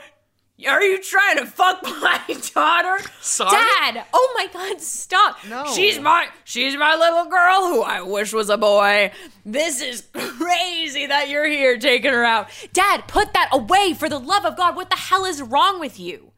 Are 0.66 0.82
you 0.82 1.00
trying 1.00 1.36
to 1.38 1.46
fuck 1.46 1.82
my 1.84 2.20
daughter? 2.54 2.98
Sorry. 3.20 3.50
Dad! 3.52 4.04
Oh 4.12 4.34
my 4.36 4.48
god, 4.52 4.80
stop! 4.80 5.36
No. 5.48 5.64
She's 5.66 6.00
my 6.00 6.28
she's 6.42 6.76
my 6.76 6.96
little 6.96 7.26
girl 7.26 7.68
who 7.68 7.82
I 7.82 8.02
wish 8.02 8.32
was 8.32 8.50
a 8.50 8.58
boy. 8.58 9.12
This 9.44 9.80
is 9.80 10.08
crazy 10.12 11.06
that 11.06 11.28
you're 11.28 11.46
here 11.46 11.78
taking 11.78 12.12
her 12.12 12.24
out. 12.24 12.48
Dad, 12.72 13.06
put 13.06 13.34
that 13.34 13.50
away 13.52 13.94
for 13.94 14.08
the 14.08 14.18
love 14.18 14.44
of 14.44 14.56
God. 14.56 14.74
What 14.74 14.90
the 14.90 14.96
hell 14.96 15.24
is 15.24 15.40
wrong 15.40 15.78
with 15.78 16.00
you? 16.00 16.32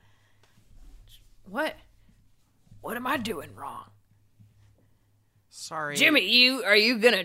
What? 1.45 1.77
What 2.83 2.97
am 2.97 3.07
I 3.07 3.16
doing 3.16 3.55
wrong? 3.55 3.87
Sorry, 5.49 5.97
Jimmy, 5.97 6.29
you 6.29 6.62
are 6.62 6.77
you 6.77 6.99
gonna 6.99 7.25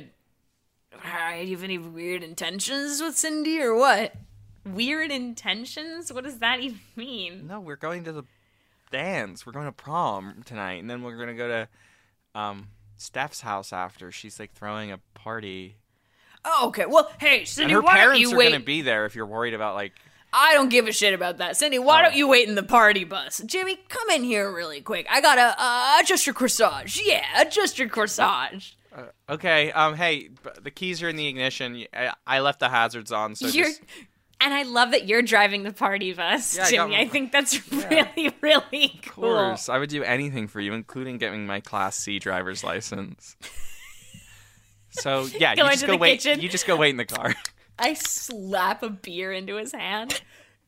have 0.99 1.63
any 1.63 1.77
weird 1.77 2.23
intentions 2.23 3.01
with 3.01 3.17
Cindy 3.17 3.59
or 3.61 3.75
what? 3.75 4.13
Weird 4.65 5.11
intentions? 5.11 6.11
What 6.11 6.23
does 6.23 6.39
that 6.39 6.59
even 6.61 6.79
mean? 6.95 7.47
No, 7.47 7.59
we're 7.59 7.75
going 7.75 8.03
to 8.05 8.11
the 8.11 8.23
dance. 8.91 9.45
We're 9.45 9.51
going 9.53 9.65
to 9.67 9.71
prom 9.71 10.41
tonight, 10.45 10.79
and 10.81 10.89
then 10.89 11.01
we're 11.03 11.17
gonna 11.17 11.33
go 11.35 11.47
to 11.47 11.67
um 12.39 12.69
Steph's 12.97 13.41
house 13.41 13.71
after. 13.73 14.11
She's 14.11 14.39
like 14.39 14.53
throwing 14.53 14.91
a 14.91 14.99
party, 15.13 15.75
Oh, 16.47 16.67
okay. 16.67 16.85
Well, 16.85 17.11
hey, 17.19 17.39
and 17.39 17.47
Cindy, 17.47 17.73
her 17.73 17.81
why 17.81 17.95
don't 17.95 18.01
parents 18.03 18.21
you 18.21 18.33
are 18.33 18.37
wait? 18.37 18.51
gonna 18.51 18.63
be 18.63 18.81
there. 18.83 19.05
If 19.05 19.15
you're 19.15 19.25
worried 19.25 19.55
about 19.55 19.73
like, 19.75 19.93
I 20.31 20.53
don't 20.53 20.69
give 20.69 20.87
a 20.87 20.91
shit 20.91 21.13
about 21.13 21.37
that, 21.39 21.57
Cindy. 21.57 21.79
Why 21.79 21.99
Oh. 22.01 22.03
don't 22.03 22.15
you 22.15 22.27
wait 22.27 22.47
in 22.47 22.53
the 22.55 22.61
party 22.63 23.03
bus? 23.03 23.41
Jimmy, 23.45 23.77
come 23.89 24.09
in 24.11 24.23
here 24.23 24.51
really 24.53 24.79
quick. 24.81 25.07
I 25.09 25.21
gotta 25.21 25.55
uh, 25.57 25.97
adjust 26.01 26.25
your 26.27 26.35
corsage. 26.35 27.01
Yeah, 27.03 27.23
adjust 27.41 27.79
your 27.79 27.89
corsage. 27.89 28.73
okay, 29.29 29.71
um, 29.71 29.95
hey, 29.95 30.29
the 30.61 30.71
keys 30.71 31.01
are 31.01 31.09
in 31.09 31.15
the 31.15 31.27
ignition. 31.27 31.85
I, 31.93 32.13
I 32.27 32.39
left 32.41 32.59
the 32.59 32.69
hazards 32.69 33.11
on, 33.11 33.35
so 33.35 33.47
You're 33.47 33.65
just 33.65 33.81
And 34.41 34.53
I 34.53 34.63
love 34.63 34.91
that 34.91 35.07
you're 35.07 35.21
driving 35.21 35.63
the 35.63 35.71
party 35.73 36.13
bus, 36.13 36.55
Yeah, 36.57 36.63
I 36.65 36.69
Jimmy. 36.69 36.91
my- 36.95 36.99
I 37.01 37.07
think 37.07 37.31
that's 37.31 37.71
really, 37.71 38.31
really 38.41 38.99
cool. 39.07 39.25
Of 39.37 39.47
course, 39.49 39.69
I 39.69 39.77
would 39.79 39.89
do 39.89 40.03
anything 40.03 40.47
for 40.47 40.59
you, 40.59 40.73
including 40.73 41.17
getting 41.17 41.45
my 41.47 41.59
Class 41.61 41.95
C 41.97 42.19
driver's 42.19 42.63
license. 42.63 43.35
So 44.91 45.25
yeah, 45.37 45.51
you 45.51 45.63
just 45.63 45.85
go 45.85 45.97
wait. 45.97 46.21
kitchen. 46.21 46.39
You 46.39 46.49
just 46.49 46.65
go 46.65 46.75
wait 46.77 46.91
in 46.91 46.97
the 46.97 47.05
car. 47.05 47.33
I 47.79 47.93
slap 47.95 48.81
a 48.81 48.89
beer 48.89 49.33
into 49.33 49.57
his 49.57 49.73
hand. 49.73 50.21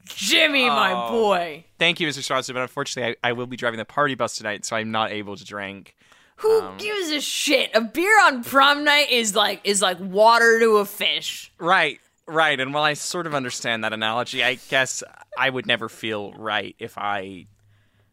Jimmy, 0.05 0.67
my 0.67 0.91
Oh. 0.93 1.11
boy. 1.11 1.65
Thank 1.79 1.99
you, 2.01 2.07
Mr. 2.07 2.21
Swanson, 2.23 2.53
but 2.53 2.61
unfortunately, 2.61 3.15
I, 3.23 3.29
I 3.29 3.31
will 3.33 3.47
be 3.47 3.55
driving 3.55 3.77
the 3.77 3.85
party 3.85 4.15
bus 4.15 4.35
tonight, 4.35 4.65
so 4.65 4.75
I'm 4.75 4.91
not 4.91 5.11
able 5.11 5.35
to 5.37 5.45
drink. 5.45 5.95
Who 6.37 6.61
Um, 6.61 6.77
gives 6.77 7.09
a 7.09 7.21
shit? 7.21 7.71
A 7.73 7.81
beer 7.81 8.19
on 8.25 8.43
prom 8.43 8.83
night 8.83 9.09
is 9.11 9.33
like 9.35 9.61
is 9.63 9.81
like 9.81 9.97
water 9.99 10.59
to 10.59 10.77
a 10.77 10.85
fish. 10.85 11.51
Right, 11.57 11.99
right. 12.27 12.59
And 12.59 12.73
while 12.73 12.83
I 12.83 12.93
sort 12.93 13.27
of 13.27 13.33
understand 13.33 13.83
that 13.83 13.93
analogy, 13.93 14.43
I 14.43 14.55
guess 14.69 15.03
I 15.37 15.49
would 15.49 15.65
never 15.65 15.89
feel 15.89 16.33
right 16.33 16.75
if 16.79 16.97
I 16.97 17.47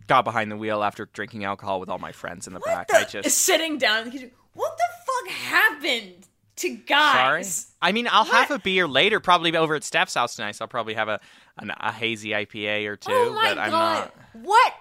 got 0.07 0.25
behind 0.25 0.51
the 0.51 0.57
wheel 0.57 0.83
after 0.83 1.07
drinking 1.07 1.45
alcohol 1.45 1.81
with 1.81 1.89
all 1.89 1.99
my 1.99 2.13
friends 2.13 2.47
in 2.47 2.55
the 2.55 2.61
back. 2.61 2.93
I 2.93 3.05
just 3.05 3.39
Sitting 3.39 3.79
down 3.79 4.01
in 4.01 4.05
the 4.07 4.11
kitchen. 4.11 4.31
What 4.55 4.77
the 4.77 4.85
fuck 5.07 5.37
happened 5.37 6.29
to 6.57 6.77
guys? 6.77 7.57
sorry. 7.57 7.75
I 7.83 7.93
mean, 7.93 8.09
I'll 8.11 8.25
have 8.25 8.51
a 8.51 8.59
beer 8.59 8.87
later, 8.87 9.21
probably 9.21 9.57
over 9.57 9.75
at 9.75 9.85
Steph's 9.85 10.15
house 10.15 10.37
tonight. 10.37 10.53
So 10.53 10.65
I'll 10.65 10.69
probably 10.69 10.95
have 10.95 11.09
a 11.09 11.21
an, 11.59 11.73
a 11.79 11.93
hazy 11.93 12.31
IPA 12.31 12.87
or 12.87 12.97
two. 12.97 13.13
Oh 13.13 13.33
my 13.35 13.55
but 13.55 13.55
god! 13.57 13.65
I'm 13.65 13.71
not. 13.71 14.15
What? 14.43 14.73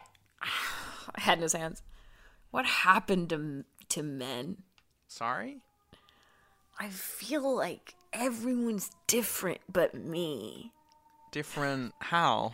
Head 1.15 1.37
in 1.37 1.43
his 1.43 1.53
hands. 1.53 1.81
What 2.51 2.65
happened 2.65 3.29
to 3.29 3.65
to 3.89 4.03
men? 4.03 4.57
Sorry. 5.07 5.61
I 6.79 6.89
feel 6.89 7.55
like 7.55 7.95
everyone's 8.13 8.89
different 9.07 9.59
but 9.71 9.93
me. 9.95 10.71
Different. 11.31 11.93
How? 11.99 12.53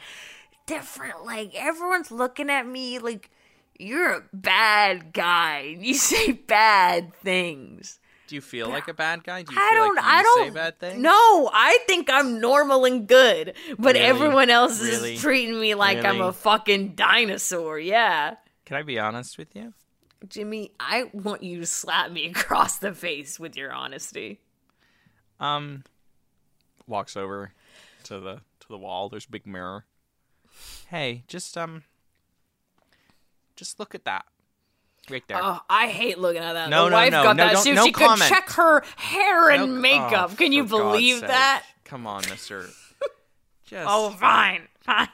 Different. 0.66 1.26
Like 1.26 1.54
everyone's 1.56 2.12
looking 2.12 2.50
at 2.50 2.66
me 2.68 3.00
like 3.00 3.30
you're 3.78 4.12
a 4.14 4.24
bad 4.34 5.14
guy. 5.14 5.76
You 5.80 5.94
say 5.94 6.32
bad 6.34 7.14
things. 7.24 8.00
Do 8.28 8.36
you 8.36 8.42
feel 8.42 8.70
like 8.70 8.88
a 8.88 8.94
bad 8.94 9.24
guy? 9.24 9.42
Do 9.42 9.54
you 9.56 9.60
I 9.60 9.70
feel 9.72 9.84
don't. 9.86 9.96
like 9.96 10.06
I 10.06 10.22
don't. 10.22 10.48
say 10.48 10.54
bad 10.54 10.80
things? 10.80 11.00
No, 11.02 11.50
I 11.52 11.80
think 11.88 12.10
I'm 12.12 12.40
normal 12.40 12.86
and 12.86 13.08
good, 13.08 13.56
but 13.80 13.96
Really? 13.96 14.06
everyone 14.06 14.50
else 14.52 14.80
Really? 14.84 15.16
is 15.16 15.22
treating 15.22 15.60
me 15.60 15.74
like 15.74 16.06
I'm 16.06 16.22
a 16.22 16.32
fucking 16.32 16.94
dinosaur. 16.94 17.80
Yeah. 17.80 18.36
Can 18.66 18.78
I 18.78 18.84
be 18.84 19.00
honest 19.00 19.40
with 19.40 19.56
you? 19.56 19.74
Jimmy, 20.28 20.74
I 20.80 21.10
want 21.12 21.42
you 21.42 21.60
to 21.62 21.66
slap 21.66 22.12
me 22.12 22.28
across 22.30 22.78
the 22.78 22.94
face 22.94 23.40
with 23.40 23.56
your 23.58 23.72
honesty. 23.72 24.42
Um, 25.40 25.84
walks 26.88 27.16
over 27.16 27.52
to 28.04 28.20
the 28.20 28.36
to 28.62 28.68
the 28.68 28.78
wall. 28.78 29.10
There's 29.10 29.26
a 29.26 29.30
big 29.32 29.46
mirror. 29.48 29.86
Hey, 30.90 31.24
just 31.28 31.58
um, 31.58 31.84
just 33.56 33.80
look 33.80 33.94
at 33.96 34.06
that, 34.06 34.26
right 35.10 35.24
there. 35.28 35.40
Oh, 35.42 35.60
I 35.70 35.88
hate 35.88 36.18
looking 36.18 36.42
at 36.42 36.54
that. 36.54 36.70
No, 36.70 36.86
the 36.86 36.90
no, 36.92 36.96
wife 36.96 37.12
no, 37.12 37.24
got 37.24 37.38
no, 37.38 37.44
that 37.48 37.64
don't- 37.64 37.76
no 37.76 37.86
she 37.86 37.92
comment. 37.92 38.22
could 38.22 38.30
check 38.30 38.50
her 38.52 38.84
hair 38.98 39.50
and 39.50 39.76
No- 39.76 39.82
makeup. 39.82 40.30
oh, 40.34 40.36
Can 40.36 40.52
you 40.52 40.64
for 40.66 40.80
God's 40.80 40.84
believe 40.94 41.20
sake. 41.20 41.28
that? 41.28 41.64
Come 41.86 42.06
on, 42.08 42.24
Mister. 42.30 42.68
Just 43.66 43.86
Oh, 43.88 44.10
fine, 44.12 44.68
fine. 44.82 45.08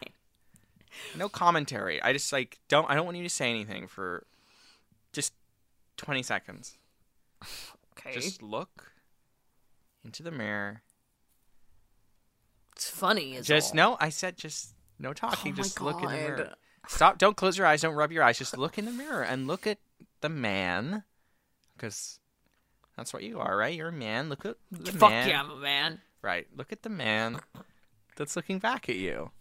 no 1.17 1.28
commentary. 1.28 2.01
I 2.01 2.13
just 2.13 2.32
like 2.32 2.57
don't. 2.69 2.89
I 2.89 2.95
don't 2.95 3.03
want 3.05 3.17
you 3.17 3.23
to 3.23 3.30
say 3.30 3.49
anything 3.49 3.88
for 3.88 4.26
just 5.13 5.34
twenty 5.97 6.23
seconds. 6.23 6.78
Okay, 7.97 8.13
Just 8.19 8.43
look 8.43 8.91
into 10.05 10.23
the 10.23 10.31
mirror. 10.31 10.81
it's 12.75 12.89
funny. 12.89 13.35
Is 13.35 13.47
Just 13.47 13.71
all. 13.71 13.75
no. 13.75 13.97
I 13.99 14.09
said 14.09 14.37
just 14.37 14.73
no 14.99 15.13
talking. 15.13 15.53
Oh 15.53 15.55
just 15.55 15.81
look 15.81 15.97
in 16.01 16.09
the 16.09 16.15
mirror. 16.15 16.53
Stop. 16.87 17.17
Don't 17.17 17.35
close 17.35 17.57
your 17.57 17.67
eyes. 17.67 17.81
Don't 17.81 17.95
rub 17.95 18.11
your 18.11 18.23
eyes. 18.23 18.37
Just 18.37 18.57
look 18.57 18.77
in 18.77 18.85
the 18.85 18.91
mirror 18.91 19.23
and 19.23 19.47
look 19.47 19.65
at 19.65 19.79
the 20.21 20.29
man, 20.29 21.03
because 21.75 22.19
that's 22.95 23.11
what 23.13 23.23
you 23.23 23.39
are, 23.39 23.57
right? 23.57 23.75
You're 23.75 23.89
a 23.89 23.91
man. 23.91 24.29
Look 24.29 24.45
at 24.45 24.57
the 24.71 24.91
Fuck 24.91 25.09
man. 25.09 25.27
yeah, 25.29 25.41
I'm 25.41 25.49
a 25.51 25.55
man. 25.57 26.01
Right. 26.21 26.47
Look 26.55 26.71
at 26.71 26.83
the 26.83 26.89
man 26.89 27.39
that's 28.15 28.35
looking 28.35 28.59
back 28.59 28.87
at 28.87 28.95
you. 28.95 29.31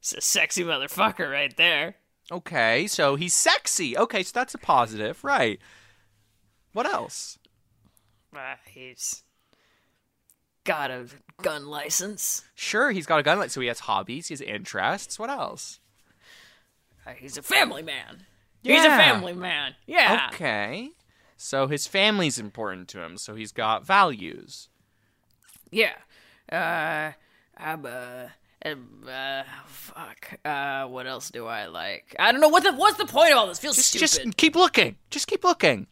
It's 0.00 0.12
a 0.12 0.20
sexy 0.20 0.64
motherfucker 0.64 1.30
right 1.30 1.56
there. 1.56 1.96
Okay, 2.30 2.88
so 2.88 3.14
he's 3.14 3.34
sexy. 3.34 3.96
Okay, 3.96 4.22
so 4.24 4.32
that's 4.34 4.54
a 4.54 4.58
positive, 4.58 5.22
right? 5.22 5.60
What 6.72 6.86
else? 6.86 7.38
Uh, 8.36 8.56
he's 8.66 9.22
got 10.66 10.90
a 10.90 11.06
gun 11.42 11.66
license. 11.66 12.44
Sure, 12.54 12.90
he's 12.90 13.06
got 13.06 13.20
a 13.20 13.22
gun. 13.22 13.38
license, 13.38 13.54
so 13.54 13.60
he 13.60 13.68
has 13.68 13.80
hobbies. 13.80 14.28
He 14.28 14.32
has 14.32 14.40
interests. 14.40 15.18
What 15.18 15.30
else? 15.30 15.80
Uh, 17.06 17.12
he's 17.12 17.38
a 17.38 17.42
family 17.42 17.82
man. 17.82 18.26
He's 18.62 18.84
a 18.84 18.88
family 18.88 19.32
man. 19.32 19.76
Yeah. 19.86 20.28
Okay. 20.32 20.90
So 21.36 21.68
his 21.68 21.86
family's 21.86 22.38
important 22.38 22.88
to 22.88 23.02
him. 23.02 23.16
So 23.16 23.34
he's 23.34 23.52
got 23.52 23.86
values. 23.86 24.68
Yeah. 25.70 25.94
Uh, 26.50 27.12
I'm 27.56 27.86
uh, 27.86 28.28
um, 28.64 29.04
uh, 29.08 29.42
fuck. 29.66 30.38
Uh, 30.44 30.86
what 30.86 31.06
else 31.06 31.30
do 31.30 31.46
I 31.46 31.66
like? 31.66 32.16
I 32.18 32.32
don't 32.32 32.40
know 32.40 32.48
what 32.48 32.64
the 32.64 32.72
what's 32.72 32.96
the 32.96 33.06
point 33.06 33.32
of 33.32 33.38
all 33.38 33.46
this? 33.46 33.58
Feels 33.58 33.76
Just, 33.76 33.90
stupid. 33.90 34.00
just 34.24 34.36
keep 34.36 34.56
looking. 34.56 34.96
Just 35.10 35.28
keep 35.28 35.44
looking. 35.44 35.86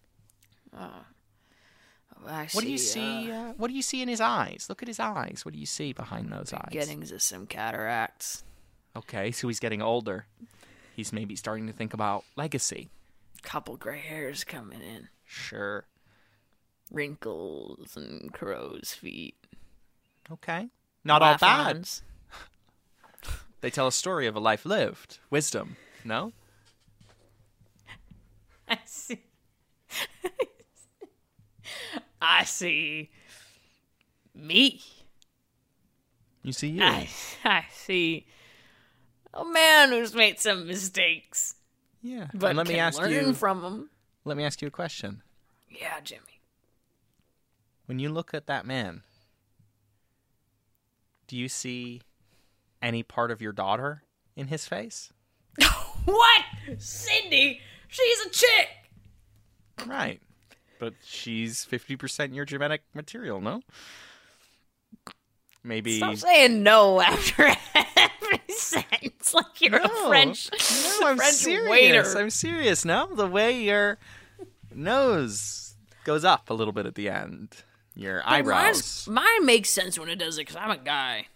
What 2.25 2.64
do 2.64 2.70
you 2.70 2.79
see, 2.79 3.31
uh, 3.31 3.35
Uh, 3.35 3.53
what 3.55 3.68
do 3.68 3.75
you 3.75 3.83
see 3.83 4.01
in 4.03 4.09
his 4.09 4.20
eyes? 4.20 4.66
Look 4.68 4.83
at 4.83 4.89
his 4.89 4.99
eyes. 5.01 5.43
What 5.45 5.53
do 5.55 5.61
you 5.61 5.66
see 5.66 5.93
behind 5.93 6.33
those 6.33 6.53
eyes? 6.53 6.68
beginnings 6.70 7.12
of 7.12 7.22
some 7.22 7.47
cataracts. 7.47 8.45
Okay, 8.97 9.31
so 9.31 9.49
he's 9.49 9.61
getting 9.61 9.83
older. 9.83 10.27
He's 10.95 11.12
maybe 11.12 11.37
starting 11.37 11.66
to 11.66 11.72
think 11.72 11.93
about 11.93 12.25
legacy. 12.37 12.89
Couple 13.43 13.77
gray 13.77 13.99
hairs 14.01 14.45
coming 14.45 14.81
in. 14.81 15.09
Sure. 15.25 15.87
Wrinkles 16.91 17.97
and 17.97 18.33
crow's 18.33 18.95
feet. 18.99 19.37
Okay. 20.31 20.68
Not 21.03 21.20
all 21.22 21.37
bad. 21.39 21.66
Laugh-ons. 21.66 22.03
They 23.61 23.70
tell 23.70 23.87
a 23.87 23.93
story 23.93 24.27
of 24.27 24.37
a 24.37 24.41
life 24.41 24.64
lived. 24.64 25.18
Wisdom. 25.31 25.77
No? 26.05 26.33
I 28.68 28.79
see. 28.85 29.22
I 32.25 32.45
see 32.45 33.11
me. 34.35 34.81
You 36.43 36.53
see 36.53 36.68
you. 36.68 36.83
I, 36.83 37.09
I 37.45 37.64
see 37.70 38.27
a 39.35 39.45
man 39.45 39.91
who's 39.91 40.14
made 40.14 40.41
some 40.41 40.66
mistakes, 40.66 41.57
yeah. 42.03 42.29
but 42.33 42.51
and 42.51 42.57
let 42.57 42.66
me 42.66 42.79
ask 42.79 42.99
learn 42.99 43.11
you 43.11 43.33
from 43.35 43.61
them. 43.61 43.91
let 44.25 44.37
me 44.37 44.45
ask 44.45 44.62
you 44.62 44.68
a 44.68 44.70
question. 44.70 45.22
Yeah, 45.68 46.01
Jimmy. 46.03 46.41
When 47.87 47.99
you 47.99 48.09
look 48.09 48.33
at 48.33 48.47
that 48.47 48.64
man, 48.64 49.03
do 51.27 51.37
you 51.37 51.49
see 51.49 52.01
any 52.81 53.03
part 53.03 53.31
of 53.31 53.43
your 53.43 53.53
daughter 53.53 54.03
in 54.35 54.49
his 54.49 54.66
face? 54.66 55.12
What? 56.05 56.43
Cindy? 56.77 57.61
She's 57.89 58.27
a 58.27 58.29
chick. 58.29 58.68
Right. 59.87 60.20
But 60.79 60.95
she's 61.05 61.64
50% 61.64 62.35
your 62.35 62.45
genetic 62.45 62.83
material, 62.95 63.41
no? 63.41 63.62
Maybe 65.62 65.97
Stop 65.97 66.16
saying 66.16 66.62
no 66.62 67.01
after 67.01 67.45
every 67.75 68.41
sentence 68.49 69.33
like 69.33 69.61
you're 69.61 69.70
No. 69.70 69.85
a 69.85 70.09
French, 70.09 70.51
No, 70.53 70.99
I'm 71.09 71.16
French 71.16 71.33
serious. 71.35 71.70
waiter. 71.70 72.18
I'm 72.18 72.29
serious. 72.31 72.85
No, 72.85 73.14
the 73.14 73.27
way 73.27 73.62
your 73.62 73.99
nose 74.75 75.75
goes 76.05 76.25
up 76.25 76.51
a 76.51 76.55
little 76.55 76.72
bit 76.75 76.85
at 76.85 76.97
the 76.97 77.09
end, 77.09 77.49
your 77.95 78.18
But 78.27 78.29
eyebrows. 78.33 79.09
Mine 79.09 79.47
makes 79.47 79.70
sense 79.70 79.99
when 79.99 80.11
it 80.11 80.16
does 80.16 80.37
it 80.37 80.43
because 80.43 80.57
I'm 80.57 80.70
a 80.70 80.77
guy. 80.77 81.29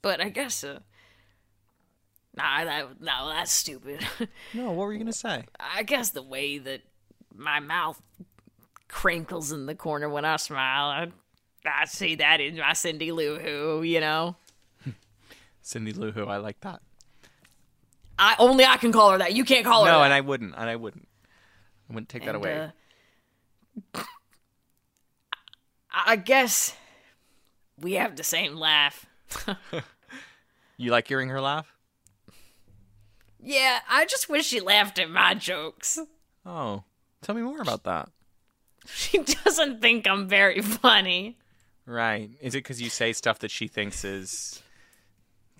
But 0.00 0.20
I 0.20 0.28
guess, 0.30 0.64
uh, 0.64 0.78
nah, 2.36 2.64
that, 2.64 3.00
no, 3.00 3.28
that's 3.28 3.52
stupid. 3.52 4.06
No, 4.54 4.66
what 4.72 4.86
were 4.86 4.92
you 4.92 4.98
gonna 4.98 5.12
say? 5.12 5.44
I 5.58 5.82
guess 5.82 6.10
the 6.10 6.22
way 6.22 6.58
that 6.58 6.82
my 7.34 7.60
mouth 7.60 8.00
crinkles 8.88 9.50
in 9.52 9.66
the 9.66 9.74
corner 9.74 10.08
when 10.08 10.24
I 10.24 10.36
smile, 10.36 10.86
I, 10.86 11.08
I 11.66 11.84
see 11.86 12.14
that 12.16 12.40
in 12.40 12.56
my 12.58 12.72
Cindy 12.72 13.10
Lou 13.12 13.38
Who, 13.38 13.82
you 13.82 14.00
know? 14.00 14.36
Cindy 15.62 15.92
Lou 15.92 16.12
Who, 16.12 16.26
I 16.26 16.36
like 16.36 16.60
that. 16.60 16.80
I 18.18 18.36
Only 18.38 18.64
I 18.64 18.76
can 18.76 18.92
call 18.92 19.10
her 19.10 19.18
that. 19.18 19.32
You 19.34 19.44
can't 19.44 19.64
call 19.64 19.84
her 19.84 19.90
No, 19.90 19.98
that. 19.98 20.04
and 20.04 20.14
I 20.14 20.20
wouldn't, 20.20 20.54
and 20.56 20.70
I 20.70 20.76
wouldn't. 20.76 21.08
I 21.90 21.94
wouldn't 21.94 22.08
take 22.08 22.22
that 22.24 22.34
And, 22.34 22.44
away. 22.44 22.70
uh, 23.94 24.00
I 25.90 26.02
I 26.12 26.16
guess 26.16 26.74
we 27.80 27.94
have 27.94 28.16
the 28.16 28.22
same 28.24 28.54
laugh. 28.56 29.06
you 30.76 30.90
like 30.90 31.08
hearing 31.08 31.28
her 31.30 31.40
laugh? 31.40 31.73
Yeah, 33.44 33.80
I 33.88 34.06
just 34.06 34.28
wish 34.28 34.46
she 34.46 34.60
laughed 34.60 34.98
at 34.98 35.10
my 35.10 35.34
jokes. 35.34 35.98
Oh, 36.46 36.84
tell 37.22 37.34
me 37.34 37.42
more 37.42 37.60
about 37.60 37.84
that. 37.84 38.08
She 38.86 39.18
doesn't 39.18 39.80
think 39.80 40.06
I'm 40.06 40.28
very 40.28 40.60
funny. 40.60 41.38
Right. 41.86 42.30
Is 42.40 42.54
it 42.54 42.58
because 42.58 42.80
you 42.80 42.90
say 42.90 43.12
stuff 43.12 43.38
that 43.40 43.50
she 43.50 43.68
thinks 43.68 44.04
is 44.04 44.62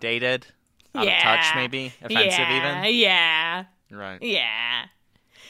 dated? 0.00 0.46
Out 0.94 1.06
yeah. 1.06 1.16
of 1.16 1.40
touch, 1.40 1.54
maybe? 1.56 1.92
Offensive, 2.02 2.38
yeah, 2.38 2.82
even? 2.82 2.94
Yeah. 2.98 3.64
Right. 3.90 4.22
Yeah. 4.22 4.84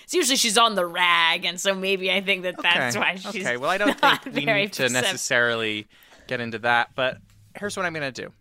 So 0.06 0.18
usually 0.18 0.36
she's 0.36 0.58
on 0.58 0.74
the 0.74 0.86
rag, 0.86 1.44
and 1.44 1.58
so 1.58 1.74
maybe 1.74 2.12
I 2.12 2.20
think 2.20 2.42
that 2.42 2.56
that's 2.60 2.96
why 2.96 3.16
she's. 3.16 3.26
okay. 3.46 3.56
Well, 3.56 3.70
I 3.70 3.78
don't 3.78 3.98
think 4.22 4.24
we 4.26 4.44
need 4.44 4.72
to 4.74 4.84
perceptive. 4.84 4.92
necessarily 4.92 5.86
get 6.26 6.40
into 6.40 6.58
that, 6.60 6.90
but 6.94 7.18
here's 7.58 7.76
what 7.76 7.86
I'm 7.86 7.92
going 7.92 8.12
to 8.12 8.22
do 8.22 8.32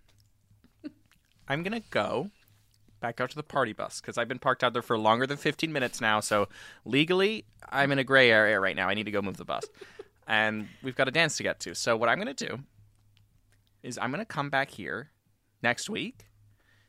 I'm 1.47 1.63
going 1.63 1.79
to 1.79 1.87
go 1.89 2.29
back 3.03 3.19
out 3.19 3.29
to 3.29 3.35
the 3.35 3.43
party 3.43 3.73
bus 3.73 3.99
because 3.99 4.17
I've 4.17 4.29
been 4.29 4.39
parked 4.39 4.63
out 4.63 4.71
there 4.71 4.81
for 4.81 4.97
longer 4.97 5.27
than 5.27 5.35
15 5.35 5.73
minutes 5.73 5.99
now. 5.99 6.21
So 6.21 6.47
legally, 6.85 7.43
I'm 7.69 7.91
in 7.91 7.99
a 7.99 8.03
gray 8.05 8.31
area 8.31 8.57
right 8.61 8.77
now. 8.77 8.87
I 8.87 8.93
need 8.93 9.03
to 9.03 9.11
go 9.11 9.21
move 9.21 9.35
the 9.35 9.43
bus. 9.43 9.65
and 10.25 10.69
we've 10.81 10.95
got 10.95 11.09
a 11.09 11.11
dance 11.11 11.35
to 11.37 11.43
get 11.43 11.59
to. 11.59 11.75
So, 11.75 11.97
what 11.97 12.07
I'm 12.07 12.17
going 12.17 12.33
to 12.33 12.47
do 12.47 12.59
is 13.83 13.97
I'm 13.97 14.09
going 14.09 14.21
to 14.21 14.25
come 14.25 14.49
back 14.49 14.71
here 14.71 15.11
next 15.61 15.89
week, 15.89 16.27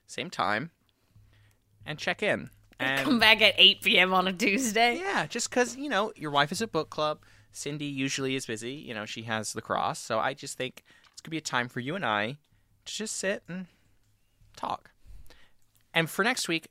same 0.07 0.31
time, 0.31 0.71
and 1.85 1.99
check 1.99 2.23
in. 2.23 2.51
And 2.79 3.05
Come 3.05 3.19
back 3.19 3.43
at 3.43 3.55
8 3.57 3.83
p.m. 3.83 4.15
on 4.15 4.29
a 4.29 4.33
Tuesday. 4.33 4.99
yeah, 4.99 5.27
just 5.27 5.51
because, 5.51 5.77
you 5.77 5.89
know, 5.89 6.13
your 6.15 6.31
wife 6.31 6.53
is 6.53 6.63
at 6.63 6.71
book 6.71 6.91
club. 6.91 7.19
Cindy 7.51 7.87
usually 7.87 8.37
is 8.37 8.47
busy. 8.47 8.73
You 8.73 8.95
know, 8.95 9.05
she 9.05 9.23
has 9.23 9.55
lacrosse. 9.57 9.99
So 9.99 10.21
I 10.21 10.33
just 10.35 10.57
think 10.57 10.85
it's 11.13 11.21
going 11.21 11.27
to 11.27 11.31
be 11.31 11.39
a 11.39 11.41
time 11.41 11.69
for 11.69 11.81
you 11.81 11.97
and 11.97 12.05
I 12.05 12.37
to 12.85 12.95
just 12.95 13.17
sit 13.17 13.43
and 13.49 13.67
talk. 14.57 14.91
And 15.95 16.11
for 16.11 16.25
next 16.25 16.49
week, 16.49 16.69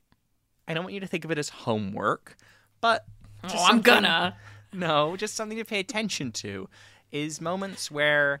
I 0.68 0.74
don't 0.74 0.84
want 0.84 0.94
you 0.94 1.00
to 1.00 1.06
think 1.06 1.24
of 1.24 1.30
it 1.30 1.38
as 1.38 1.48
homework, 1.48 2.36
but. 2.80 3.04
Oh, 3.42 3.64
I'm 3.66 3.80
gonna. 3.80 4.36
No, 4.72 5.16
just 5.16 5.34
something 5.34 5.58
to 5.58 5.64
pay 5.64 5.80
attention 5.80 6.32
to 6.32 6.68
is 7.12 7.40
moments 7.40 7.90
where 7.90 8.40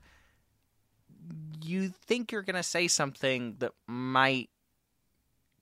you 1.62 1.88
think 1.88 2.32
you're 2.32 2.42
going 2.42 2.56
to 2.56 2.62
say 2.62 2.88
something 2.88 3.56
that 3.60 3.72
might 3.86 4.50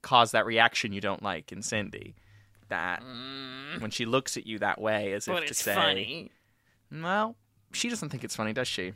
cause 0.01 0.31
that 0.33 0.47
reaction 0.47 0.93
you 0.93 1.01
don't 1.01 1.23
like 1.23 1.53
in 1.53 1.62
Cindy. 1.62 2.14
That 2.68 3.03
when 3.81 3.91
she 3.91 4.07
looks 4.07 4.37
at 4.39 4.47
you 4.47 4.59
that 4.61 4.81
way, 4.81 5.12
as 5.12 5.27
Mm. 5.27 5.35
But 5.35 5.43
if 5.43 5.49
to 5.49 5.55
say, 5.55 5.75
funny. 5.75 6.31
well, 6.91 7.37
she 7.73 7.89
doesn't 7.91 8.09
think 8.09 8.25
it's 8.25 8.35
funny, 8.35 8.53
does 8.55 8.66
she? 8.68 8.95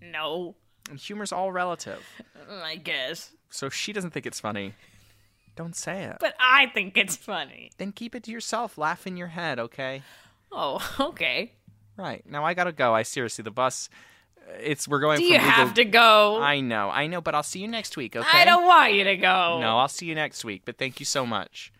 No, 0.00 0.56
And 0.90 0.98
humor's 0.98 1.30
all 1.30 1.52
relative. 1.52 2.04
I 2.50 2.74
guess. 2.76 3.30
So 3.50 3.66
if 3.66 3.74
she 3.74 3.92
doesn't 3.92 4.10
think 4.10 4.26
it's 4.26 4.40
funny, 4.40 4.74
don't 5.56 5.76
say 5.76 6.04
it. 6.04 6.16
But 6.20 6.34
I 6.40 6.66
think 6.66 6.96
it's 6.96 7.16
funny. 7.16 7.70
then 7.78 7.92
keep 7.92 8.14
it 8.14 8.22
to 8.24 8.30
yourself. 8.30 8.78
Laugh 8.78 9.06
in 9.06 9.16
your 9.16 9.28
head, 9.28 9.58
okay? 9.58 10.02
Oh, 10.50 10.80
okay. 11.00 11.52
Right. 11.96 12.24
Now 12.28 12.44
I 12.44 12.54
gotta 12.54 12.72
go. 12.72 12.94
I 12.94 13.02
seriously, 13.02 13.42
the 13.42 13.50
bus. 13.50 13.88
Uh, 14.38 14.54
it's 14.60 14.88
we're 14.88 15.00
going. 15.00 15.18
Do 15.18 15.24
from 15.24 15.32
you 15.34 15.38
legal- 15.38 15.50
have 15.50 15.74
to 15.74 15.84
go? 15.84 16.40
I 16.40 16.60
know, 16.60 16.88
I 16.90 17.06
know, 17.06 17.20
but 17.20 17.34
I'll 17.34 17.42
see 17.42 17.60
you 17.60 17.68
next 17.68 17.96
week, 17.96 18.16
okay? 18.16 18.26
I 18.38 18.44
don't 18.44 18.64
want 18.66 18.94
you 18.94 19.04
to 19.04 19.16
go. 19.16 19.58
No, 19.60 19.78
I'll 19.78 19.88
see 19.88 20.06
you 20.06 20.14
next 20.14 20.44
week. 20.44 20.62
But 20.64 20.78
thank 20.78 21.00
you 21.00 21.06
so 21.06 21.24
much 21.26 21.72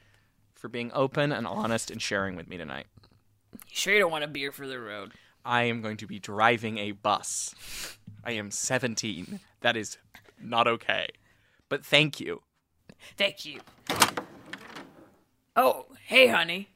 for 0.55 0.69
being 0.69 0.91
open 0.95 1.33
and 1.33 1.47
honest 1.47 1.91
and 1.91 2.01
sharing 2.01 2.37
with 2.37 2.49
me 2.49 2.57
tonight. 2.57 2.87
You 3.53 3.59
sure 3.73 3.95
you 3.95 4.01
don't 4.01 4.13
want 4.13 4.25
a 4.25 4.29
beer 4.29 4.53
for 4.53 4.67
the 4.67 4.79
road? 4.79 5.13
I 5.45 5.65
am 5.65 5.83
going 5.83 5.97
to 5.97 6.07
be 6.07 6.21
driving 6.21 6.79
a 6.79 6.93
bus. 6.93 7.55
I 8.25 8.33
am 8.33 8.51
17. 8.53 9.41
That 9.63 9.77
is 9.77 9.99
not 10.41 10.69
okay. 10.69 11.09
But 11.69 11.85
thank 11.85 12.21
you. 12.21 12.43
Thank 13.17 13.45
you. 13.45 13.61
Oh, 15.57 15.87
hey, 16.07 16.29
honey. 16.29 16.69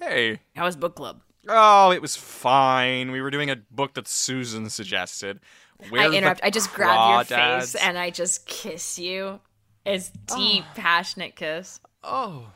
Hey. 0.00 0.40
How 0.54 0.64
was 0.64 0.76
book 0.76 0.96
club? 0.96 1.22
Oh, 1.48 1.90
it 1.90 2.02
was 2.02 2.16
fine. 2.16 3.10
We 3.10 3.20
were 3.20 3.30
doing 3.30 3.50
a 3.50 3.56
book 3.70 3.94
that 3.94 4.06
Susan 4.06 4.68
suggested. 4.68 5.40
Where 5.88 6.02
I 6.02 6.14
interrupt. 6.14 6.40
I 6.42 6.50
just 6.50 6.72
grab 6.74 7.28
your 7.28 7.38
face 7.38 7.74
and 7.74 7.96
I 7.96 8.10
just 8.10 8.46
kiss 8.46 8.98
you. 8.98 9.40
It's 9.86 10.10
deep, 10.10 10.64
oh. 10.68 10.72
passionate 10.74 11.36
kiss. 11.36 11.80
Oh, 12.04 12.48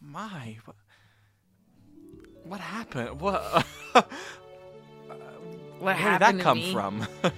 my. 0.00 0.58
What, 0.64 0.76
what 2.44 2.60
happened? 2.60 3.20
What? 3.20 3.66
What 5.78 5.84
Where 5.84 5.94
did 5.94 6.02
happened 6.02 6.40
that 6.40 6.42
to 6.42 6.44
come 6.44 6.58
me? 6.58 6.72
from? 6.72 7.06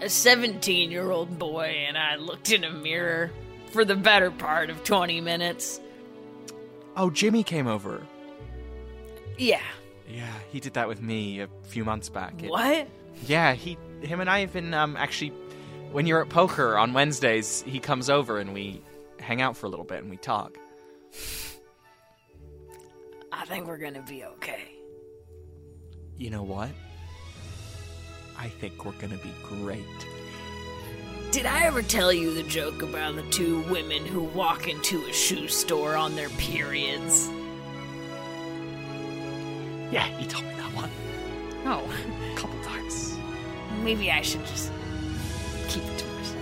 A 0.00 0.08
17 0.08 0.90
year 0.90 1.10
old 1.10 1.38
boy 1.38 1.84
and 1.86 1.96
I 1.96 2.16
looked 2.16 2.50
in 2.52 2.64
a 2.64 2.70
mirror 2.70 3.30
for 3.72 3.84
the 3.84 3.96
better 3.96 4.30
part 4.30 4.70
of 4.70 4.84
20 4.84 5.20
minutes. 5.20 5.80
oh, 6.96 7.10
Jimmy 7.10 7.42
came 7.42 7.66
over. 7.66 8.06
Yeah. 9.38 9.60
Yeah, 10.08 10.32
he 10.52 10.60
did 10.60 10.74
that 10.74 10.86
with 10.88 11.02
me 11.02 11.40
a 11.40 11.48
few 11.64 11.84
months 11.84 12.08
back. 12.08 12.42
It- 12.42 12.50
What? 12.50 12.88
Yeah, 13.26 13.54
he, 13.54 13.76
him, 14.02 14.20
and 14.20 14.28
I 14.30 14.40
have 14.40 14.52
been 14.52 14.74
um 14.74 14.96
actually. 14.96 15.32
When 15.92 16.04
you're 16.06 16.20
at 16.20 16.28
poker 16.28 16.76
on 16.76 16.92
Wednesdays, 16.92 17.62
he 17.66 17.78
comes 17.78 18.10
over 18.10 18.38
and 18.38 18.52
we 18.52 18.82
hang 19.18 19.40
out 19.40 19.56
for 19.56 19.66
a 19.66 19.68
little 19.70 19.84
bit 19.84 20.00
and 20.02 20.10
we 20.10 20.16
talk. 20.18 20.58
I 23.32 23.44
think 23.46 23.66
we're 23.66 23.78
gonna 23.78 24.02
be 24.02 24.24
okay. 24.24 24.68
You 26.18 26.30
know 26.30 26.42
what? 26.42 26.70
I 28.38 28.48
think 28.48 28.84
we're 28.84 28.92
gonna 28.92 29.16
be 29.16 29.32
great. 29.42 29.84
Did 31.32 31.46
I 31.46 31.64
ever 31.64 31.82
tell 31.82 32.12
you 32.12 32.32
the 32.32 32.42
joke 32.44 32.82
about 32.82 33.16
the 33.16 33.22
two 33.30 33.60
women 33.62 34.06
who 34.06 34.22
walk 34.22 34.68
into 34.68 35.04
a 35.06 35.12
shoe 35.12 35.48
store 35.48 35.96
on 35.96 36.14
their 36.16 36.28
periods? 36.30 37.28
Yeah, 39.90 40.06
you 40.18 40.26
told 40.26 40.44
me 40.44 40.54
that 40.54 40.72
one 40.74 40.90
Oh, 41.64 41.84
a 42.32 42.36
couple 42.38 42.58
times. 42.64 43.16
maybe 43.82 44.10
I 44.10 44.20
should 44.22 44.44
just 44.46 44.70
keep 45.68 45.82
it 45.84 45.98
to 45.98 46.06
myself. 46.06 46.36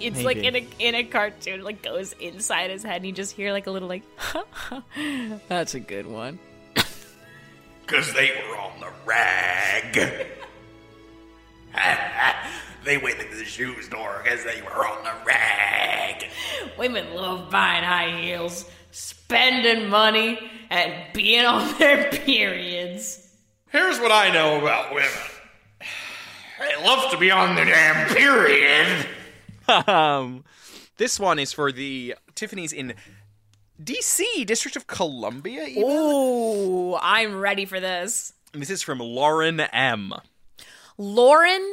It's 0.00 0.22
like 0.22 0.36
in 0.38 0.56
a 0.56 0.66
in 0.78 0.94
a 0.94 1.04
cartoon, 1.04 1.60
it, 1.60 1.64
like 1.64 1.82
goes 1.82 2.12
inside 2.14 2.70
his 2.70 2.82
head, 2.82 2.96
and 2.96 3.06
you 3.06 3.12
just 3.12 3.32
hear 3.34 3.52
like 3.52 3.66
a 3.66 3.70
little 3.70 3.88
like, 3.88 4.02
"That's 5.48 5.74
a 5.74 5.80
good 5.80 6.06
one." 6.06 6.38
Because 7.86 8.12
they 8.14 8.30
were 8.48 8.56
on 8.56 8.80
the 8.80 8.90
rag. 9.04 10.26
they 12.84 12.98
went 12.98 13.20
into 13.20 13.36
the 13.36 13.44
shoe 13.44 13.80
store 13.82 14.20
because 14.22 14.44
they 14.44 14.62
were 14.62 14.86
on 14.86 15.04
the 15.04 15.12
rag. 15.26 16.26
Women 16.78 17.14
love 17.14 17.50
buying 17.50 17.84
high 17.84 18.20
heels, 18.20 18.64
spending 18.90 19.88
money, 19.88 20.38
and 20.70 20.92
being 21.12 21.44
on 21.44 21.78
their 21.78 22.10
periods. 22.10 23.28
Here's 23.70 23.98
what 23.98 24.12
I 24.12 24.30
know 24.32 24.60
about 24.60 24.94
women. 24.94 25.08
They 26.60 26.84
love 26.84 27.10
to 27.10 27.18
be 27.18 27.30
on 27.30 27.56
their 27.56 27.64
damn 27.64 28.14
period. 28.14 29.06
um, 29.88 30.44
this 30.96 31.18
one 31.18 31.38
is 31.38 31.52
for 31.52 31.72
the 31.72 32.14
Tiffany's 32.34 32.72
in 32.72 32.94
D.C., 33.82 34.44
District 34.44 34.76
of 34.76 34.86
Columbia. 34.86 35.64
Even? 35.64 35.82
Ooh, 35.82 36.96
I'm 36.96 37.38
ready 37.38 37.64
for 37.64 37.80
this. 37.80 38.32
This 38.52 38.70
is 38.70 38.82
from 38.82 39.00
Lauren 39.00 39.60
M. 39.60 40.14
Lauren 40.96 41.72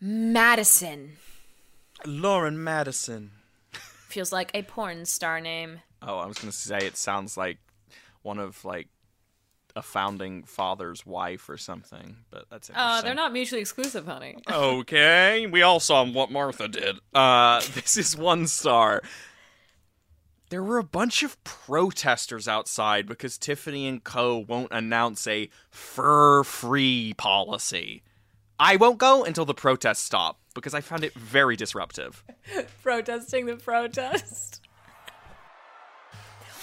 Madison 0.00 1.16
Lauren 2.06 2.62
Madison. 2.62 3.32
feels 3.72 4.32
like 4.32 4.50
a 4.54 4.62
porn 4.62 5.04
star 5.04 5.40
name. 5.40 5.80
Oh, 6.02 6.18
I 6.18 6.26
was 6.26 6.38
gonna 6.38 6.52
say 6.52 6.78
it 6.78 6.96
sounds 6.96 7.36
like 7.36 7.58
one 8.22 8.38
of 8.38 8.64
like 8.64 8.88
a 9.74 9.82
founding 9.82 10.44
father's 10.44 11.04
wife 11.04 11.48
or 11.48 11.56
something, 11.56 12.16
but 12.30 12.46
that's 12.50 12.70
interesting. 12.70 12.98
Uh, 12.98 13.02
they're 13.02 13.14
not 13.14 13.32
mutually 13.32 13.60
exclusive, 13.60 14.06
honey. 14.06 14.36
Okay, 14.50 15.46
we 15.46 15.62
all 15.62 15.80
saw 15.80 16.04
what 16.04 16.30
Martha 16.30 16.68
did. 16.68 16.96
Uh, 17.12 17.60
this 17.74 17.96
is 17.96 18.16
one 18.16 18.46
star. 18.46 19.02
There 20.50 20.62
were 20.62 20.78
a 20.78 20.84
bunch 20.84 21.22
of 21.22 21.42
protesters 21.44 22.48
outside 22.48 23.06
because 23.06 23.36
Tiffany 23.36 23.86
and 23.86 24.02
Co. 24.02 24.38
won't 24.38 24.72
announce 24.72 25.26
a 25.26 25.50
fur-free 25.70 27.14
policy. 27.18 28.02
I 28.58 28.76
won't 28.76 28.98
go 28.98 29.24
until 29.24 29.44
the 29.44 29.54
protests 29.54 30.00
stop 30.00 30.38
because 30.54 30.72
I 30.74 30.80
found 30.80 31.04
it 31.04 31.12
very 31.14 31.54
disruptive. 31.54 32.24
Protesting 32.82 33.46
the 33.46 33.56
protest. 33.56 34.60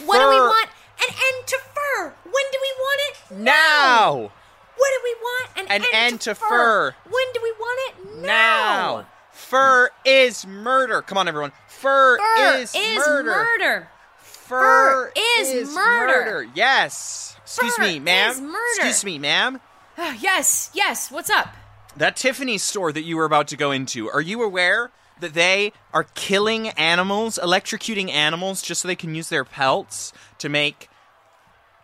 What 0.04 0.20
do 0.20 0.30
we 0.30 0.36
want? 0.42 0.70
An 1.08 1.14
end 1.16 1.48
to 1.48 1.58
fur. 1.74 2.14
When 2.24 2.44
do 2.52 2.58
we 2.62 2.74
want 2.80 3.02
it? 3.08 3.38
Now! 3.38 4.32
What 4.78 4.92
do 4.92 5.00
we 5.04 5.16
want? 5.22 5.50
An, 5.58 5.66
An 5.68 5.72
end, 5.84 5.86
end 5.94 6.22
to, 6.22 6.32
to 6.32 6.36
fur. 6.36 6.48
fur. 6.50 6.96
When 7.06 7.34
do 7.34 7.40
we 7.42 7.52
want 7.52 7.80
it? 7.98 8.22
Now! 8.26 9.08
Fur 9.56 9.90
is 10.04 10.46
murder. 10.46 11.02
Come 11.02 11.18
on, 11.18 11.28
everyone. 11.28 11.52
Fur, 11.68 12.18
Fur 12.18 12.56
is, 12.58 12.76
is 12.76 12.98
murder. 12.98 13.30
murder. 13.32 13.88
Fur, 14.18 15.12
Fur 15.12 15.12
is 15.40 15.74
murder. 15.74 16.48
Yes. 16.54 17.38
Excuse 17.44 17.76
Fur 17.76 17.84
me, 17.84 18.00
ma'am. 18.00 18.32
is 18.32 18.42
murder. 18.42 18.58
Excuse 18.76 19.06
me, 19.06 19.20
ma'am. 19.20 19.62
Ah, 19.98 20.18
yes, 20.20 20.72
yes. 20.74 21.10
What's 21.10 21.30
up? 21.30 21.56
That 21.96 22.18
Tiffany 22.18 22.58
store 22.58 22.92
that 22.92 23.04
you 23.04 23.16
were 23.16 23.24
about 23.24 23.48
to 23.50 23.58
go 23.58 23.72
into, 23.72 24.10
are 24.10 24.22
you 24.22 24.44
aware 24.44 24.92
that 25.22 25.34
they 25.34 25.72
are 25.94 26.04
killing 26.04 26.70
animals, 26.70 27.40
electrocuting 27.42 28.10
animals 28.12 28.62
just 28.62 28.82
so 28.82 28.88
they 28.90 28.96
can 28.96 29.16
use 29.16 29.30
their 29.30 29.46
pelts 29.46 30.12
to 30.40 30.50
make 30.50 30.90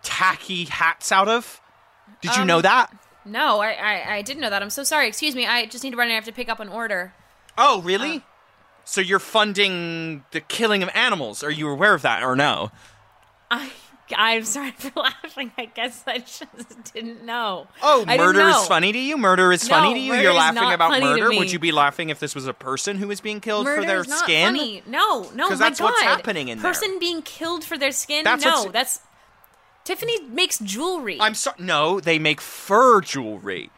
tacky 0.04 0.66
hats 0.66 1.12
out 1.12 1.30
of? 1.30 1.62
Did 2.22 2.36
you 2.36 2.42
um, 2.42 2.48
know 2.48 2.62
that? 2.62 2.92
No, 3.24 3.62
I, 3.62 3.72
I 3.72 4.16
I 4.16 4.22
didn't 4.24 4.42
know 4.42 4.50
that. 4.50 4.62
I'm 4.62 4.70
so 4.70 4.84
sorry. 4.84 5.08
Excuse 5.08 5.36
me. 5.36 5.46
I 5.46 5.68
just 5.68 5.84
need 5.84 5.92
to 5.92 5.98
run. 5.98 6.08
and 6.08 6.14
I 6.14 6.16
have 6.16 6.26
to 6.26 6.34
pick 6.34 6.50
up 6.50 6.60
an 6.60 6.68
order. 6.68 7.14
Oh, 7.58 7.82
really? 7.82 8.18
Uh. 8.18 8.20
so 8.86 9.02
you're 9.02 9.20
funding 9.20 10.24
the 10.32 10.42
killing 10.42 10.84
of 10.84 10.90
animals? 10.94 11.44
Are 11.44 11.52
you 11.52 11.70
aware 11.70 11.94
of 11.94 12.02
that 12.02 12.24
or 12.24 12.36
no? 12.36 12.72
I 13.50 13.72
I'm 14.14 14.44
sorry 14.44 14.72
for 14.72 14.92
laughing. 15.00 15.52
I 15.58 15.66
guess 15.66 16.04
I 16.06 16.18
just 16.18 16.44
didn't 16.94 17.24
know. 17.24 17.68
Oh, 17.82 18.04
I 18.08 18.18
murder 18.18 18.42
is 18.50 18.68
funny 18.68 18.92
to 18.92 19.00
you? 19.00 19.18
Murder 19.18 19.54
is 19.54 19.66
funny 19.68 19.94
to 19.94 20.00
you? 20.00 20.14
You're 20.16 20.34
laughing 20.34 20.74
about 20.74 21.00
murder? 21.02 21.30
Would 21.30 21.52
you 21.52 21.60
be 21.60 21.72
laughing 21.72 22.10
if 22.10 22.20
this 22.20 22.36
was 22.36 22.46
a 22.46 22.54
person 22.54 22.98
who 22.98 23.08
was 23.08 23.22
being 23.22 23.40
killed 23.40 23.66
Murder 23.66 23.82
for 23.82 23.88
their 23.88 24.02
is 24.02 24.08
not 24.10 24.20
skin? 24.20 24.48
funny. 24.56 24.84
No, 24.86 25.30
no, 25.34 25.48
'Cause 25.48 25.60
my 25.60 25.70
that's 25.70 25.80
what's 25.80 26.02
happening 26.02 26.50
in 26.50 26.58
there. 26.60 26.72
Person 26.72 27.00
being 27.00 27.22
killed 27.22 27.64
for 27.64 27.78
their 27.78 27.92
skin. 27.94 28.24
That's 28.26 28.44
no, 28.44 28.70
that's 28.70 29.00
Tiffany 29.86 30.20
makes 30.26 30.60
jewelry. 30.60 31.18
I'm 31.22 31.34
sorry. 31.34 31.56
No, 31.60 32.00
they 32.02 32.20
make 32.20 32.42
fur 32.42 33.00
jewelry. 33.02 33.70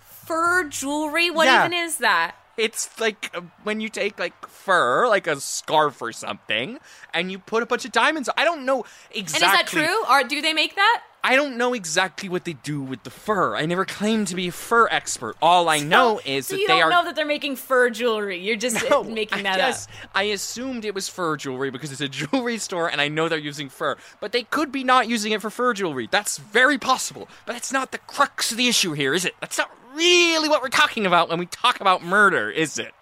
fur 0.00 0.64
jewelry. 0.64 1.30
What 1.30 1.46
Yeah. 1.46 1.60
even 1.66 1.72
is 1.72 1.96
that? 1.98 2.36
It's 2.62 3.00
like 3.00 3.30
uh, 3.34 3.40
when 3.64 3.80
you 3.80 3.88
take 3.88 4.18
like 4.20 4.46
fur, 4.46 5.08
like 5.08 5.26
a 5.26 5.40
scarf 5.40 6.00
or 6.00 6.12
something, 6.12 6.78
and 7.12 7.32
you 7.32 7.38
put 7.40 7.62
a 7.62 7.66
bunch 7.66 7.84
of 7.84 7.90
diamonds. 7.92 8.28
I 8.36 8.44
don't 8.44 8.64
know 8.64 8.84
exactly. 9.10 9.48
And 9.48 9.54
is 9.54 9.58
that 9.60 9.66
true? 9.66 10.04
Or 10.08 10.22
do 10.22 10.40
they 10.40 10.52
make 10.52 10.76
that? 10.76 11.02
I 11.24 11.36
don't 11.36 11.56
know 11.56 11.72
exactly 11.72 12.28
what 12.28 12.44
they 12.44 12.54
do 12.54 12.80
with 12.82 13.04
the 13.04 13.10
fur. 13.10 13.54
I 13.56 13.64
never 13.66 13.84
claimed 13.84 14.26
to 14.28 14.34
be 14.34 14.48
a 14.48 14.52
fur 14.52 14.88
expert. 14.90 15.36
All 15.40 15.68
I 15.68 15.78
know 15.78 16.20
is 16.24 16.48
so 16.48 16.54
that 16.54 16.60
you 16.60 16.66
they 16.66 16.74
don't 16.78 16.84
are. 16.84 16.90
know 16.90 17.04
that 17.04 17.14
they're 17.14 17.24
making 17.26 17.54
fur 17.56 17.90
jewelry. 17.90 18.40
You're 18.40 18.56
just 18.56 18.88
No, 18.90 19.04
making 19.20 19.38
I 19.38 19.42
that 19.42 19.56
guess 19.56 19.86
up. 19.86 20.10
I 20.16 20.24
assumed 20.24 20.84
it 20.84 20.94
was 20.96 21.08
fur 21.08 21.36
jewelry 21.36 21.70
because 21.70 21.92
it's 21.92 22.00
a 22.00 22.08
jewelry 22.20 22.58
store 22.58 22.90
and 22.90 23.00
I 23.00 23.06
know 23.06 23.28
they're 23.28 23.38
using 23.38 23.68
fur. 23.68 23.96
But 24.20 24.32
they 24.32 24.42
could 24.44 24.72
be 24.72 24.82
not 24.82 25.08
using 25.08 25.30
it 25.30 25.40
for 25.40 25.50
fur 25.50 25.72
jewelry. 25.74 26.08
That's 26.10 26.38
very 26.38 26.78
possible. 26.78 27.28
But 27.46 27.52
that's 27.52 27.72
not 27.72 27.92
the 27.92 27.98
crux 27.98 28.50
of 28.50 28.56
the 28.58 28.66
issue 28.66 28.92
here, 28.92 29.14
is 29.14 29.24
it? 29.24 29.34
That's 29.40 29.58
not 29.58 29.70
really 29.94 30.48
what 30.48 30.62
we're 30.62 30.68
talking 30.68 31.06
about 31.06 31.28
when 31.28 31.38
we 31.38 31.46
talk 31.46 31.80
about 31.80 32.02
murder, 32.02 32.50
is 32.50 32.78
it? 32.78 32.94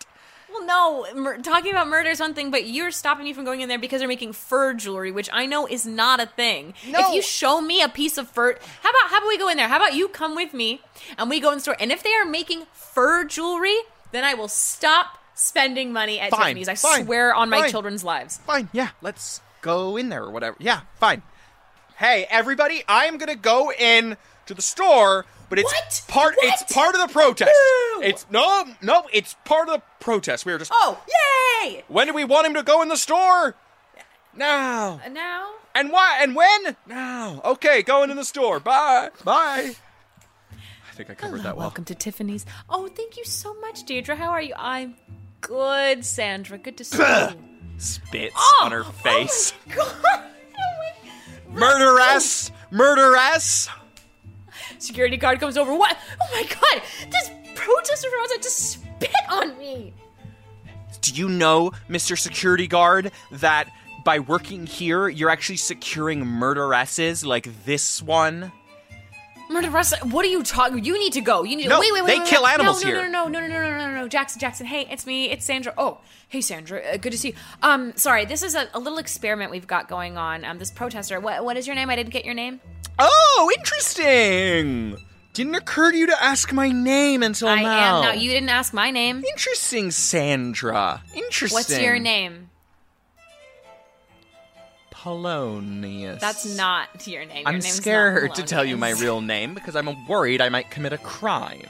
Well, 0.52 0.66
no, 0.66 1.06
mur- 1.14 1.38
talking 1.38 1.70
about 1.70 1.86
murder 1.88 2.10
is 2.10 2.18
one 2.18 2.34
thing, 2.34 2.50
but 2.50 2.66
you're 2.66 2.90
stopping 2.90 3.24
me 3.24 3.32
from 3.32 3.44
going 3.44 3.60
in 3.60 3.68
there 3.68 3.78
because 3.78 4.00
they're 4.00 4.08
making 4.08 4.32
fur 4.32 4.74
jewelry, 4.74 5.12
which 5.12 5.28
I 5.32 5.46
know 5.46 5.66
is 5.66 5.86
not 5.86 6.20
a 6.20 6.26
thing. 6.26 6.74
No. 6.88 6.98
If 7.08 7.14
you 7.14 7.22
show 7.22 7.60
me 7.60 7.82
a 7.82 7.88
piece 7.88 8.18
of 8.18 8.28
fur, 8.28 8.54
how 8.82 8.90
about 8.90 9.10
how 9.10 9.18
about 9.18 9.28
we 9.28 9.38
go 9.38 9.48
in 9.48 9.56
there? 9.56 9.68
How 9.68 9.76
about 9.76 9.94
you 9.94 10.08
come 10.08 10.34
with 10.34 10.52
me 10.52 10.80
and 11.16 11.30
we 11.30 11.38
go 11.40 11.50
in 11.50 11.56
the 11.56 11.60
store? 11.60 11.76
And 11.78 11.92
if 11.92 12.02
they 12.02 12.12
are 12.14 12.24
making 12.24 12.64
fur 12.72 13.24
jewelry, 13.24 13.76
then 14.10 14.24
I 14.24 14.34
will 14.34 14.48
stop 14.48 15.18
spending 15.34 15.92
money 15.92 16.18
at 16.18 16.30
Fine, 16.30 16.40
Tiffany's. 16.56 16.68
I 16.68 16.74
fine, 16.74 17.04
swear 17.04 17.32
on 17.34 17.48
my 17.48 17.60
fine. 17.60 17.70
children's 17.70 18.02
lives. 18.02 18.38
Fine, 18.38 18.68
yeah, 18.72 18.88
let's 19.00 19.40
go 19.62 19.96
in 19.96 20.08
there 20.08 20.24
or 20.24 20.30
whatever. 20.30 20.56
Yeah, 20.58 20.80
fine. 20.98 21.22
Hey, 21.96 22.26
everybody, 22.28 22.82
I'm 22.88 23.18
gonna 23.18 23.36
go 23.36 23.70
in 23.72 24.16
to 24.46 24.54
the 24.54 24.62
store, 24.62 25.26
but 25.50 25.58
it's 25.58 25.70
What? 25.72 26.02
part 26.08 26.34
What? 26.38 26.54
it's 26.62 26.72
part 26.72 26.94
of 26.94 27.06
the 27.06 27.12
protest. 27.12 27.50
Boo! 27.96 28.02
It's 28.02 28.24
no 28.30 28.64
no, 28.80 29.02
it's 29.12 29.34
part 29.44 29.68
of 29.68 29.74
the 29.74 29.82
protest. 29.98 30.46
We 30.46 30.52
were 30.52 30.58
just 30.58 30.72
Oh, 30.74 31.02
yay! 31.62 31.84
When 31.88 32.06
do 32.06 32.14
we 32.14 32.24
want 32.24 32.46
him 32.46 32.54
to 32.54 32.62
go 32.62 32.80
in 32.80 32.88
the 32.88 32.96
store? 32.96 33.54
Now. 34.34 35.00
And 35.04 35.12
now, 35.12 35.50
And 35.74 35.90
why? 35.92 36.18
And 36.22 36.34
when? 36.36 36.76
Now. 36.86 37.42
Okay, 37.44 37.82
going 37.82 38.10
in 38.10 38.16
the 38.16 38.24
store. 38.24 38.60
Bye. 38.60 39.10
Bye. 39.24 39.72
I 40.52 40.92
think 40.94 41.10
I 41.10 41.14
covered 41.14 41.42
that 41.42 41.56
well. 41.56 41.64
welcome 41.66 41.84
to 41.86 41.94
Tiffany's. 41.94 42.46
Oh, 42.68 42.86
thank 42.88 43.16
you 43.16 43.24
so 43.24 43.54
much, 43.60 43.84
Deirdre. 43.84 44.14
How 44.16 44.30
are 44.30 44.40
you? 44.40 44.54
I'm 44.56 44.94
good, 45.40 46.04
Sandra. 46.04 46.58
Good 46.58 46.76
to 46.78 46.84
see 46.84 46.98
you. 47.02 47.28
Spits 47.78 48.34
Oh, 48.38 48.60
on 48.64 48.72
her 48.72 48.84
face. 48.84 49.52
Oh 49.52 49.68
my 49.68 49.74
god! 49.74 50.24
Oh 51.52 51.52
Murderess! 51.52 52.52
Murderess! 52.70 53.68
Security 54.80 55.16
guard 55.16 55.38
comes 55.38 55.56
over. 55.56 55.74
What? 55.74 55.96
Oh 56.20 56.26
my 56.32 56.42
god! 56.42 56.82
This 57.10 57.30
protester 57.54 58.10
from 58.10 58.20
outside 58.22 58.42
just 58.42 58.70
spit 58.72 59.14
on 59.30 59.56
me. 59.58 59.92
Do 61.02 61.14
you 61.14 61.28
know, 61.28 61.70
Mr. 61.88 62.18
Security 62.18 62.66
Guard, 62.66 63.12
that 63.30 63.70
by 64.04 64.18
working 64.18 64.66
here, 64.66 65.08
you're 65.08 65.30
actually 65.30 65.56
securing 65.56 66.24
murderesses 66.24 67.24
like 67.24 67.64
this 67.64 68.02
one? 68.02 68.50
Murder 69.50 69.70
Russ, 69.70 69.92
what 70.04 70.24
are 70.24 70.28
you 70.28 70.44
talking? 70.44 70.84
You 70.84 70.96
need 70.96 71.12
to 71.14 71.20
go. 71.20 71.42
You 71.42 71.56
need 71.56 71.64
to 71.64 71.68
no, 71.70 71.80
wait, 71.80 71.92
wait, 71.92 72.04
wait. 72.04 72.12
They 72.12 72.18
wait, 72.20 72.28
kill 72.28 72.44
wait. 72.44 72.54
animals 72.54 72.84
no, 72.84 72.90
no, 72.90 72.96
here. 73.00 73.10
No, 73.10 73.26
no, 73.26 73.40
no, 73.40 73.48
no, 73.48 73.62
no, 73.62 73.78
no, 73.78 73.88
no, 73.88 73.94
no, 74.02 74.08
Jackson, 74.08 74.38
Jackson. 74.38 74.64
Hey, 74.66 74.86
it's 74.88 75.06
me. 75.06 75.28
It's 75.28 75.44
Sandra. 75.44 75.74
Oh, 75.76 75.98
hey, 76.28 76.40
Sandra. 76.40 76.80
Uh, 76.80 76.96
good 76.96 77.10
to 77.10 77.18
see 77.18 77.28
you. 77.28 77.34
Um, 77.60 77.92
sorry, 77.96 78.24
this 78.24 78.44
is 78.44 78.54
a, 78.54 78.68
a 78.74 78.78
little 78.78 78.98
experiment 78.98 79.50
we've 79.50 79.66
got 79.66 79.88
going 79.88 80.16
on. 80.16 80.44
Um, 80.44 80.58
this 80.58 80.70
protester. 80.70 81.18
What, 81.18 81.44
what 81.44 81.56
is 81.56 81.66
your 81.66 81.74
name? 81.74 81.90
I 81.90 81.96
didn't 81.96 82.12
get 82.12 82.24
your 82.24 82.34
name. 82.34 82.60
Oh, 83.00 83.50
interesting. 83.56 84.96
Didn't 85.32 85.54
occur 85.56 85.90
to 85.90 85.96
you 85.96 86.06
to 86.06 86.22
ask 86.22 86.52
my 86.52 86.70
name 86.70 87.22
until 87.22 87.48
I 87.48 87.62
now. 87.62 87.70
I 87.70 87.98
am. 87.98 88.02
No, 88.04 88.20
you 88.20 88.30
didn't 88.30 88.50
ask 88.50 88.72
my 88.72 88.90
name. 88.90 89.24
Interesting, 89.24 89.90
Sandra. 89.90 91.02
Interesting. 91.14 91.56
What's 91.56 91.76
your 91.76 91.98
name? 91.98 92.49
Polonius. 95.02 96.20
That's 96.20 96.44
not 96.56 97.06
your 97.06 97.24
name. 97.24 97.38
Your 97.38 97.48
I'm 97.48 97.54
name's 97.54 97.64
not 97.66 97.72
scared 97.74 98.34
to 98.34 98.42
tell 98.42 98.64
you 98.64 98.76
my 98.76 98.90
real 98.90 99.20
name 99.22 99.54
because 99.54 99.74
I'm 99.74 100.06
worried 100.06 100.40
I 100.42 100.50
might 100.50 100.70
commit 100.70 100.92
a 100.92 100.98
crime. 100.98 101.62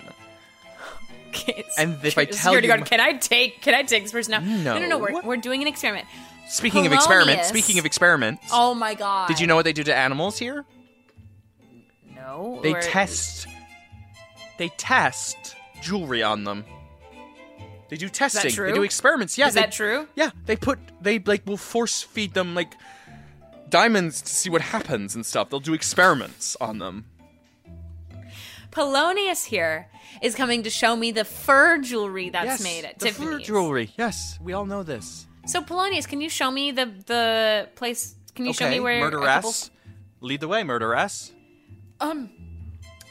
Okay, 1.29 1.63
And 1.79 1.97
if 2.05 2.19
I 2.19 2.25
tell 2.25 2.35
security 2.55 2.67
you 2.67 2.71
guard, 2.73 2.81
my- 2.81 2.87
can 2.87 2.99
I 3.01 3.13
take? 3.13 3.63
Can 3.63 3.73
I 3.75 3.85
take 3.85 4.03
this 4.03 4.11
person 4.11 4.33
now? 4.33 4.41
no, 4.41 4.79
no, 4.81 4.87
no. 4.89 4.99
We're, 4.99 5.11
No. 5.13 5.21
we're 5.23 5.37
doing 5.37 5.63
an 5.63 5.69
experiment. 5.69 6.09
Speaking 6.49 6.87
of 6.87 6.93
experiments, 6.93 7.47
speaking 7.49 7.79
of 7.79 7.87
experiments, 7.87 8.49
Oh 8.53 8.75
my 8.75 8.95
god. 8.95 9.29
did 9.29 9.39
you 9.39 9.47
know 9.47 9.55
what 9.55 9.65
they 9.65 9.73
do 9.73 9.85
to 9.85 9.95
animals 9.95 10.37
here? 10.39 10.65
No. 12.17 12.59
They 12.65 12.73
or- 12.75 12.81
test. 12.83 13.47
They 14.59 14.71
test 14.71 15.55
jewelry 15.81 16.25
on 16.25 16.43
them. 16.43 16.65
They 17.91 17.97
do 17.97 18.09
testing. 18.09 18.55
They 18.65 18.73
do 18.73 18.83
experiments. 18.83 19.39
Yeah, 19.39 19.47
Is 19.49 19.55
they- 19.55 19.61
that 19.61 19.73
true? 19.73 20.09
Yeah, 20.17 20.31
they 20.47 20.57
put 20.57 20.81
they 21.01 21.21
like 21.21 21.47
will 21.47 21.57
force 21.57 22.03
feed 22.03 22.35
them 22.35 22.57
like 22.57 22.73
diamonds 23.71 24.21
to 24.23 24.29
see 24.35 24.51
what 24.51 24.61
happens 24.61 25.15
and 25.15 25.25
stuff. 25.25 25.51
They'll 25.51 25.61
do 25.61 25.75
experiments 25.75 26.57
on 26.61 26.79
them. 26.79 27.07
Polonius 28.71 29.45
here 29.45 29.89
is 30.23 30.35
coming 30.35 30.63
to 30.63 30.71
show 30.71 30.95
me 30.95 31.11
the 31.13 31.25
fur 31.25 31.79
jewelry 31.79 32.31
that's 32.31 32.47
yes, 32.47 32.63
made 32.63 32.85
at 32.85 32.99
the 32.99 33.07
Tiffany's. 33.07 33.31
fur 33.31 33.39
jewelry. 33.41 33.91
Yes, 33.99 34.39
we 34.41 34.53
all 34.53 34.67
know 34.67 34.83
this. 34.83 35.27
So 35.47 35.63
Polonius, 35.63 36.07
can 36.07 36.21
you 36.21 36.29
show 36.29 36.51
me 36.51 36.71
the 36.71 36.87
the 37.07 37.69
place? 37.75 38.15
Can 38.35 38.47
you 38.47 38.53
show 38.53 38.69
me 38.71 38.79
where? 38.81 38.99
a 38.99 39.11
couple- 39.11 39.21
murderess. 39.21 39.71
Lead 40.21 40.41
the 40.41 40.49
way, 40.49 40.63
murderess. 40.63 41.33
Um, 42.01 42.31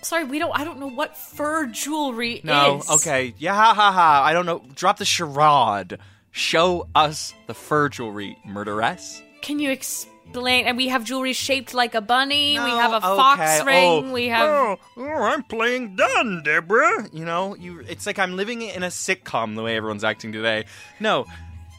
sorry, 0.01 0.24
we 0.24 0.39
don't. 0.39 0.57
I 0.57 0.64
don't 0.64 0.80
know 0.80 0.89
what 0.89 1.18
fur 1.18 1.66
jewelry 1.66 2.39
No, 2.43 2.80
is. 2.80 2.89
okay. 2.89 3.34
Yeah, 3.38 3.55
ha 3.55 3.74
ha 3.74 3.91
ha. 3.91 4.24
I 4.24 4.32
don't 4.34 4.45
know. 4.45 4.64
Drop 4.76 4.97
the 4.97 5.05
charade. 5.05 5.97
Show 6.32 6.88
us 6.95 7.34
the 7.47 7.53
fur 7.55 7.89
jewelry, 7.89 8.38
murderess. 8.45 9.22
Can 9.41 9.60
you 9.60 9.72
explain? 9.72 10.14
And 10.36 10.77
we 10.77 10.88
have 10.89 11.03
jewelry 11.03 11.34
shaped 11.34 11.73
like 11.73 11.95
a 11.95 12.01
bunny. 12.01 12.53
we 12.53 12.69
have 12.69 12.91
a 12.91 12.97
okay. 12.97 13.05
fox 13.05 13.59
oh, 13.61 13.65
ring. 13.65 14.05
Oh, 14.05 14.13
we 14.13 14.27
have. 14.27 14.49
Oh, 14.49 14.77
oh, 14.97 15.23
I'm 15.23 15.43
playing 15.43 15.95
done, 15.95 16.41
Deborah. 16.43 17.07
You 17.11 17.25
know, 17.25 17.55
you. 17.55 17.80
It's 17.88 18.05
like 18.05 18.19
I'm 18.19 18.36
living 18.36 18.61
in 18.61 18.84
a 18.84 18.88
sitcom 18.88 19.55
the 19.55 19.63
way 19.63 19.75
everyone's 19.75 20.03
acting 20.03 20.32
today. 20.32 20.65
No, 20.99 21.25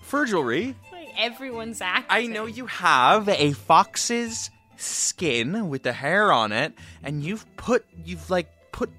fur 0.03 0.27
jewelry. 0.27 0.75
Like, 0.93 1.09
everyone's 1.17 1.81
acting. 1.81 2.07
I 2.09 2.27
know 2.27 2.47
you 2.47 2.67
have 2.67 3.29
a 3.29 3.53
fox's 3.53 4.51
skin 4.77 5.69
with 5.69 5.83
the 5.83 5.93
hair 5.93 6.33
on 6.33 6.53
it, 6.53 6.75
and 7.03 7.23
you've 7.23 7.45
put 7.57 7.85
you've 8.05 8.31
like 8.31 8.51
put 8.73 8.91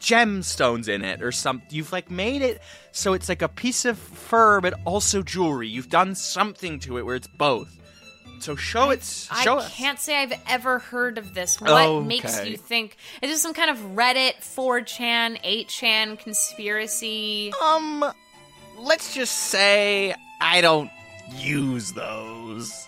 gemstones 0.00 0.88
in 0.88 1.04
it 1.04 1.22
or 1.22 1.32
some 1.32 1.60
you've 1.70 1.90
like 1.90 2.08
made 2.08 2.40
it 2.40 2.62
so 2.92 3.14
it's 3.14 3.28
like 3.28 3.42
a 3.42 3.48
piece 3.48 3.84
of 3.84 3.98
fur 3.98 4.60
but 4.60 4.74
also 4.84 5.22
jewelry. 5.22 5.68
You've 5.68 5.88
done 5.88 6.14
something 6.14 6.78
to 6.80 6.98
it 6.98 7.02
where 7.06 7.16
it's 7.16 7.28
both. 7.28 7.74
So 8.40 8.56
show 8.56 8.90
it 8.90 9.02
show 9.02 9.56
I 9.56 9.58
us. 9.64 9.74
can't 9.74 9.98
say 9.98 10.16
I've 10.22 10.40
ever 10.46 10.78
heard 10.78 11.18
of 11.18 11.34
this. 11.34 11.60
What 11.60 11.70
Okay. 11.70 12.06
makes 12.06 12.44
you 12.46 12.56
think? 12.56 12.96
Is 13.22 13.30
this 13.30 13.42
some 13.42 13.54
kind 13.54 13.70
of 13.70 13.78
Reddit, 13.96 14.34
4chan, 14.40 15.42
8chan 15.42 16.18
conspiracy? 16.18 17.52
Um 17.62 18.04
let's 18.78 19.14
just 19.14 19.34
say 19.34 20.14
I 20.40 20.60
don't 20.60 20.90
use 21.36 21.92
those. 21.92 22.86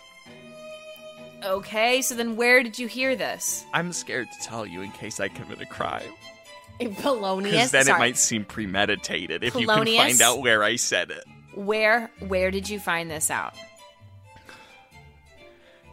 Okay, 1.43 2.03
so 2.03 2.15
then 2.15 2.37
where 2.37 2.63
did 2.63 2.79
you 2.79 2.87
hear 2.87 3.17
this? 3.17 3.65
I'm 3.73 3.93
scared 3.93 4.29
to 4.31 4.47
tell 4.47 4.67
you 4.67 4.83
in 4.83 4.91
case 4.93 5.21
I 5.21 5.29
commit 5.29 5.61
a 5.61 5.67
crime. 5.67 6.03
Polonius. 6.81 7.51
Because 7.53 7.71
then 7.73 7.85
Sorry. 7.87 7.97
it 7.97 7.99
might 7.99 8.17
seem 8.19 8.45
premeditated 8.45 9.43
if 9.45 9.55
you 9.55 9.67
can 9.67 9.87
find 9.87 10.21
out 10.23 10.41
where 10.41 10.63
I 10.63 10.77
said 10.77 11.11
it. 11.11 11.25
Where 11.55 12.11
where 12.21 12.51
did 12.51 12.69
you 12.69 12.79
find 12.79 13.11
this 13.11 13.31
out? 13.31 13.55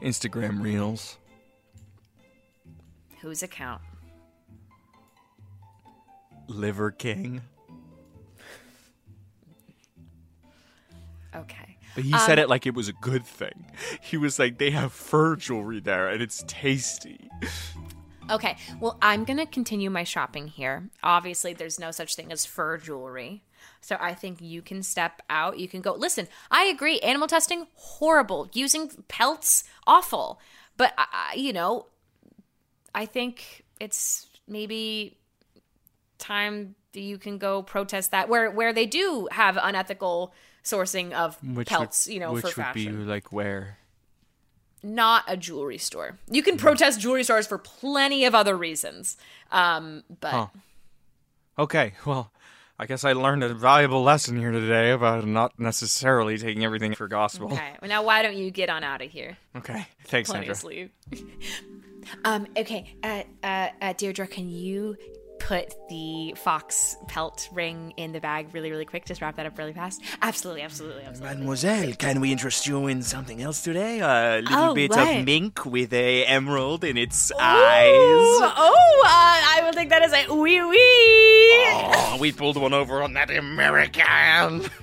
Instagram 0.01 0.61
Reels. 0.61 1.17
Whose 3.21 3.43
account? 3.43 3.81
Liver 6.47 6.91
King. 6.91 7.41
Okay. 11.35 11.77
But 11.95 12.03
he 12.03 12.13
Um, 12.13 12.19
said 12.19 12.39
it 12.39 12.47
like 12.49 12.65
it 12.65 12.73
was 12.75 12.87
a 12.87 12.93
good 12.93 13.25
thing. 13.25 13.71
He 14.01 14.17
was 14.17 14.37
like, 14.39 14.57
they 14.59 14.71
have 14.71 14.93
fur 14.93 15.35
jewelry 15.35 15.79
there 15.79 16.07
and 16.07 16.21
it's 16.21 16.43
tasty. 16.47 17.29
Okay, 18.29 18.57
well, 18.79 18.97
I'm 19.01 19.23
going 19.23 19.37
to 19.37 19.45
continue 19.45 19.89
my 19.89 20.03
shopping 20.03 20.47
here. 20.49 20.89
Obviously, 21.01 21.53
there's 21.53 21.79
no 21.79 21.91
such 21.91 22.15
thing 22.15 22.31
as 22.31 22.45
fur 22.45 22.77
jewelry. 22.77 23.43
So 23.81 23.97
I 23.99 24.13
think 24.13 24.41
you 24.41 24.61
can 24.61 24.83
step 24.83 25.21
out. 25.29 25.59
You 25.59 25.67
can 25.67 25.81
go. 25.81 25.93
Listen, 25.93 26.27
I 26.51 26.65
agree. 26.65 26.99
Animal 26.99 27.27
testing, 27.27 27.67
horrible. 27.73 28.49
Using 28.53 28.89
pelts, 29.07 29.63
awful. 29.85 30.39
But, 30.75 30.93
I 30.97 31.33
you 31.35 31.53
know, 31.53 31.87
I 32.93 33.05
think 33.05 33.63
it's 33.79 34.27
maybe 34.47 35.17
time 36.17 36.75
that 36.93 37.01
you 37.01 37.17
can 37.17 37.37
go 37.37 37.61
protest 37.61 38.11
that 38.11 38.27
where 38.29 38.49
where 38.49 38.73
they 38.73 38.85
do 38.85 39.27
have 39.31 39.57
unethical 39.61 40.33
sourcing 40.63 41.13
of 41.13 41.37
pelts, 41.65 42.07
you 42.07 42.19
know, 42.19 42.33
which 42.33 42.41
for 42.41 42.47
would 42.47 42.53
fashion. 42.55 42.97
be 42.97 43.03
like 43.03 43.31
where? 43.31 43.77
Not 44.83 45.23
a 45.27 45.35
jewelry 45.35 45.77
store. 45.77 46.17
You 46.29 46.43
can 46.43 46.57
protest 46.57 46.99
jewelry 46.99 47.23
stores 47.23 47.47
for 47.47 47.57
plenty 47.57 48.25
of 48.25 48.35
other 48.35 48.55
reasons. 48.55 49.17
Um, 49.51 50.03
but 50.19 50.31
Huh. 50.31 50.47
Okay, 51.59 51.93
well, 52.05 52.31
I 52.79 52.85
guess 52.85 53.03
I 53.03 53.13
learned 53.13 53.43
a 53.43 53.53
valuable 53.55 54.03
lesson 54.03 54.37
here 54.37 54.51
today 54.51 54.91
about 54.91 55.25
not 55.25 55.57
necessarily 55.59 56.37
taking 56.37 56.63
everything 56.63 56.93
for 56.93 57.07
gospel. 57.07 57.51
okay. 57.51 57.75
Well, 57.81 57.89
now 57.89 58.03
why 58.03 58.21
don't 58.21 58.37
you 58.37 58.51
get 58.51 58.69
on 58.69 58.83
out 58.83 59.01
of 59.01 59.09
here? 59.09 59.35
Okay, 59.55 59.87
thanks, 60.05 60.29
Plenty 60.29 60.45
Sandra. 60.45 60.51
of 60.51 60.57
sleep. 60.57 60.93
um. 62.25 62.45
Okay. 62.55 62.93
Uh. 63.03 63.23
Uh. 63.43 63.69
uh 63.81 63.93
Deirdre, 63.93 64.27
can 64.27 64.49
you 64.49 64.95
put 65.39 65.73
the 65.89 66.33
fox 66.37 66.97
pelt 67.07 67.49
ring 67.53 67.93
in 67.97 68.11
the 68.11 68.19
bag 68.19 68.47
really, 68.53 68.71
really 68.71 68.85
quick? 68.85 69.05
Just 69.05 69.21
wrap 69.21 69.35
that 69.37 69.45
up 69.45 69.57
really 69.57 69.73
fast. 69.73 70.01
Absolutely. 70.21 70.61
Absolutely. 70.61 71.03
Absolutely. 71.03 71.35
Mademoiselle, 71.37 71.93
can 71.93 72.21
we 72.21 72.31
interest 72.31 72.67
you 72.67 72.87
in 72.87 73.01
something 73.03 73.41
else 73.41 73.63
today? 73.63 73.99
A 73.99 74.41
little 74.41 74.71
Oh, 74.71 74.73
bit 74.73 74.91
what? 74.91 75.17
of 75.19 75.25
mink 75.25 75.65
with 75.65 75.93
a 75.93 76.25
emerald 76.25 76.83
in 76.83 76.97
its 76.97 77.31
Ooh, 77.31 77.35
eyes. 77.39 77.91
oh, 77.93 79.03
uh, 79.05 79.09
I 79.09 79.61
will 79.63 79.73
take 79.73 79.89
that 79.89 80.01
as 80.03 80.13
a 80.13 80.33
wee 80.35 80.61
wee. 80.61 80.77
Oh, 80.79 82.17
we 82.19 82.31
pulled 82.31 82.57
one 82.57 82.73
over 82.73 83.01
on 83.03 83.13
that 83.13 83.29
American. 83.29 84.69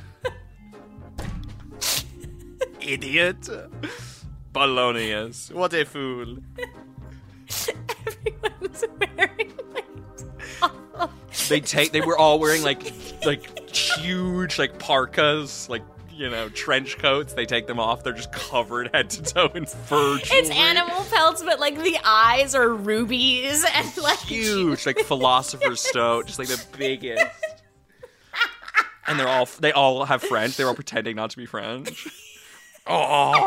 Idiot. 2.81 3.49
Polonius. 4.53 5.51
What 5.53 5.73
a 5.75 5.85
fool. 5.85 6.37
Everyone's 7.49 8.85
like 9.01 9.31
They 11.49 11.61
take. 11.61 11.93
They 11.93 12.01
were 12.01 12.17
all 12.17 12.39
wearing 12.39 12.63
like 12.63 12.93
like 13.25 13.69
huge 13.71 14.59
like 14.59 14.79
parkas, 14.79 15.69
like 15.69 15.83
you 16.11 16.31
know 16.31 16.49
trench 16.51 16.99
coats. 16.99 17.35
They 17.35 17.47
take 17.47 17.67
them 17.67 17.79
off. 17.81 18.03
They're 18.05 18.13
just 18.13 18.33
covered 18.33 18.91
head 18.95 19.11
to 19.11 19.23
toe 19.23 19.51
in 19.55 19.67
fur. 19.67 20.19
It's 20.23 20.51
animal 20.51 21.05
pelts, 21.11 21.43
but 21.43 21.61
like 21.61 21.83
the 21.83 21.99
eyes 22.05 22.55
are 22.55 22.69
rubies 22.69 23.65
and 23.75 23.97
like 23.99 24.19
huge, 24.21 24.87
like 24.87 24.99
philosopher's 25.01 25.81
stone, 25.81 26.27
just 26.27 26.39
like 26.39 26.49
the 26.49 26.63
biggest. 26.79 27.25
And 29.07 29.21
they're 29.21 29.29
all 29.29 29.47
they 29.61 29.73
all 29.73 30.05
have 30.07 30.23
French. 30.23 30.57
They're 30.57 30.67
all 30.67 30.75
pretending 30.75 31.17
not 31.17 31.31
to 31.31 31.37
be 31.37 31.47
French. 31.47 32.07
Oh, 32.87 32.93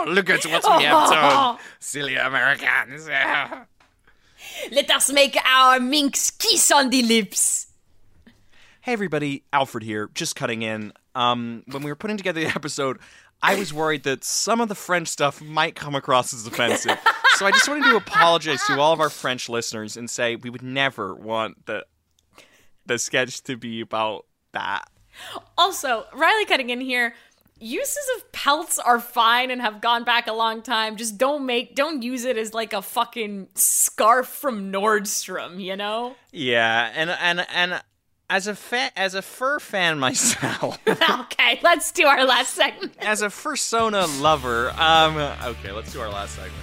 oh, 0.07 0.09
look 0.09 0.31
at 0.31 0.43
what 0.47 0.63
we 0.79 0.85
have 0.85 1.09
done. 1.11 1.13
Oh. 1.13 1.59
Silly 1.79 2.15
Americans. 2.15 3.07
Let 3.07 4.89
us 4.89 5.11
make 5.11 5.37
our 5.45 5.79
minks 5.79 6.31
kiss 6.31 6.71
on 6.71 6.89
the 6.89 7.03
lips. 7.03 7.66
Hey 8.87 8.93
everybody, 8.93 9.43
Alfred 9.51 9.83
here, 9.83 10.09
just 10.13 10.37
cutting 10.37 10.61
in. 10.61 10.93
Um, 11.13 11.63
when 11.65 11.83
we 11.83 11.91
were 11.91 11.95
putting 11.97 12.15
together 12.15 12.39
the 12.39 12.47
episode, 12.55 12.99
I 13.41 13.55
was 13.55 13.73
worried 13.73 14.03
that 14.03 14.23
some 14.23 14.61
of 14.61 14.69
the 14.69 14.75
French 14.75 15.09
stuff 15.09 15.41
might 15.41 15.75
come 15.75 15.93
across 15.93 16.33
as 16.33 16.47
offensive. 16.47 16.97
so 17.35 17.45
I 17.45 17.51
just 17.51 17.67
wanted 17.67 17.83
to 17.89 17.97
apologize 17.97 18.63
to 18.67 18.79
all 18.79 18.93
of 18.93 19.01
our 19.01 19.09
French 19.09 19.49
listeners 19.49 19.97
and 19.97 20.09
say 20.09 20.37
we 20.37 20.49
would 20.49 20.61
never 20.61 21.13
want 21.13 21.65
the 21.65 21.85
the 22.85 22.97
sketch 22.97 23.43
to 23.43 23.57
be 23.57 23.81
about 23.81 24.25
that. 24.53 24.85
Also, 25.57 26.05
Reilly 26.13 26.45
cutting 26.45 26.69
in 26.69 26.79
here. 26.79 27.13
Uses 27.59 28.07
of 28.15 28.31
pelts 28.31 28.79
are 28.79 29.01
fine 29.01 29.51
and 29.51 29.59
have 29.59 29.81
gone 29.81 30.05
back 30.05 30.27
a 30.27 30.33
long 30.33 30.61
time. 30.61 30.95
Just 30.95 31.17
don't 31.17 31.45
make, 31.45 31.75
don't 31.75 32.03
use 32.03 32.23
it 32.23 32.37
as 32.37 32.53
like 32.53 32.71
a 32.71 32.81
fucking 32.81 33.49
scarf 33.53 34.27
from 34.27 34.71
Nordstrom, 34.71 35.61
you 35.61 35.75
know? 35.75 36.15
Yeah, 36.31 36.89
and 36.95 37.09
and 37.09 37.45
and 37.53 37.81
as 38.29 38.47
a 38.47 38.55
fa- 38.55 38.91
as 38.95 39.15
a 39.15 39.21
fur 39.21 39.59
fan 39.59 39.99
myself, 39.99 40.77
okay, 40.87 41.59
let's 41.63 41.91
do 41.91 42.05
our 42.05 42.25
last 42.25 42.53
segment. 42.53 42.93
as 42.99 43.21
a 43.21 43.27
fursona 43.27 44.21
lover, 44.21 44.71
um, 44.71 45.17
okay, 45.17 45.71
let's 45.71 45.93
do 45.93 46.01
our 46.01 46.09
last 46.09 46.35
segment. 46.35 46.53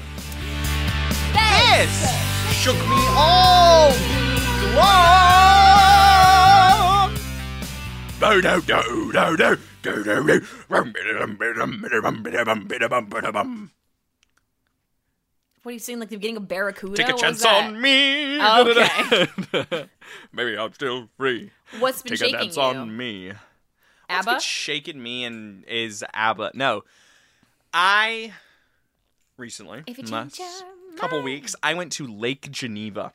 This 1.32 2.12
shook 2.52 2.76
me 2.76 3.06
all 3.16 3.90
week 3.90 4.74
long. 4.76 5.14
Do, 8.20 8.40
do, 8.40 8.60
do. 8.62 8.84
What 15.64 15.70
are 15.70 15.72
you 15.72 15.78
saying? 15.78 15.98
Like 15.98 16.10
the 16.10 16.16
beginning 16.16 16.36
of 16.36 16.46
Barracuda? 16.46 16.94
Take 16.94 17.08
a 17.08 17.14
chance 17.14 17.42
on 17.42 17.80
me. 17.80 18.38
Okay. 18.38 19.88
Maybe 20.32 20.58
I'm 20.58 20.74
still 20.74 21.08
free. 21.16 21.52
What's 21.78 22.02
been 22.02 22.16
shaking 22.16 22.34
you? 22.34 22.38
Take 22.38 22.40
a 22.40 22.52
shaking 22.52 22.54
chance 22.54 22.56
you? 22.74 22.80
on 22.82 22.96
me. 22.96 23.28
What's 23.28 23.38
ABBA? 24.10 24.30
been 24.32 24.40
shaking 24.40 25.02
me 25.02 25.24
and 25.24 25.64
is 25.64 26.04
ABBA. 26.12 26.50
No, 26.52 26.84
I 27.72 28.34
recently, 29.38 29.84
If 29.86 30.10
last 30.10 30.38
couple 30.96 31.22
weeks, 31.22 31.56
I 31.62 31.72
went 31.72 31.92
to 31.92 32.06
Lake 32.06 32.50
Geneva, 32.50 33.14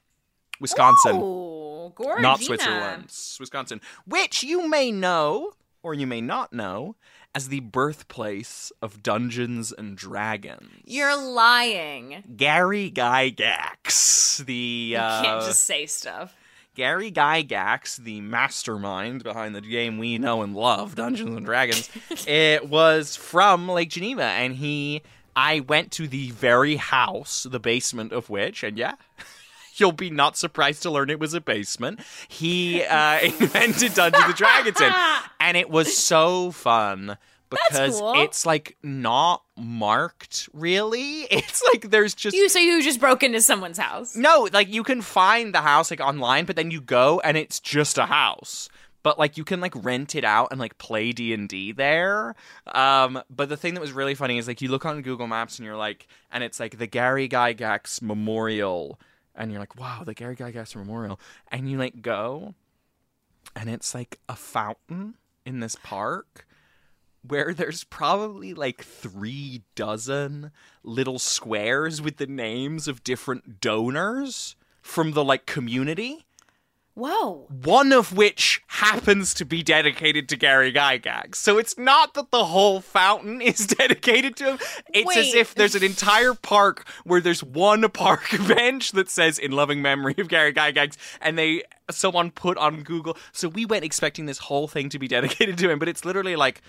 Wisconsin. 0.60 1.20
Oh, 1.22 1.94
gorgeous. 1.94 2.24
not 2.24 2.42
Switzerland, 2.42 3.14
Wisconsin, 3.40 3.80
which 4.08 4.42
you 4.42 4.68
may 4.68 4.92
know 4.92 5.52
or 5.84 5.94
you 5.94 6.08
may 6.08 6.20
not 6.20 6.52
know 6.52 6.96
as 7.36 7.50
the 7.50 7.60
birthplace 7.60 8.72
of 8.82 9.04
Dungeons 9.04 9.72
and 9.72 9.96
Dragons. 9.96 10.72
You're 10.86 11.16
lying. 11.16 12.24
Gary 12.36 12.92
Gygax, 12.92 14.44
the 14.46 14.54
You 14.54 14.98
uh, 14.98 15.24
can't 15.24 15.46
just 15.46 15.64
say 15.64 15.86
stuff. 15.86 16.36
Gary 16.76 17.12
Gygax, 17.12 17.98
the 17.98 18.22
mastermind 18.22 19.24
behind 19.24 19.54
the 19.54 19.62
game 19.62 19.98
we 19.98 20.18
know 20.18 20.42
and 20.42 20.56
love, 20.56 20.96
Dungeons 20.96 21.36
and 21.36 21.46
Dragons, 21.46 21.90
it 22.28 22.70
was 22.70 23.16
from 23.16 23.68
Lake 23.68 23.90
Geneva, 23.90 24.24
and 24.24 24.56
he. 24.56 25.02
I 25.36 25.62
went 25.62 25.92
to 25.94 26.08
the 26.08 26.32
very 26.32 26.76
house, 26.76 27.48
the 27.50 27.60
basement 27.60 28.12
of 28.12 28.30
which, 28.30 28.62
and 28.64 28.78
yeah, 28.78 28.96
you'll 29.80 29.92
be 29.92 30.10
not 30.10 30.38
surprised 30.38 30.84
to 30.84 30.92
learn 30.92 31.10
it 31.10 31.20
was 31.20 31.34
a 31.34 31.42
basement. 31.42 32.00
He 32.28 32.84
uh, 32.84 33.20
invented 33.24 33.94
Dungeons 33.94 34.24
and 34.26 34.36
Dragons 34.36 34.82
in, 34.82 34.92
and 35.40 35.58
it 35.58 35.70
was 35.70 35.96
so 35.98 36.52
fun 36.52 37.18
because 37.50 38.00
cool. 38.00 38.14
it's 38.22 38.46
like 38.46 38.78
not 38.84 39.44
marked 39.58 40.50
really. 40.54 41.28
It's 41.32 41.64
like 41.74 41.90
there's 41.90 42.14
just 42.14 42.36
You 42.36 42.50
so 42.50 42.60
you 42.60 42.82
just 42.84 43.00
broke 43.00 43.24
into 43.24 43.42
someone's 43.42 43.78
house. 43.78 44.16
no, 44.16 44.50
like 44.52 44.68
you 44.70 44.84
can 44.84 45.02
find 45.02 45.54
the 45.54 45.62
house 45.62 45.90
like 45.92 46.00
online, 46.02 46.46
but 46.46 46.56
then 46.56 46.72
you 46.72 46.82
go 46.82 47.20
and 47.22 47.38
it's 47.38 47.60
just 47.60 47.98
a 47.98 48.06
house. 48.06 48.70
But 49.02 49.18
like 49.18 49.38
you 49.38 49.44
can 49.46 49.62
like 49.62 49.74
rent 49.76 50.16
it 50.16 50.26
out 50.26 50.50
and 50.52 50.60
like 50.60 50.78
play 50.78 51.12
D 51.12 51.34
and 51.34 51.48
D 51.48 51.72
there. 51.72 52.36
Um, 52.68 53.22
but 53.30 53.48
the 53.50 53.58
thing 53.58 53.74
that 53.76 53.82
was 53.82 53.94
really 53.94 54.16
funny 54.16 54.38
is 54.38 54.48
like 54.48 54.62
you 54.62 54.70
look 54.70 54.86
on 54.86 55.02
Google 55.02 55.28
Maps 55.28 55.58
and 55.58 55.66
you're 55.66 55.78
like, 55.78 56.08
and 56.32 56.44
it's 56.44 56.60
like 56.60 56.78
the 56.78 56.88
Gary 56.88 57.30
Gygax 57.30 58.02
Memorial, 58.02 59.00
and 59.40 59.52
you're 59.52 59.60
like, 59.60 59.80
wow, 59.80 60.04
the 60.06 60.14
Gary 60.14 60.36
Gygax 60.36 60.76
Memorial, 60.76 61.20
and 61.52 61.70
you 61.70 61.78
like 61.78 62.02
go, 62.02 62.54
and 63.56 63.70
it's 63.70 63.96
like 63.96 64.20
a 64.28 64.36
fountain 64.36 65.16
in 65.46 65.62
this 65.62 65.76
park 65.82 66.46
where 67.28 67.54
there's 67.54 67.84
probably 67.86 68.54
like 68.54 68.84
three 68.84 69.64
dozen 69.76 70.52
little 70.84 71.20
squares 71.20 72.02
with 72.02 72.18
the 72.18 72.28
names 72.28 72.88
of 72.88 73.04
different 73.04 73.60
donors 73.62 74.56
from 74.82 75.14
the 75.14 75.24
like 75.24 75.46
community. 75.46 76.26
Whoa. 77.00 77.48
One 77.64 77.94
of 77.94 78.12
which 78.12 78.62
happens 78.68 79.34
to 79.36 79.46
be 79.46 79.64
dedicated 79.64 80.28
to 80.30 80.36
Gary 80.36 80.74
Gygax. 80.74 81.36
So 81.36 81.58
it's 81.58 81.78
not 81.78 82.14
that 82.16 82.30
the 82.30 82.44
whole 82.44 82.82
fountain 82.82 83.42
is 83.42 83.66
dedicated 83.66 84.36
to 84.38 84.52
him. 84.52 84.60
It's 84.94 85.16
as 85.16 85.34
if 85.34 85.56
there's 85.56 85.76
an 85.76 85.84
entire 85.84 86.34
park 86.34 86.86
where 87.06 87.22
there's 87.22 87.42
one 87.42 87.90
park 87.90 88.30
bench 88.50 88.92
that 88.92 89.10
says 89.10 89.40
in 89.40 89.52
loving 89.54 89.82
memory 89.82 90.16
of 90.18 90.28
Gary 90.28 90.54
Gygax 90.54 90.98
and 91.22 91.38
they 91.38 91.64
someone 91.90 92.32
put 92.32 92.58
on 92.58 92.84
Google. 92.84 93.18
So 93.32 93.48
we 93.48 93.66
went 93.66 93.86
expecting 93.86 94.26
this 94.26 94.38
whole 94.38 94.68
thing 94.68 94.90
to 94.90 95.00
be 95.00 95.08
dedicated 95.18 95.58
to 95.60 95.70
him, 95.70 95.80
but 95.80 95.88
it's 95.88 96.04
literally 96.04 96.36
like 96.36 96.62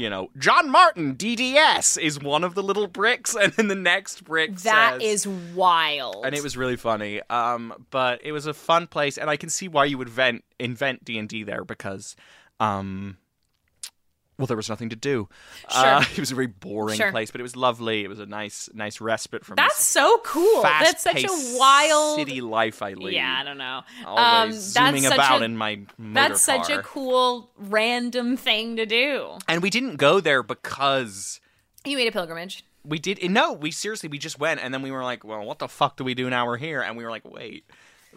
you 0.00 0.08
know, 0.08 0.30
John 0.38 0.70
Martin, 0.70 1.14
DDS, 1.14 1.98
is 2.00 2.18
one 2.18 2.42
of 2.42 2.54
the 2.54 2.62
little 2.62 2.86
bricks, 2.86 3.34
and 3.40 3.52
then 3.52 3.68
the 3.68 3.74
next 3.74 4.24
brick 4.24 4.56
That 4.60 4.94
says, 4.94 5.26
is 5.26 5.28
wild. 5.54 6.24
and 6.24 6.34
it 6.34 6.42
was 6.42 6.56
really 6.56 6.76
funny. 6.76 7.20
Um, 7.28 7.86
but 7.90 8.20
it 8.24 8.32
was 8.32 8.46
a 8.46 8.54
fun 8.54 8.86
place, 8.86 9.18
and 9.18 9.28
I 9.28 9.36
can 9.36 9.50
see 9.50 9.68
why 9.68 9.84
you 9.84 9.98
would 9.98 10.08
vent, 10.08 10.42
invent 10.58 11.04
D 11.04 11.18
and 11.18 11.28
D 11.28 11.42
there 11.42 11.64
because, 11.64 12.16
um, 12.58 13.18
well, 14.40 14.46
there 14.46 14.56
was 14.56 14.68
nothing 14.68 14.88
to 14.88 14.96
do. 14.96 15.28
Sure. 15.70 15.84
Uh, 15.86 16.04
it 16.12 16.18
was 16.18 16.32
a 16.32 16.34
very 16.34 16.46
boring 16.48 16.96
Sure. 16.96 17.10
place, 17.12 17.30
but 17.30 17.40
it 17.40 17.42
was 17.44 17.54
lovely. 17.54 18.02
It 18.02 18.08
was 18.08 18.18
a 18.18 18.26
nice, 18.26 18.68
nice 18.74 19.00
respite 19.00 19.44
from 19.44 19.56
That's 19.56 19.86
so 19.86 20.18
cool. 20.24 20.62
That's 20.62 21.02
such 21.02 21.22
a 21.22 21.56
wild 21.58 22.18
city 22.18 22.40
life 22.40 22.82
I 22.82 22.94
lead. 22.94 23.14
Yeah, 23.14 23.36
I 23.40 23.44
don't 23.44 23.58
know. 23.58 23.82
Always 24.06 24.76
Um, 24.76 24.86
zooming 24.86 25.06
about 25.06 25.42
a- 25.42 25.44
in 25.44 25.56
my 25.56 25.76
motor 25.98 26.28
That's 26.28 26.40
such 26.42 26.70
a 26.70 26.82
cool 26.82 27.50
random 27.56 28.36
thing 28.36 28.76
to 28.76 28.86
do. 28.86 29.38
And 29.46 29.62
we 29.62 29.70
didn't 29.70 29.96
go 29.96 30.18
there 30.20 30.42
because 30.42 31.40
You 31.84 31.96
made 31.96 32.08
a 32.08 32.12
pilgrimage. 32.12 32.64
we 32.84 32.98
did. 32.98 33.22
No, 33.30 33.52
we 33.52 33.70
seriously 33.70 34.08
we 34.08 34.18
just 34.18 34.38
went, 34.38 34.60
and 34.60 34.72
then 34.74 34.82
we 34.82 34.90
were 34.90 35.04
like, 35.04 35.22
well, 35.24 35.44
what 35.44 35.58
the 35.58 35.68
fuck 35.68 35.96
do 35.96 36.04
we 36.04 36.14
do 36.14 36.28
now? 36.30 36.46
We're 36.46 36.56
here, 36.56 36.80
and 36.80 36.96
we 36.96 37.04
were 37.04 37.10
like, 37.10 37.24
wait, 37.30 37.64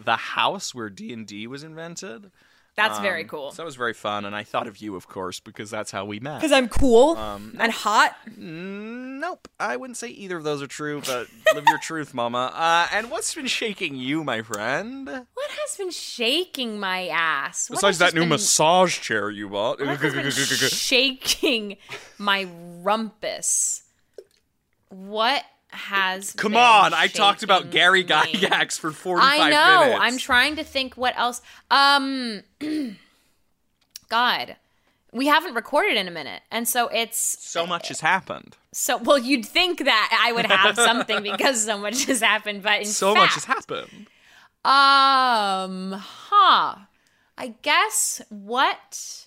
the 0.01 0.15
house 0.15 0.73
where 0.73 0.89
D 0.89 1.11
and 1.13 1.27
D 1.27 1.47
was 1.47 1.63
invented. 1.63 2.31
That's 2.75 2.97
very 2.99 3.21
Um, 3.21 3.27
cool. 3.29 3.51
So 3.51 3.57
that 3.57 3.65
was 3.65 3.75
very 3.75 3.93
fun, 3.93 4.25
and 4.25 4.35
I 4.35 4.43
thought 4.43 4.65
of 4.67 4.77
you, 4.77 4.95
of 4.95 5.07
course, 5.07 5.39
because 5.39 5.69
that's 5.69 5.91
how 5.91 6.05
we 6.05 6.19
met. 6.19 6.39
Because 6.39 6.51
I'm 6.51 6.67
cool 6.67 7.15
Um, 7.17 7.55
and 7.59 7.71
hot. 7.71 8.15
Nope, 8.35 9.47
I 9.59 9.75
wouldn't 9.77 9.97
say 9.97 10.07
either 10.09 10.37
of 10.37 10.43
those 10.43 10.61
are 10.63 10.67
true, 10.67 11.01
but 11.05 11.27
live 11.53 11.65
your 11.67 11.77
truth, 11.77 12.15
Mama. 12.15 12.51
Uh, 12.53 12.87
and 12.91 13.11
what's 13.11 13.35
been 13.35 13.45
shaking 13.45 13.95
you, 13.95 14.23
my 14.23 14.41
friend? 14.41 15.07
What 15.07 15.51
has 15.51 15.77
been 15.77 15.91
shaking 15.91 16.79
my 16.79 17.07
ass? 17.09 17.69
What 17.69 17.77
Besides 17.77 17.99
that 17.99 18.15
new 18.15 18.21
been- 18.21 18.29
massage 18.29 18.99
chair 18.99 19.29
you 19.29 19.49
bought. 19.49 19.79
What 19.79 19.99
has 19.99 20.13
been 20.13 20.31
shaking 20.69 21.77
my 22.17 22.47
rumpus? 22.81 23.83
What 24.89 25.43
has 25.73 26.31
Come 26.33 26.55
on, 26.55 26.93
I 26.93 27.07
talked 27.07 27.43
about 27.43 27.69
Gary? 27.71 28.03
Gygax 28.03 28.79
for 28.79 28.91
45 28.91 29.39
I 29.39 29.49
know. 29.49 29.79
minutes. 29.85 29.99
I'm 30.01 30.17
trying 30.17 30.55
to 30.57 30.63
think 30.63 30.95
what 30.95 31.17
else. 31.17 31.41
Um, 31.71 32.41
God, 34.09 34.55
we 35.11 35.27
haven't 35.27 35.53
recorded 35.53 35.97
in 35.97 36.07
a 36.07 36.11
minute, 36.11 36.41
and 36.51 36.67
so 36.67 36.87
it's 36.89 37.17
So 37.39 37.65
much 37.65 37.87
has 37.89 37.99
happened. 38.01 38.57
so. 38.71 38.97
Well, 38.97 39.17
you'd 39.17 39.45
think 39.45 39.83
that 39.85 40.19
I 40.23 40.31
would 40.31 40.45
have 40.45 40.75
something 40.75 41.23
because 41.31 41.65
so 41.65 41.77
much 41.77 42.05
has 42.05 42.19
happened, 42.21 42.63
but 42.63 42.79
in 42.81 42.85
So 42.85 43.13
fact, 43.13 43.21
much 43.23 43.33
has 43.35 43.45
happened. 43.45 44.07
Um, 44.65 45.91
huh. 45.99 46.75
I 47.37 47.55
guess 47.63 48.21
what 48.29 49.25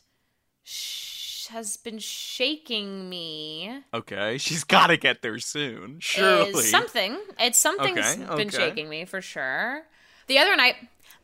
sh- 0.64 1.05
has 1.48 1.76
been 1.76 1.98
shaking 1.98 3.08
me 3.08 3.82
Okay, 3.94 4.38
she's 4.38 4.64
got 4.64 4.88
to 4.88 4.96
get 4.96 5.22
there 5.22 5.38
soon. 5.38 5.98
Surely. 6.00 6.62
something. 6.64 7.18
It's 7.38 7.58
something's 7.58 7.98
Okay, 7.98 8.16
been 8.36 8.48
okay. 8.48 8.56
shaking 8.56 8.88
me 8.88 9.04
for 9.04 9.20
sure. 9.20 9.82
The 10.26 10.38
other 10.38 10.56
night, 10.56 10.76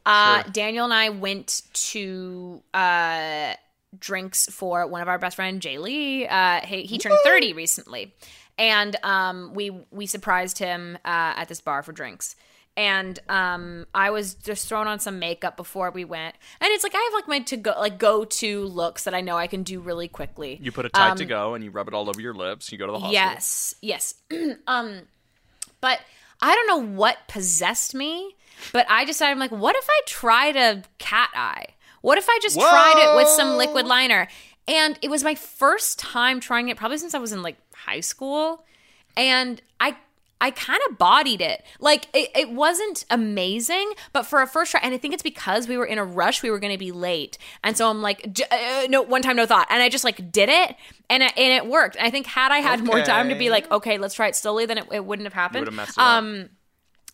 uh, 0.07 0.43
Sure. 0.43 0.53
Daniel 0.53 0.85
and 0.85 0.95
I 0.95 1.09
went 1.11 1.63
to 1.75 2.63
uh, 2.73 3.55
drinks 3.99 4.47
for 4.47 4.87
one 4.87 5.03
of 5.03 5.09
our 5.09 5.19
best 5.19 5.37
friend 5.37 5.61
Jay 5.61 5.79
Lee. 5.79 6.27
Uh, 6.27 6.61
he, 6.61 6.83
he 6.83 6.99
turned 6.99 7.17
thirty 7.25 7.53
recently, 7.53 8.15
and 8.59 8.97
um, 9.03 9.53
we 9.55 9.71
we 9.91 10.07
surprised 10.07 10.59
him 10.59 10.97
uh, 11.05 11.35
at 11.37 11.49
this 11.49 11.61
bar 11.61 11.83
for 11.83 11.93
drinks. 11.93 12.37
And 12.75 13.19
um, 13.29 13.87
I 13.95 14.11
was 14.11 14.33
just 14.35 14.67
throwing 14.67 14.89
on 14.89 14.99
some 14.99 15.19
makeup 15.19 15.59
before 15.59 15.91
we 15.91 16.07
went, 16.07 16.35
and 16.59 16.71
it's 16.71 16.83
like 16.83 16.95
I 16.95 17.03
have 17.03 17.13
like 17.13 17.29
my 17.29 17.41
to 17.41 17.57
go 17.59 17.75
like 17.79 17.99
go 17.99 18.25
to 18.25 18.65
looks 18.65 19.05
that 19.05 19.13
I 19.15 19.21
know 19.21 19.37
I 19.37 19.47
can 19.47 19.63
do 19.63 19.79
really 19.81 20.09
quickly. 20.09 20.59
You 20.63 20.73
put 20.73 20.87
a 20.87 20.89
tight 20.89 21.11
Um, 21.11 21.19
to 21.19 21.27
go 21.27 21.53
and 21.53 21.63
you 21.63 21.71
rub 21.71 21.87
it 21.89 21.93
all 21.93 22.09
over 22.09 22.19
your 22.21 22.33
lips. 22.33 22.73
You 22.73 22.79
go 22.79 22.87
to 22.87 22.93
the 22.93 22.99
hospital. 22.99 23.13
Yes, 23.13 23.75
yes. 23.83 24.15
um, 24.67 25.03
but 25.83 26.01
I 26.41 26.55
don't 26.55 26.67
know 26.67 26.97
what 26.97 27.19
possessed 27.29 27.95
me, 27.95 28.37
but 28.73 28.87
I 28.89 29.05
decided 29.05 29.33
I'm 29.33 29.39
like, 29.39 29.53
what 29.53 29.77
if 29.77 29.87
I 29.89 30.01
tried 30.07 30.57
a 30.57 30.83
cat 30.99 31.29
eye? 31.35 31.67
What 32.01 32.17
if 32.17 32.27
I 32.29 32.39
just 32.41 32.59
tried 32.59 32.95
it 32.97 33.17
with 33.17 33.29
some 33.29 33.59
liquid 33.59 33.87
liner? 33.87 34.29
And 34.67 34.99
it 35.03 35.11
was 35.11 35.23
my 35.23 35.35
first 35.35 35.99
time 35.99 36.41
trying 36.41 36.69
it, 36.69 36.77
probably 36.79 36.97
since 36.97 37.15
I 37.15 37.19
was 37.19 37.33
in 37.33 37.43
like 37.43 37.59
high 37.75 38.01
school, 38.01 38.65
and 39.15 39.61
I. 39.79 39.97
I 40.43 40.51
kind 40.51 40.81
of 40.91 40.99
bodied 40.99 41.41
it. 41.41 41.65
Like 41.81 42.09
it, 42.13 42.31
it 42.35 42.51
wasn't 42.51 43.07
amazing, 43.09 43.93
but 44.13 44.25
for 44.25 44.43
a 44.43 44.47
first 44.47 44.73
try, 44.73 44.81
and 44.83 44.93
I 44.93 44.99
think 44.99 45.15
it's 45.15 45.23
because 45.23 45.69
we 45.69 45.77
were 45.79 45.87
in 45.87 45.97
a 45.99 46.05
rush, 46.05 46.43
we 46.43 46.51
were 46.51 46.59
going 46.59 46.73
to 46.73 46.79
be 46.79 46.93
late, 46.93 47.39
and 47.65 47.77
so 47.77 47.89
I'm 47.89 48.03
like, 48.03 48.31
j- 48.33 48.45
uh, 48.51 48.87
no, 48.91 49.01
one 49.03 49.23
time, 49.23 49.37
no 49.37 49.47
thought, 49.47 49.69
and 49.71 49.83
I 49.83 49.89
just 49.89 50.05
like 50.05 50.31
did 50.31 50.49
it, 50.51 50.77
and 51.09 51.23
it, 51.23 51.33
and 51.39 51.53
it 51.53 51.67
worked. 51.67 51.97
I 52.01 52.11
think 52.11 52.27
had 52.27 52.53
I 52.53 52.59
had 52.59 52.85
more 52.85 52.97
time 53.07 53.29
to 53.29 53.35
be 53.39 53.49
like, 53.51 53.71
okay, 53.71 53.97
let's 53.99 54.15
try 54.15 54.27
it 54.29 54.37
slowly, 54.37 54.67
then 54.67 54.79
it, 54.79 54.87
it 54.93 55.05
wouldn't 55.05 55.27
have 55.27 55.33
happened. 55.33 55.63
it 55.69 55.71
up. 55.99 56.05
um, 56.19 56.49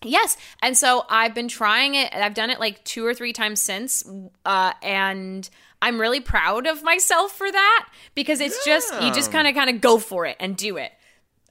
yes, 0.03 0.37
and 0.63 0.77
so 0.77 1.05
I've 1.11 1.35
been 1.35 1.49
trying 1.49 1.95
it. 1.95 2.13
I've 2.15 2.35
done 2.35 2.51
it 2.51 2.59
like 2.61 2.83
two 2.85 3.05
or 3.05 3.15
three 3.15 3.33
times 3.33 3.61
since, 3.61 4.05
uh, 4.45 4.73
and 4.83 5.49
I'm 5.81 6.01
really 6.01 6.21
proud 6.21 6.67
of 6.67 6.83
myself 6.83 7.37
for 7.37 7.51
that 7.51 7.89
because 8.15 8.41
it's 8.41 8.65
just 8.65 8.93
you 9.03 9.13
just 9.13 9.31
kind 9.33 9.47
of 9.47 9.55
kind 9.55 9.71
of 9.71 9.81
go 9.81 9.99
for 9.99 10.27
it 10.27 10.37
and 10.41 10.57
do 10.57 10.77
it. 10.77 10.93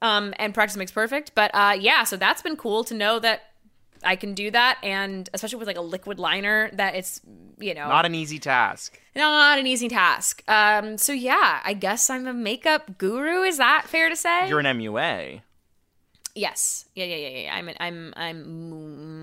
Um, 0.02 0.34
and 0.38 0.54
practice 0.54 0.78
makes 0.78 0.92
perfect. 0.92 1.34
But 1.36 1.52
uh, 1.54 1.76
yeah, 1.80 2.04
so 2.04 2.18
that's 2.18 2.42
been 2.42 2.56
cool 2.56 2.84
to 2.86 2.94
know 2.94 3.20
that 3.20 3.42
I 4.04 4.16
can 4.16 4.34
do 4.36 4.52
that, 4.52 4.78
and 4.84 5.28
especially 5.34 5.58
with 5.58 5.68
like 5.68 5.78
a 5.78 5.82
liquid 5.82 6.20
liner, 6.20 6.70
that 6.74 6.94
it's 6.96 7.20
you 7.60 7.74
know 7.74 7.88
Not 7.88 8.06
an 8.06 8.14
easy 8.14 8.38
task. 8.38 9.00
not 9.16 9.58
an 9.58 9.66
easy 9.66 9.90
task. 9.90 10.44
Um, 10.48 10.98
so 11.00 11.14
yeah, 11.14 11.62
I 11.66 11.74
guess 11.74 12.10
I'm 12.10 12.28
a 12.28 12.34
makeup 12.34 13.00
guru. 13.00 13.42
Is 13.42 13.58
that 13.58 13.86
fair 13.88 14.10
to 14.10 14.16
say? 14.16 14.48
You're 14.48 14.60
an 14.60 14.66
MUA. 14.78 15.42
yes. 16.36 16.86
Yeah, 16.94 17.06
yeah, 17.06 17.16
yeah, 17.16 17.38
yeah. 17.40 17.56
I'm 17.56 17.70
an, 17.70 17.76
I'm 17.80 18.14
I'm 18.16 19.22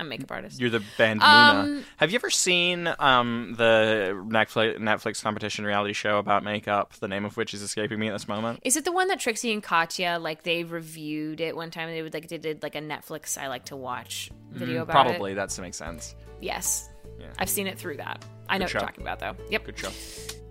I'm 0.00 0.06
a 0.06 0.08
makeup 0.08 0.30
artist. 0.32 0.58
You're 0.58 0.70
the 0.70 0.82
band 0.96 1.20
Muna. 1.20 1.24
Um, 1.26 1.84
Have 1.98 2.10
you 2.10 2.16
ever 2.16 2.30
seen 2.30 2.92
um, 2.98 3.54
the 3.56 4.12
Netflix 4.26 4.78
Netflix 4.78 5.22
competition 5.22 5.64
reality 5.64 5.92
show 5.92 6.18
about 6.18 6.42
makeup? 6.42 6.94
The 6.94 7.08
name 7.08 7.24
of 7.24 7.36
which 7.36 7.54
is 7.54 7.62
escaping 7.62 7.98
me 7.98 8.08
at 8.08 8.12
this 8.12 8.26
moment. 8.26 8.60
Is 8.64 8.76
it 8.76 8.84
the 8.84 8.92
one 8.92 9.08
that 9.08 9.20
Trixie 9.20 9.52
and 9.52 9.62
Katya 9.62 10.18
like 10.20 10.42
they 10.42 10.64
reviewed 10.64 11.40
it 11.40 11.54
one 11.54 11.70
time? 11.70 11.90
They 11.90 12.02
would 12.02 12.14
like 12.14 12.28
they 12.28 12.38
did 12.38 12.62
like 12.62 12.74
a 12.74 12.80
Netflix 12.80 13.36
I 13.36 13.48
like 13.48 13.66
to 13.66 13.76
watch 13.76 14.30
video 14.50 14.82
about 14.82 15.06
it. 15.06 15.10
Mm, 15.10 15.10
Probably 15.12 15.34
that 15.34 15.58
makes 15.60 15.76
sense. 15.76 16.14
Yes. 16.40 16.89
I've 17.38 17.50
seen 17.50 17.66
it 17.66 17.78
through 17.78 17.98
that. 17.98 18.24
I 18.48 18.58
know 18.58 18.64
what 18.64 18.70
show. 18.70 18.78
you're 18.78 18.86
talking 18.86 19.02
about 19.02 19.20
though. 19.20 19.36
Yep. 19.50 19.64
Good 19.64 19.78
show. 19.78 19.90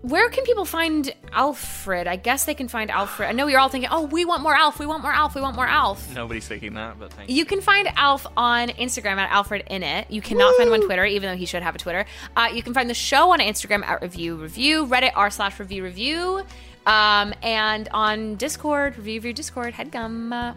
Where 0.02 0.30
can 0.30 0.44
people 0.44 0.64
find 0.64 1.12
Alfred? 1.32 2.06
I 2.06 2.16
guess 2.16 2.46
they 2.46 2.54
can 2.54 2.68
find 2.68 2.90
Alfred. 2.90 3.28
I 3.28 3.32
know 3.32 3.48
you're 3.48 3.60
all 3.60 3.68
thinking, 3.68 3.90
"Oh, 3.92 4.06
we 4.06 4.24
want 4.24 4.42
more 4.42 4.54
Alf. 4.54 4.78
We 4.78 4.86
want 4.86 5.02
more 5.02 5.12
Alf. 5.12 5.34
We 5.34 5.42
want 5.42 5.56
more 5.56 5.66
Alf." 5.66 6.14
Nobody's 6.14 6.48
thinking 6.48 6.72
that, 6.74 6.98
but 6.98 7.12
thank 7.12 7.28
you. 7.28 7.36
You 7.36 7.44
can 7.44 7.60
find 7.60 7.86
Alf 7.96 8.26
on 8.34 8.68
Instagram 8.70 9.18
at 9.18 9.30
Alfred 9.30 9.66
innit. 9.70 10.06
You 10.08 10.22
cannot 10.22 10.56
find 10.56 10.68
him 10.68 10.72
on 10.74 10.86
Twitter, 10.86 11.04
even 11.04 11.30
though 11.30 11.36
he 11.36 11.44
should 11.44 11.62
have 11.62 11.74
a 11.74 11.78
Twitter. 11.78 12.06
Uh, 12.34 12.48
you 12.50 12.62
can 12.62 12.72
find 12.72 12.88
the 12.88 12.94
show 12.94 13.32
on 13.32 13.40
Instagram 13.40 13.84
at 13.84 14.00
review 14.00 14.36
revue, 14.36 14.86
Reddit 14.86 15.12
r 15.14 15.28
slash 15.28 15.60
review 15.60 15.82
revue, 15.84 16.44
um, 16.86 17.34
and 17.42 17.86
on 17.92 18.36
Discord 18.36 18.96
review 18.96 19.16
revue 19.16 19.32
Discord 19.34 19.74
headgum. 19.74 20.54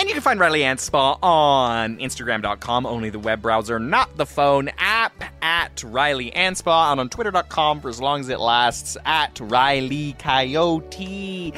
And 0.00 0.08
you 0.08 0.14
can 0.14 0.22
find 0.22 0.40
Reilly 0.40 0.60
Anspaugh 0.60 1.18
on 1.22 1.98
Instagram.com, 1.98 2.86
only 2.86 3.10
the 3.10 3.18
web 3.18 3.42
browser, 3.42 3.78
not 3.78 4.16
the 4.16 4.24
phone 4.24 4.70
app, 4.78 5.12
at 5.42 5.82
Reilly 5.84 6.30
Anspaugh, 6.30 6.92
and 6.92 7.00
on 7.00 7.10
Twitter.com 7.10 7.82
for 7.82 7.90
as 7.90 8.00
long 8.00 8.20
as 8.20 8.30
it 8.30 8.40
lasts, 8.40 8.96
at 9.04 9.38
Riley 9.38 10.16
Coyote. 10.18 11.52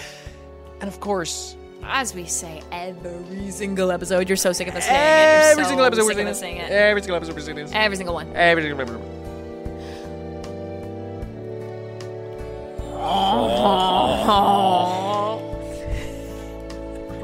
And 0.80 0.88
of 0.88 0.98
course, 0.98 1.54
as 1.84 2.16
we 2.16 2.24
say 2.24 2.62
every 2.72 3.52
single 3.52 3.92
episode, 3.92 4.28
you're 4.28 4.36
so 4.36 4.52
sick 4.52 4.66
of 4.66 4.74
us 4.74 4.86
saying 4.86 4.96
it. 4.98 5.04
every 5.04 5.62
You're 5.62 5.64
so 5.64 5.68
single 5.68 5.86
episode 5.86 6.02
we're 6.02 6.14
sick 6.14 6.14
of 6.14 6.16
saying 6.16 6.28
us 6.28 6.34
this. 6.34 6.40
saying 6.40 6.56
it. 6.56 6.72
Every 6.72 7.02
single 7.02 7.16
episode 7.18 7.34
we're 7.36 7.40
saying 7.42 7.56
this. 7.58 7.70
Every 7.72 7.96
single 7.96 8.14
one. 8.16 8.32
Every 8.34 8.64
single 8.64 8.80
episode. 8.80 9.22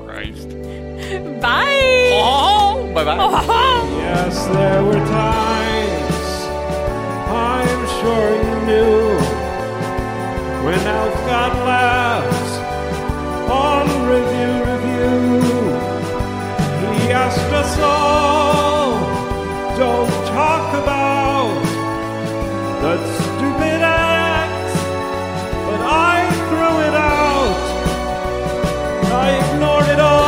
Christ. 0.06 0.48
Bye. 1.40 2.10
Oh, 2.12 2.90
bye 2.94 3.02
bye. 3.02 3.16
Yes, 3.96 4.46
there 4.48 4.84
were 4.84 4.92
times 4.92 6.28
I'm 7.32 7.82
sure 7.98 8.30
you 8.44 8.56
knew 8.68 9.16
when 10.66 10.78
Alf 10.80 11.14
got 11.24 11.52
laughs 11.64 12.52
on 13.48 13.86
review 14.04 14.52
revue. 14.68 15.40
He 17.00 17.10
asked 17.10 17.52
us 17.62 17.78
all, 17.80 19.00
don't 19.78 20.12
talk 20.28 20.74
about 20.82 21.54
that 22.82 23.00
stupid 23.16 23.80
act, 23.80 24.74
but 25.64 25.80
I 25.80 26.28
threw 26.48 26.74
it 26.88 26.94
out. 26.94 27.60
I 29.10 29.54
ignored 29.54 29.88
it 29.88 30.00
all. 30.00 30.27